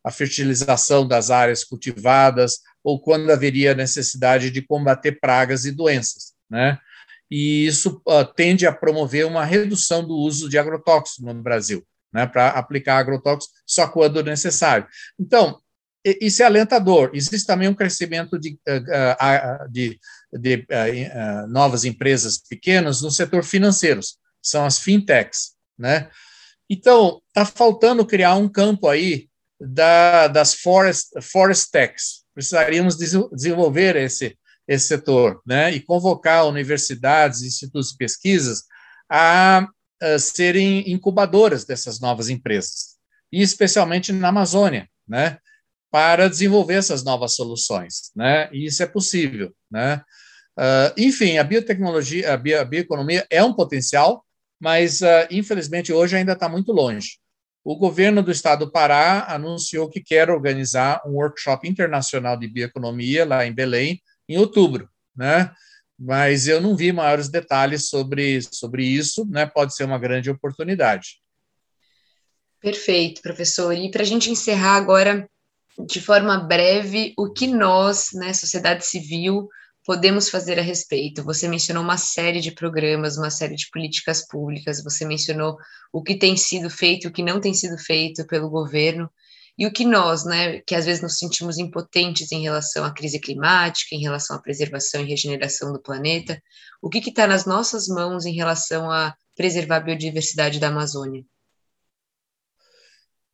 a 0.03 0.11
fertilização 0.11 1.07
das 1.07 1.29
áreas 1.29 1.63
cultivadas, 1.63 2.59
ou 2.83 2.99
quando 2.99 3.29
haveria 3.29 3.75
necessidade 3.75 4.49
de 4.49 4.61
combater 4.61 5.19
pragas 5.19 5.65
e 5.65 5.71
doenças. 5.71 6.33
Né? 6.49 6.77
E 7.29 7.67
isso 7.67 8.01
tende 8.35 8.65
a 8.65 8.73
promover 8.73 9.25
uma 9.27 9.45
redução 9.45 10.05
do 10.05 10.15
uso 10.15 10.49
de 10.49 10.57
agrotóxicos 10.57 11.23
no 11.23 11.33
Brasil 11.35 11.85
né, 12.11 12.27
para 12.27 12.49
aplicar 12.49 12.97
agrotóxicos 12.97 13.55
só 13.65 13.87
quando 13.87 14.23
necessário. 14.23 14.87
Então, 15.19 15.59
isso 16.03 16.41
é 16.41 16.45
alentador. 16.45 17.11
Existe 17.13 17.45
também 17.45 17.67
um 17.67 17.73
crescimento 17.73 18.39
de, 18.39 18.57
eh, 18.67 18.83
eh, 19.19 19.67
de, 19.69 19.99
de, 20.33 20.55
uh, 20.55 21.47
novas 21.47 21.85
empresas 21.85 22.37
pequenas 22.37 23.01
no 23.01 23.11
setor 23.11 23.43
financeiro, 23.43 23.99
são 24.41 24.65
as 24.65 24.79
fintechs. 24.79 25.51
Né? 25.77 26.09
Então, 26.69 27.21
está 27.27 27.45
faltando 27.45 28.05
criar 28.05 28.35
um 28.35 28.49
campo 28.49 28.87
aí 28.87 29.27
da, 29.59 30.27
das 30.27 30.53
forest, 30.53 31.09
forest 31.21 31.69
techs. 31.71 32.23
Precisaríamos 32.33 32.97
desenvolver 32.97 33.95
esse, 33.95 34.37
esse 34.67 34.87
setor 34.87 35.41
né? 35.45 35.71
e 35.71 35.79
convocar 35.79 36.47
universidades, 36.47 37.41
institutos 37.41 37.89
de 37.89 37.97
pesquisas 37.97 38.63
a 39.11 39.67
uh, 40.01 40.19
serem 40.19 40.89
incubadoras 40.91 41.65
dessas 41.65 41.99
novas 41.99 42.29
empresas, 42.29 42.95
e 43.31 43.41
especialmente 43.41 44.11
na 44.11 44.29
Amazônia, 44.29 44.87
né, 45.07 45.37
para 45.91 46.29
desenvolver 46.29 46.75
essas 46.75 47.03
novas 47.03 47.35
soluções, 47.35 48.11
né, 48.15 48.49
e 48.51 48.65
isso 48.65 48.81
é 48.81 48.87
possível, 48.87 49.53
né. 49.69 50.01
Uh, 50.57 50.93
enfim, 50.97 51.37
a 51.37 51.43
biotecnologia, 51.43 52.33
a, 52.33 52.37
bio, 52.37 52.59
a, 52.59 52.65
bioeconomia 52.65 53.25
é 53.29 53.43
um 53.43 53.53
potencial, 53.53 54.25
mas 54.59 55.01
uh, 55.01 55.27
infelizmente 55.29 55.93
hoje 55.93 56.15
ainda 56.15 56.33
está 56.33 56.49
muito 56.49 56.71
longe. 56.71 57.19
O 57.63 57.75
governo 57.75 58.21
do 58.21 58.31
estado 58.31 58.65
do 58.65 58.71
Pará 58.71 59.25
anunciou 59.29 59.89
que 59.89 60.01
quer 60.01 60.29
organizar 60.29 61.01
um 61.05 61.11
workshop 61.11 61.67
internacional 61.67 62.35
de 62.35 62.47
bioeconomia 62.47 63.25
lá 63.25 63.45
em 63.45 63.53
Belém 63.53 64.01
em 64.27 64.37
outubro, 64.37 64.89
né? 65.15 65.51
mas 66.03 66.47
eu 66.47 66.59
não 66.59 66.75
vi 66.75 66.91
maiores 66.91 67.29
detalhes 67.29 67.87
sobre, 67.87 68.41
sobre 68.41 68.83
isso, 68.83 69.23
né? 69.29 69.45
Pode 69.45 69.75
ser 69.75 69.83
uma 69.83 69.99
grande 69.99 70.31
oportunidade. 70.31 71.21
Perfeito, 72.59 73.21
professor. 73.21 73.71
E 73.71 73.91
para 73.91 74.01
a 74.01 74.05
gente 74.05 74.31
encerrar 74.31 74.77
agora, 74.77 75.29
de 75.79 76.01
forma 76.01 76.37
breve, 76.37 77.13
o 77.17 77.31
que 77.31 77.47
nós, 77.47 78.09
né, 78.13 78.33
sociedade 78.33 78.85
civil, 78.85 79.47
podemos 79.85 80.29
fazer 80.29 80.59
a 80.59 80.61
respeito? 80.61 81.23
Você 81.23 81.47
mencionou 81.47 81.83
uma 81.83 81.97
série 81.97 82.39
de 82.39 82.51
programas, 82.51 83.17
uma 83.17 83.29
série 83.29 83.55
de 83.55 83.69
políticas 83.71 84.27
públicas, 84.27 84.83
você 84.83 85.05
mencionou 85.05 85.57
o 85.91 86.03
que 86.03 86.17
tem 86.17 86.37
sido 86.37 86.69
feito, 86.69 87.07
o 87.07 87.11
que 87.11 87.23
não 87.23 87.39
tem 87.39 87.53
sido 87.53 87.77
feito 87.77 88.25
pelo 88.27 88.49
governo. 88.49 89.09
E 89.57 89.67
o 89.67 89.71
que 89.71 89.85
nós, 89.85 90.25
né, 90.25 90.61
que 90.61 90.73
às 90.73 90.85
vezes 90.85 91.03
nos 91.03 91.17
sentimos 91.17 91.57
impotentes 91.57 92.31
em 92.31 92.41
relação 92.41 92.85
à 92.85 92.93
crise 92.93 93.19
climática, 93.19 93.93
em 93.93 94.01
relação 94.01 94.35
à 94.35 94.41
preservação 94.41 95.01
e 95.01 95.09
regeneração 95.09 95.73
do 95.73 95.81
planeta, 95.81 96.41
o 96.81 96.89
que 96.89 96.97
está 96.97 97.27
nas 97.27 97.45
nossas 97.45 97.87
mãos 97.87 98.25
em 98.25 98.33
relação 98.33 98.89
a 98.89 99.13
preservar 99.35 99.77
a 99.77 99.81
biodiversidade 99.81 100.59
da 100.59 100.69
Amazônia? 100.69 101.23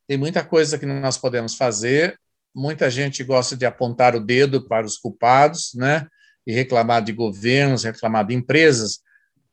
Tem 0.06 0.16
muita 0.16 0.44
coisa 0.44 0.78
que 0.78 0.86
nós 0.86 1.16
podemos 1.18 1.54
fazer. 1.54 2.18
Muita 2.58 2.90
gente 2.90 3.22
gosta 3.22 3.56
de 3.56 3.64
apontar 3.64 4.16
o 4.16 4.20
dedo 4.20 4.66
para 4.66 4.84
os 4.84 4.98
culpados, 4.98 5.72
né? 5.74 6.08
E 6.44 6.52
reclamar 6.52 7.04
de 7.04 7.12
governos, 7.12 7.84
reclamar 7.84 8.26
de 8.26 8.34
empresas, 8.34 9.00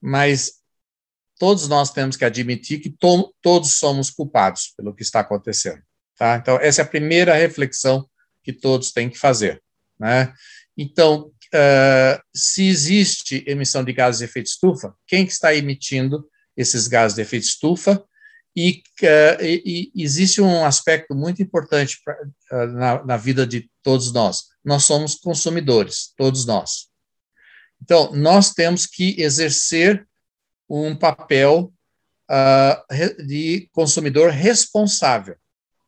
mas 0.01 0.53
todos 1.37 1.67
nós 1.67 1.91
temos 1.91 2.15
que 2.17 2.25
admitir 2.25 2.79
que 2.79 2.89
to 2.89 3.31
todos 3.41 3.73
somos 3.73 4.09
culpados 4.09 4.73
pelo 4.75 4.93
que 4.93 5.03
está 5.03 5.19
acontecendo. 5.19 5.81
Tá? 6.17 6.37
Então, 6.37 6.57
essa 6.59 6.81
é 6.81 6.83
a 6.83 6.87
primeira 6.87 7.35
reflexão 7.35 8.09
que 8.43 8.53
todos 8.53 8.91
têm 8.91 9.09
que 9.09 9.19
fazer. 9.19 9.61
Né? 9.99 10.33
Então, 10.77 11.31
uh, 11.53 12.23
se 12.33 12.67
existe 12.67 13.43
emissão 13.45 13.83
de 13.83 13.93
gases 13.93 14.19
de 14.19 14.25
efeito 14.25 14.47
estufa, 14.47 14.95
quem 15.05 15.25
que 15.25 15.31
está 15.31 15.53
emitindo 15.53 16.27
esses 16.55 16.87
gases 16.87 17.15
de 17.15 17.21
efeito 17.21 17.43
estufa? 17.43 18.03
E, 18.55 18.81
uh, 19.03 19.43
e, 19.43 19.91
e 19.93 20.03
existe 20.03 20.41
um 20.41 20.63
aspecto 20.63 21.13
muito 21.13 21.41
importante 21.41 21.99
pra, 22.03 22.15
uh, 22.53 22.67
na, 22.67 23.05
na 23.05 23.17
vida 23.17 23.45
de 23.45 23.69
todos 23.83 24.13
nós. 24.13 24.45
Nós 24.63 24.83
somos 24.83 25.15
consumidores, 25.15 26.13
todos 26.15 26.45
nós. 26.45 26.87
Então, 27.81 28.11
nós 28.13 28.53
temos 28.53 28.85
que 28.85 29.21
exercer 29.21 30.07
um 30.69 30.95
papel 30.95 31.71
de 33.27 33.69
consumidor 33.71 34.31
responsável. 34.31 35.35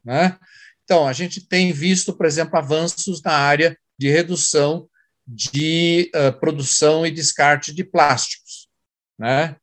Né? 0.05 0.37
Então, 0.83 1.07
a 1.07 1.13
gente 1.13 1.41
tem 1.41 1.73
visto, 1.73 2.13
por 2.13 2.25
exemplo, 2.25 2.57
avanços 2.57 3.21
na 3.23 3.33
área 3.33 3.77
de 3.97 4.09
redução 4.09 4.87
de 5.27 6.09
uh, 6.15 6.39
produção 6.39 7.05
e 7.05 7.11
descarte 7.11 7.73
de 7.73 7.83
plásticos. 7.83 8.69
Né? 9.19 9.57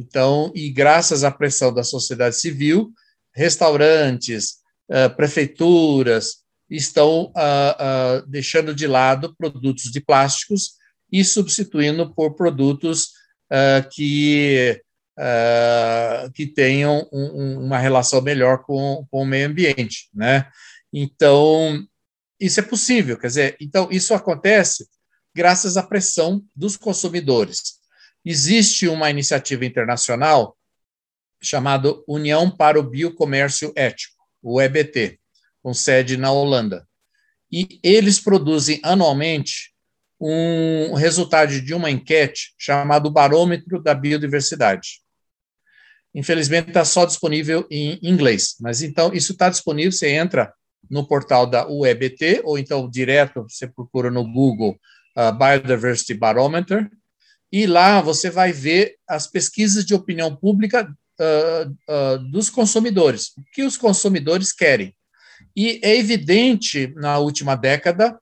Então, 0.00 0.50
e 0.54 0.70
graças 0.70 1.24
à 1.24 1.30
pressão 1.30 1.74
da 1.74 1.84
sociedade 1.84 2.36
civil, 2.36 2.90
restaurantes, 3.34 4.54
uh, 4.90 5.14
prefeituras 5.14 6.38
estão 6.70 7.30
uh, 7.36 8.26
deixando 8.26 8.74
de 8.74 8.86
lado 8.86 9.34
produtos 9.36 9.84
de 9.84 10.00
plásticos 10.00 10.72
e 11.12 11.22
substituindo 11.22 12.14
por 12.14 12.34
produtos 12.34 13.18
que 13.92 14.80
uh, 15.18 16.30
que 16.32 16.46
tenham 16.46 17.08
um, 17.12 17.64
uma 17.66 17.78
relação 17.78 18.22
melhor 18.22 18.62
com, 18.62 19.04
com 19.10 19.22
o 19.22 19.26
meio 19.26 19.48
ambiente, 19.48 20.08
né? 20.14 20.48
Então, 20.92 21.84
isso 22.38 22.60
é 22.60 22.62
possível, 22.62 23.18
quer 23.18 23.26
dizer, 23.26 23.56
então 23.60 23.88
isso 23.90 24.14
acontece 24.14 24.86
graças 25.34 25.76
à 25.76 25.82
pressão 25.82 26.44
dos 26.54 26.76
consumidores. 26.76 27.79
Existe 28.24 28.86
uma 28.86 29.10
iniciativa 29.10 29.64
internacional 29.64 30.56
chamada 31.42 31.94
União 32.06 32.50
para 32.50 32.78
o 32.78 32.82
Biocomércio 32.82 33.72
Ético, 33.74 34.22
o 34.42 34.60
EBT, 34.60 35.18
com 35.62 35.72
sede 35.72 36.16
na 36.16 36.30
Holanda. 36.30 36.86
E 37.50 37.80
eles 37.82 38.20
produzem 38.20 38.78
anualmente 38.82 39.72
um 40.20 40.92
resultado 40.94 41.60
de 41.60 41.72
uma 41.72 41.90
enquete 41.90 42.54
chamado 42.58 43.10
Barômetro 43.10 43.82
da 43.82 43.94
Biodiversidade. 43.94 45.00
Infelizmente 46.14 46.68
está 46.68 46.84
só 46.84 47.06
disponível 47.06 47.66
em 47.70 47.98
inglês, 48.02 48.56
mas 48.60 48.82
então 48.82 49.12
isso 49.14 49.32
está 49.32 49.48
disponível. 49.48 49.92
Você 49.92 50.10
entra 50.10 50.52
no 50.90 51.06
portal 51.06 51.46
da 51.46 51.66
UEBT 51.66 52.42
ou 52.44 52.58
então 52.58 52.88
direto 52.90 53.46
você 53.48 53.66
procura 53.66 54.10
no 54.10 54.24
Google 54.30 54.78
uh, 55.16 55.32
Biodiversity 55.32 56.14
Barometer 56.14 56.90
e 57.52 57.66
lá 57.66 58.00
você 58.00 58.30
vai 58.30 58.52
ver 58.52 58.96
as 59.08 59.26
pesquisas 59.26 59.84
de 59.84 59.94
opinião 59.94 60.34
pública 60.34 60.88
uh, 61.20 61.70
uh, 61.70 62.18
dos 62.30 62.48
consumidores. 62.48 63.32
O 63.36 63.42
que 63.52 63.62
os 63.62 63.76
consumidores 63.76 64.52
querem? 64.52 64.94
E 65.56 65.80
é 65.82 65.96
evidente, 65.96 66.92
na 66.96 67.18
última 67.18 67.56
década, 67.56 68.18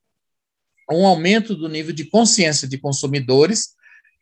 um 0.90 1.06
aumento 1.06 1.54
do 1.54 1.68
nível 1.68 1.92
de 1.92 2.04
consciência 2.04 2.66
de 2.66 2.78
consumidores 2.78 3.76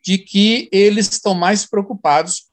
de 0.05 0.19
que 0.19 0.69
eles 0.73 1.09
estão 1.09 1.35
mais 1.35 1.65
preocupados 1.67 2.49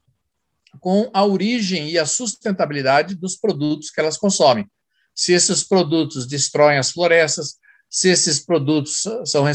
com 0.80 1.10
a 1.14 1.24
origem 1.24 1.90
e 1.90 1.98
a 1.98 2.06
sustentabilidade 2.06 3.16
dos 3.16 3.36
produtos 3.36 3.90
que 3.90 4.00
elas 4.00 4.18
consomem. 4.18 4.68
Se 5.16 5.34
esses 5.34 5.64
produtos 5.64 6.28
destroem 6.28 6.78
as 6.78 6.92
florestas, 6.92 7.56
se 7.90 8.10
esses 8.10 8.40
produtos 8.40 9.04
são 9.26 9.46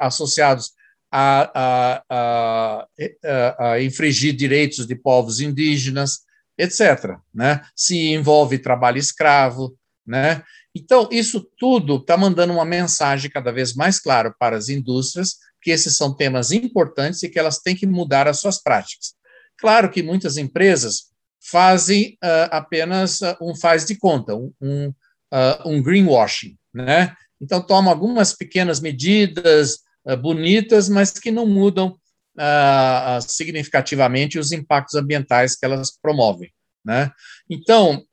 associados 0.00 0.72
a, 1.12 2.02
a, 2.08 2.86
a, 2.88 3.72
a, 3.72 3.82
infringir 3.82 4.34
direitos 4.34 4.86
de 4.86 4.96
povos 4.96 5.40
indígenas, 5.40 6.20
etc. 6.56 7.18
Né? 7.34 7.62
Se 7.76 8.12
envolve 8.12 8.58
trabalho 8.58 8.96
escravo. 8.96 9.76
Né? 10.06 10.42
Então, 10.74 11.06
isso 11.12 11.46
tudo 11.58 11.96
está 11.96 12.16
mandando 12.16 12.54
uma 12.54 12.64
mensagem 12.64 13.30
cada 13.30 13.52
vez 13.52 13.74
mais 13.74 14.00
clara 14.00 14.34
para 14.38 14.56
as 14.56 14.70
indústrias 14.70 15.36
que 15.60 15.70
esses 15.70 15.96
são 15.96 16.14
temas 16.14 16.50
importantes 16.50 17.22
e 17.22 17.28
que 17.28 17.38
elas 17.38 17.58
têm 17.58 17.76
que 17.76 17.86
mudar 17.86 18.26
as 18.26 18.40
suas 18.40 18.60
práticas. 18.60 19.14
Claro 19.58 19.90
que 19.90 20.02
muitas 20.02 20.36
empresas 20.36 21.12
fazem 21.40 22.16
uh, 22.24 22.48
apenas 22.50 23.20
uh, 23.20 23.36
um 23.40 23.54
faz 23.54 23.84
de 23.84 23.96
conta, 23.96 24.34
um, 24.34 24.52
um, 24.60 24.88
uh, 24.88 25.68
um 25.68 25.82
greenwashing, 25.82 26.56
né? 26.72 27.14
Então, 27.40 27.60
tomam 27.60 27.92
algumas 27.92 28.32
pequenas 28.32 28.80
medidas, 28.80 29.80
bonitas, 30.20 30.88
mas 30.88 31.12
que 31.12 31.30
não 31.30 31.46
mudam 31.46 31.96
ah, 32.38 33.18
significativamente 33.26 34.38
os 34.38 34.52
impactos 34.52 34.94
ambientais 34.94 35.54
que 35.54 35.64
elas 35.64 35.90
promovem. 36.00 36.52
Né? 36.84 37.10
Então, 37.48 38.04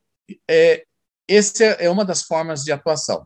é, 0.50 0.84
essa 1.28 1.64
é 1.64 1.90
uma 1.90 2.06
das 2.06 2.24
formas 2.24 2.64
de 2.64 2.72
atuação. 2.72 3.26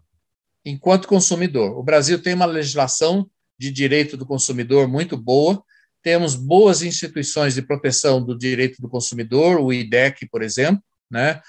Enquanto 0.66 1.08
consumidor, 1.08 1.78
o 1.78 1.84
Brasil 1.84 2.22
tem 2.22 2.34
uma 2.34 2.46
legislação 2.46 3.30
de 3.58 3.72
direito 3.72 4.16
do 4.16 4.26
consumidor 4.26 4.88
muito 4.88 5.18
boa, 5.18 5.64
temos 6.02 6.36
boas 6.36 6.82
instituições 6.82 7.56
de 7.56 7.62
proteção 7.62 8.24
do 8.24 8.38
direito 8.38 8.82
do 8.82 8.90
consumidor, 8.90 9.60
o 9.60 9.72
IDEC, 9.72 10.28
por 10.30 10.42
exemplo, 10.42 10.84
né? 11.10 11.42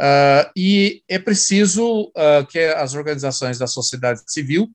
Uh, 0.00 0.50
e 0.56 1.02
é 1.08 1.18
preciso 1.18 2.10
uh, 2.16 2.46
que 2.48 2.58
as 2.58 2.94
organizações 2.94 3.58
da 3.58 3.66
sociedade 3.66 4.22
civil 4.26 4.68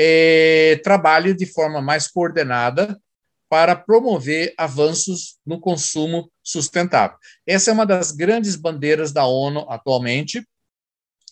é, 0.00 0.80
trabalhe 0.84 1.34
de 1.34 1.44
forma 1.44 1.82
mais 1.82 2.06
coordenada 2.06 2.96
para 3.50 3.74
promover 3.74 4.54
avanços 4.56 5.38
no 5.44 5.58
consumo 5.58 6.30
sustentável. 6.40 7.16
Essa 7.44 7.70
é 7.70 7.74
uma 7.74 7.84
das 7.84 8.12
grandes 8.12 8.54
bandeiras 8.54 9.10
da 9.10 9.26
ONU 9.26 9.66
atualmente. 9.68 10.46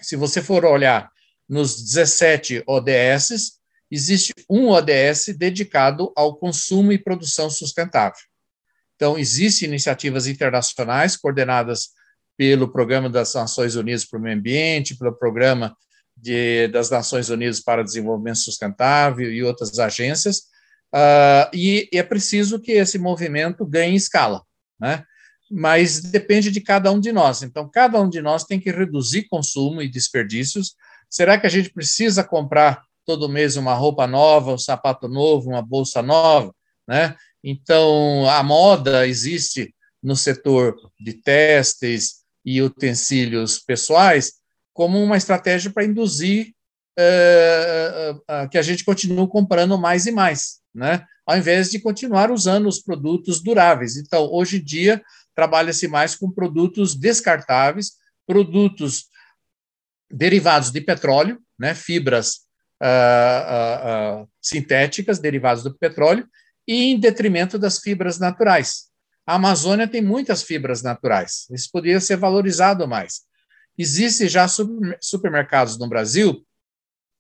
Se 0.01 0.17
você 0.17 0.43
for 0.43 0.65
olhar 0.65 1.09
nos 1.49 1.81
17 1.81 2.65
ODS, 2.67 3.61
existe 3.89 4.33
um 4.51 4.71
ODS 4.71 5.29
dedicado 5.39 6.13
ao 6.17 6.37
consumo 6.37 6.91
e 6.91 6.99
produção 6.99 7.49
sustentável. 7.49 8.19
Então, 8.97 9.17
existem 9.17 9.69
iniciativas 9.69 10.27
internacionais 10.27 11.17
coordenadas 11.17 11.91
pelo 12.37 12.73
Programa 12.73 13.09
das 13.09 13.33
Nações 13.35 13.77
Unidas 13.77 14.05
para 14.05 14.19
o 14.19 14.23
Meio 14.23 14.37
Ambiente, 14.37 14.97
pelo 14.97 15.13
Programa 15.13 15.77
de, 16.27 16.67
das 16.69 16.91
Nações 16.91 17.31
Unidas 17.31 17.61
para 17.61 17.83
o 17.83 17.85
Desenvolvimento 17.85 18.39
Sustentável 18.39 19.33
e 19.33 19.45
outras 19.45 19.79
agências, 19.79 20.39
uh, 20.93 21.49
e 21.55 21.89
é 21.93 22.03
preciso 22.03 22.59
que 22.59 22.73
esse 22.73 22.99
movimento 22.99 23.65
ganhe 23.65 23.95
escala, 23.95 24.43
né? 24.79 25.05
Mas 25.49 26.01
depende 26.01 26.51
de 26.51 26.61
cada 26.61 26.91
um 26.91 26.99
de 26.99 27.13
nós. 27.13 27.45
Então, 27.45 27.71
cada 27.71 28.01
um 28.03 28.11
de 28.11 28.21
nós 28.21 28.43
tem 28.43 28.59
que 28.59 28.73
reduzir 28.73 29.29
consumo 29.29 29.81
e 29.81 29.89
desperdícios. 29.89 30.75
Será 31.09 31.39
que 31.39 31.47
a 31.47 31.51
gente 31.51 31.71
precisa 31.71 32.25
comprar 32.25 32.83
todo 33.05 33.29
mês 33.29 33.55
uma 33.55 33.75
roupa 33.75 34.09
nova, 34.09 34.55
um 34.55 34.59
sapato 34.59 35.07
novo, 35.07 35.51
uma 35.51 35.63
bolsa 35.63 36.03
nova, 36.03 36.53
né? 36.89 37.15
Então, 37.45 38.29
a 38.29 38.43
moda 38.43 39.07
existe 39.07 39.73
no 40.03 40.17
setor 40.17 40.75
de 40.99 41.13
testes 41.13 42.25
e 42.45 42.61
utensílios 42.61 43.61
pessoais, 43.61 44.33
como 44.77 45.03
uma 45.03 45.17
estratégia 45.17 45.71
para 45.71 45.87
induzir 45.87 46.53
uh, 46.99 48.15
uh, 48.15 48.49
que 48.51 48.59
a 48.59 48.63
gente 48.63 48.85
continue 48.85 49.27
comprando 49.27 49.79
mais 49.79 50.05
e 50.05 50.13
mais, 50.13 50.61
né? 50.73 51.03
ao 51.27 51.39
invés 51.39 51.71
de 51.71 51.81
continuar 51.81 52.31
usando 52.31 52.69
os 52.69 52.79
produtos 52.79 53.43
duráveis. 53.43 53.97
Então, 53.97 54.29
hoje 54.31 54.59
em 54.59 54.63
dia, 54.63 55.03
trabalha-se 55.35 55.89
mais 55.89 56.15
com 56.15 56.31
produtos 56.31 56.95
descartáveis, 56.95 57.93
produtos 58.27 59.07
derivados 60.11 60.71
de 60.71 60.83
petróleo, 60.83 61.41
né? 61.59 61.75
fibras 61.75 62.41
uh, 62.83 64.29
sintéticas 64.43 65.19
derivadas 65.19 65.65
do 65.65 65.75
petróleo, 65.75 66.29
e 66.69 66.93
em 66.93 67.01
detrimento 67.01 67.59
das 67.59 67.79
fibras 67.79 68.19
naturais. 68.19 68.91
A 69.27 69.37
Amazônia 69.37 69.89
tem 69.89 70.03
muitas 70.03 70.43
fibras 70.43 70.83
naturais, 70.83 71.47
isso 71.51 71.71
poderia 71.73 71.99
ser 71.99 72.17
valorizado 72.19 72.87
mais. 72.87 73.23
Existem 73.79 74.29
já 74.29 74.47
supermercados 75.01 75.79
no 75.79 75.89
Brasil 75.89 76.45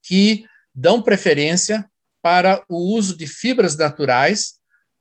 que 0.02 0.44
dão 0.74 1.02
preferência 1.02 1.88
para 2.22 2.64
o 2.68 2.94
uso 2.94 3.16
de 3.16 3.26
fibras 3.26 3.76
naturais 3.76 4.54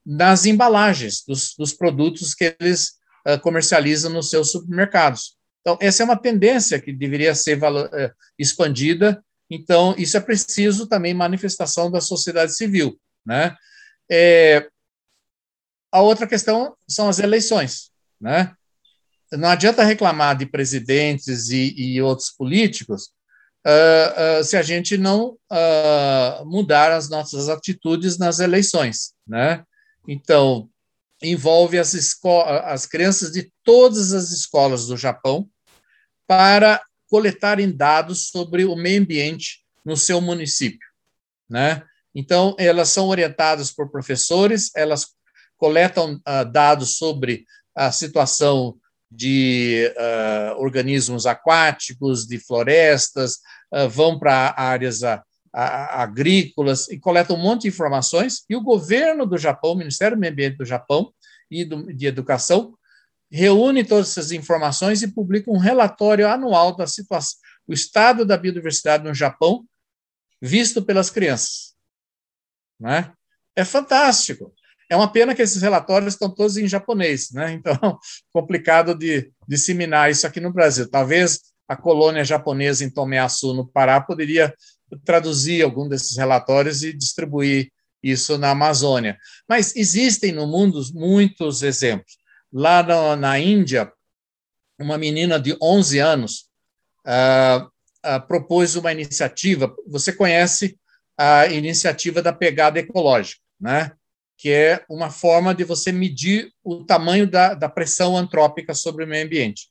nas 0.05 0.45
embalagens 0.45 1.23
dos, 1.25 1.55
dos 1.57 1.73
produtos 1.73 2.33
que 2.33 2.55
eles 2.59 2.99
uh, 3.27 3.39
comercializam 3.39 4.11
nos 4.11 4.29
seus 4.29 4.51
supermercados. 4.51 5.35
Então, 5.61 5.77
essa 5.81 6.03
é 6.03 6.05
uma 6.05 6.17
tendência 6.17 6.79
que 6.79 6.93
deveria 6.93 7.33
ser 7.33 7.57
uh, 7.57 7.89
expandida. 8.37 9.23
Então, 9.49 9.95
isso 9.97 10.15
é 10.15 10.19
preciso 10.19 10.87
também 10.87 11.13
manifestação 11.13 11.89
da 11.89 11.99
sociedade 11.99 12.55
civil. 12.55 12.99
Né? 13.25 13.55
É, 14.09 14.69
a 15.91 16.01
outra 16.01 16.27
questão 16.27 16.75
são 16.87 17.09
as 17.09 17.17
eleições. 17.17 17.91
Né? 18.21 18.53
Não 19.31 19.49
adianta 19.49 19.83
reclamar 19.83 20.37
de 20.37 20.45
presidentes 20.45 21.49
e, 21.49 21.73
e 21.75 22.01
outros 22.01 22.29
políticos 22.29 23.11
uh, 23.65 24.39
uh, 24.39 24.43
se 24.43 24.55
a 24.55 24.61
gente 24.61 24.97
não 24.97 25.37
uh, 25.51 26.45
mudar 26.45 26.91
as 26.91 27.09
nossas 27.09 27.49
atitudes 27.49 28.17
nas 28.17 28.39
eleições, 28.39 29.13
né? 29.27 29.63
Então, 30.07 30.69
envolve 31.21 31.79
as, 31.79 31.95
as 32.63 32.85
crianças 32.85 33.31
de 33.31 33.51
todas 33.63 34.13
as 34.13 34.31
escolas 34.31 34.85
do 34.85 34.95
Japão 34.95 35.49
para 36.27 36.81
coletarem 37.09 37.75
dados 37.75 38.27
sobre 38.29 38.65
o 38.65 38.75
meio 38.75 39.01
ambiente 39.01 39.63
no 39.83 39.97
seu 39.97 40.21
município, 40.21 40.87
né? 41.49 41.83
Então, 42.13 42.55
elas 42.57 42.89
são 42.89 43.07
orientadas 43.07 43.71
por 43.71 43.89
professores, 43.89 44.71
elas 44.75 45.07
coletam 45.57 46.19
dados 46.51 46.97
sobre 46.97 47.45
a 47.75 47.91
situação 47.91 48.77
de 49.15 49.91
uh, 49.95 50.61
organismos 50.61 51.25
aquáticos, 51.25 52.25
de 52.27 52.37
florestas, 52.37 53.35
uh, 53.73 53.87
vão 53.89 54.19
para 54.19 54.53
áreas 54.57 55.03
a, 55.03 55.23
a, 55.53 56.03
agrícolas 56.03 56.87
e 56.89 56.99
coletam 56.99 57.35
um 57.35 57.41
monte 57.41 57.63
de 57.63 57.67
informações. 57.69 58.43
E 58.49 58.55
o 58.55 58.61
governo 58.61 59.25
do 59.25 59.37
Japão, 59.37 59.71
o 59.71 59.77
Ministério 59.77 60.17
do 60.17 60.19
Meio 60.19 60.33
Ambiente 60.33 60.57
do 60.57 60.65
Japão 60.65 61.13
e 61.49 61.63
do, 61.63 61.93
de 61.93 62.07
Educação, 62.07 62.77
reúne 63.31 63.83
todas 63.83 64.09
essas 64.09 64.31
informações 64.31 65.01
e 65.01 65.07
publica 65.07 65.51
um 65.51 65.57
relatório 65.57 66.27
anual 66.27 66.75
da 66.75 66.87
situação, 66.87 67.39
o 67.67 67.73
estado 67.73 68.25
da 68.25 68.37
biodiversidade 68.37 69.03
no 69.03 69.13
Japão, 69.13 69.65
visto 70.41 70.83
pelas 70.83 71.09
crianças. 71.09 71.73
Não 72.79 72.91
é? 72.91 73.11
é 73.55 73.65
fantástico. 73.65 74.53
É 74.89 74.95
uma 74.95 75.11
pena 75.11 75.33
que 75.33 75.41
esses 75.41 75.61
relatórios 75.61 76.13
estão 76.13 76.29
todos 76.29 76.57
em 76.57 76.67
japonês, 76.67 77.31
né? 77.31 77.51
Então, 77.53 77.75
complicado 78.31 78.95
de 78.95 79.31
disseminar 79.47 80.11
isso 80.11 80.27
aqui 80.27 80.39
no 80.39 80.53
Brasil. 80.53 80.89
Talvez 80.89 81.39
a 81.67 81.75
colônia 81.75 82.23
japonesa 82.23 82.83
em 82.83 82.89
Tomeaçu, 82.89 83.53
no 83.53 83.67
Pará, 83.67 83.99
poderia 83.99 84.53
traduzir 85.03 85.63
algum 85.63 85.87
desses 85.87 86.15
relatórios 86.15 86.83
e 86.83 86.93
distribuir 86.93 87.71
isso 88.03 88.37
na 88.37 88.51
Amazônia. 88.51 89.17
Mas 89.49 89.75
existem 89.75 90.31
no 90.31 90.45
mundo 90.45 90.79
muitos 90.93 91.63
exemplos. 91.63 92.17
Lá 92.53 92.83
na, 92.83 93.15
na 93.15 93.39
Índia, 93.39 93.91
uma 94.79 94.97
menina 94.97 95.39
de 95.39 95.57
11 95.61 95.99
anos 95.99 96.45
uh, 97.05 97.65
uh, 97.65 98.27
propôs 98.27 98.75
uma 98.75 98.91
iniciativa. 98.91 99.73
Você 99.87 100.13
conhece 100.13 100.77
a 101.17 101.47
iniciativa 101.47 102.21
da 102.21 102.31
pegada 102.31 102.79
ecológica, 102.79 103.41
né? 103.59 103.91
Que 104.37 104.51
é 104.51 104.83
uma 104.89 105.09
forma 105.09 105.55
de 105.55 105.63
você 105.63 105.91
medir 105.91 106.51
o 106.63 106.83
tamanho 106.83 107.29
da, 107.29 107.53
da 107.53 107.69
pressão 107.69 108.17
antrópica 108.17 108.73
sobre 108.73 109.03
o 109.03 109.07
meio 109.07 109.25
ambiente. 109.25 109.69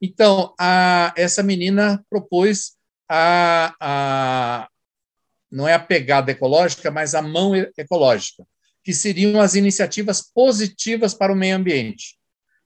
Então, 0.00 0.54
a, 0.58 1.12
essa 1.16 1.42
menina 1.42 2.04
propôs 2.08 2.72
a, 3.08 3.74
a, 3.80 4.68
não 5.50 5.68
é 5.68 5.74
a 5.74 5.78
pegada 5.78 6.30
ecológica, 6.30 6.90
mas 6.90 7.14
a 7.14 7.22
mão 7.22 7.54
ecológica, 7.54 8.46
que 8.82 8.94
seriam 8.94 9.40
as 9.40 9.54
iniciativas 9.54 10.22
positivas 10.22 11.12
para 11.12 11.32
o 11.32 11.36
meio 11.36 11.56
ambiente. 11.56 12.16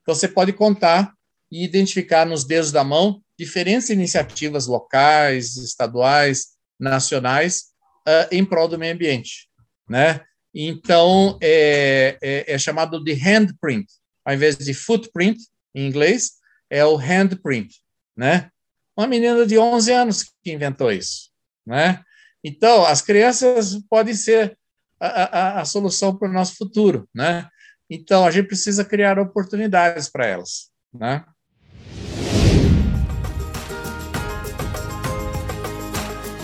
Então, 0.03 0.15
você 0.15 0.29
pode 0.29 0.53
contar 0.53 1.13
e 1.51 1.65
identificar 1.65 2.25
nos 2.25 2.45
dedos 2.45 2.71
da 2.71 2.85
mão 2.85 3.21
diferentes 3.39 3.91
iniciativas 3.91 4.67
locais, 4.67 5.57
estaduais, 5.57 6.55
nacionais, 6.79 7.65
uh, 8.07 8.29
em 8.31 8.45
prol 8.45 8.69
do 8.69 8.79
meio 8.79 8.95
ambiente, 8.95 9.49
né? 9.89 10.25
Então, 10.55 11.37
é, 11.43 12.17
é, 12.23 12.55
é, 12.55 12.59
chamado 12.59 13.03
de 13.03 13.13
handprint, 13.13 13.87
ao 14.25 14.35
invés 14.35 14.57
de 14.57 14.73
footprint, 14.73 15.39
em 15.75 15.87
inglês, 15.89 16.35
é 16.71 16.85
o 16.85 16.97
handprint, 16.97 17.75
né? 18.17 18.51
Uma 18.97 19.09
menina 19.09 19.45
de 19.45 19.59
11 19.59 19.93
anos 19.93 20.23
que 20.43 20.53
inventou 20.53 20.93
isso, 20.93 21.31
né? 21.67 22.01
Então, 22.43 22.85
as 22.85 23.03
crianças 23.03 23.77
podem 23.91 24.15
ser 24.15 24.57
a, 25.01 25.07
a, 25.07 25.61
a 25.63 25.65
solução 25.65 26.17
para 26.17 26.29
o 26.29 26.33
nosso 26.33 26.55
futuro, 26.57 27.09
né? 27.13 27.49
Então, 27.91 28.25
a 28.25 28.31
gente 28.31 28.47
precisa 28.47 28.85
criar 28.85 29.19
oportunidades 29.19 30.09
para 30.09 30.27
elas, 30.27 30.71
né? 30.93 31.25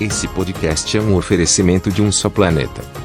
Esse 0.00 0.26
podcast 0.28 0.96
é 0.96 1.00
um 1.00 1.14
oferecimento 1.14 1.92
de 1.92 2.02
um 2.02 2.10
só 2.10 2.28
planeta. 2.28 2.99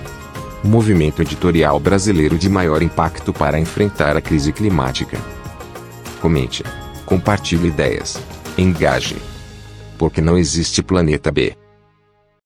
O 0.66 0.68
movimento 0.68 1.22
editorial 1.22 1.80
brasileiro 1.80 2.40
de 2.40 2.50
maior 2.50 2.82
impacto 2.82 3.32
para 3.32 3.60
enfrentar 3.60 4.18
a 4.18 4.22
crise 4.22 4.52
climática. 4.52 5.16
Comente, 6.20 6.64
compartilhe 7.06 7.68
ideias, 7.68 8.20
engaje. 8.58 9.16
Porque 9.96 10.22
não 10.22 10.40
existe 10.40 10.82
planeta 10.82 11.32
B. 11.32 11.56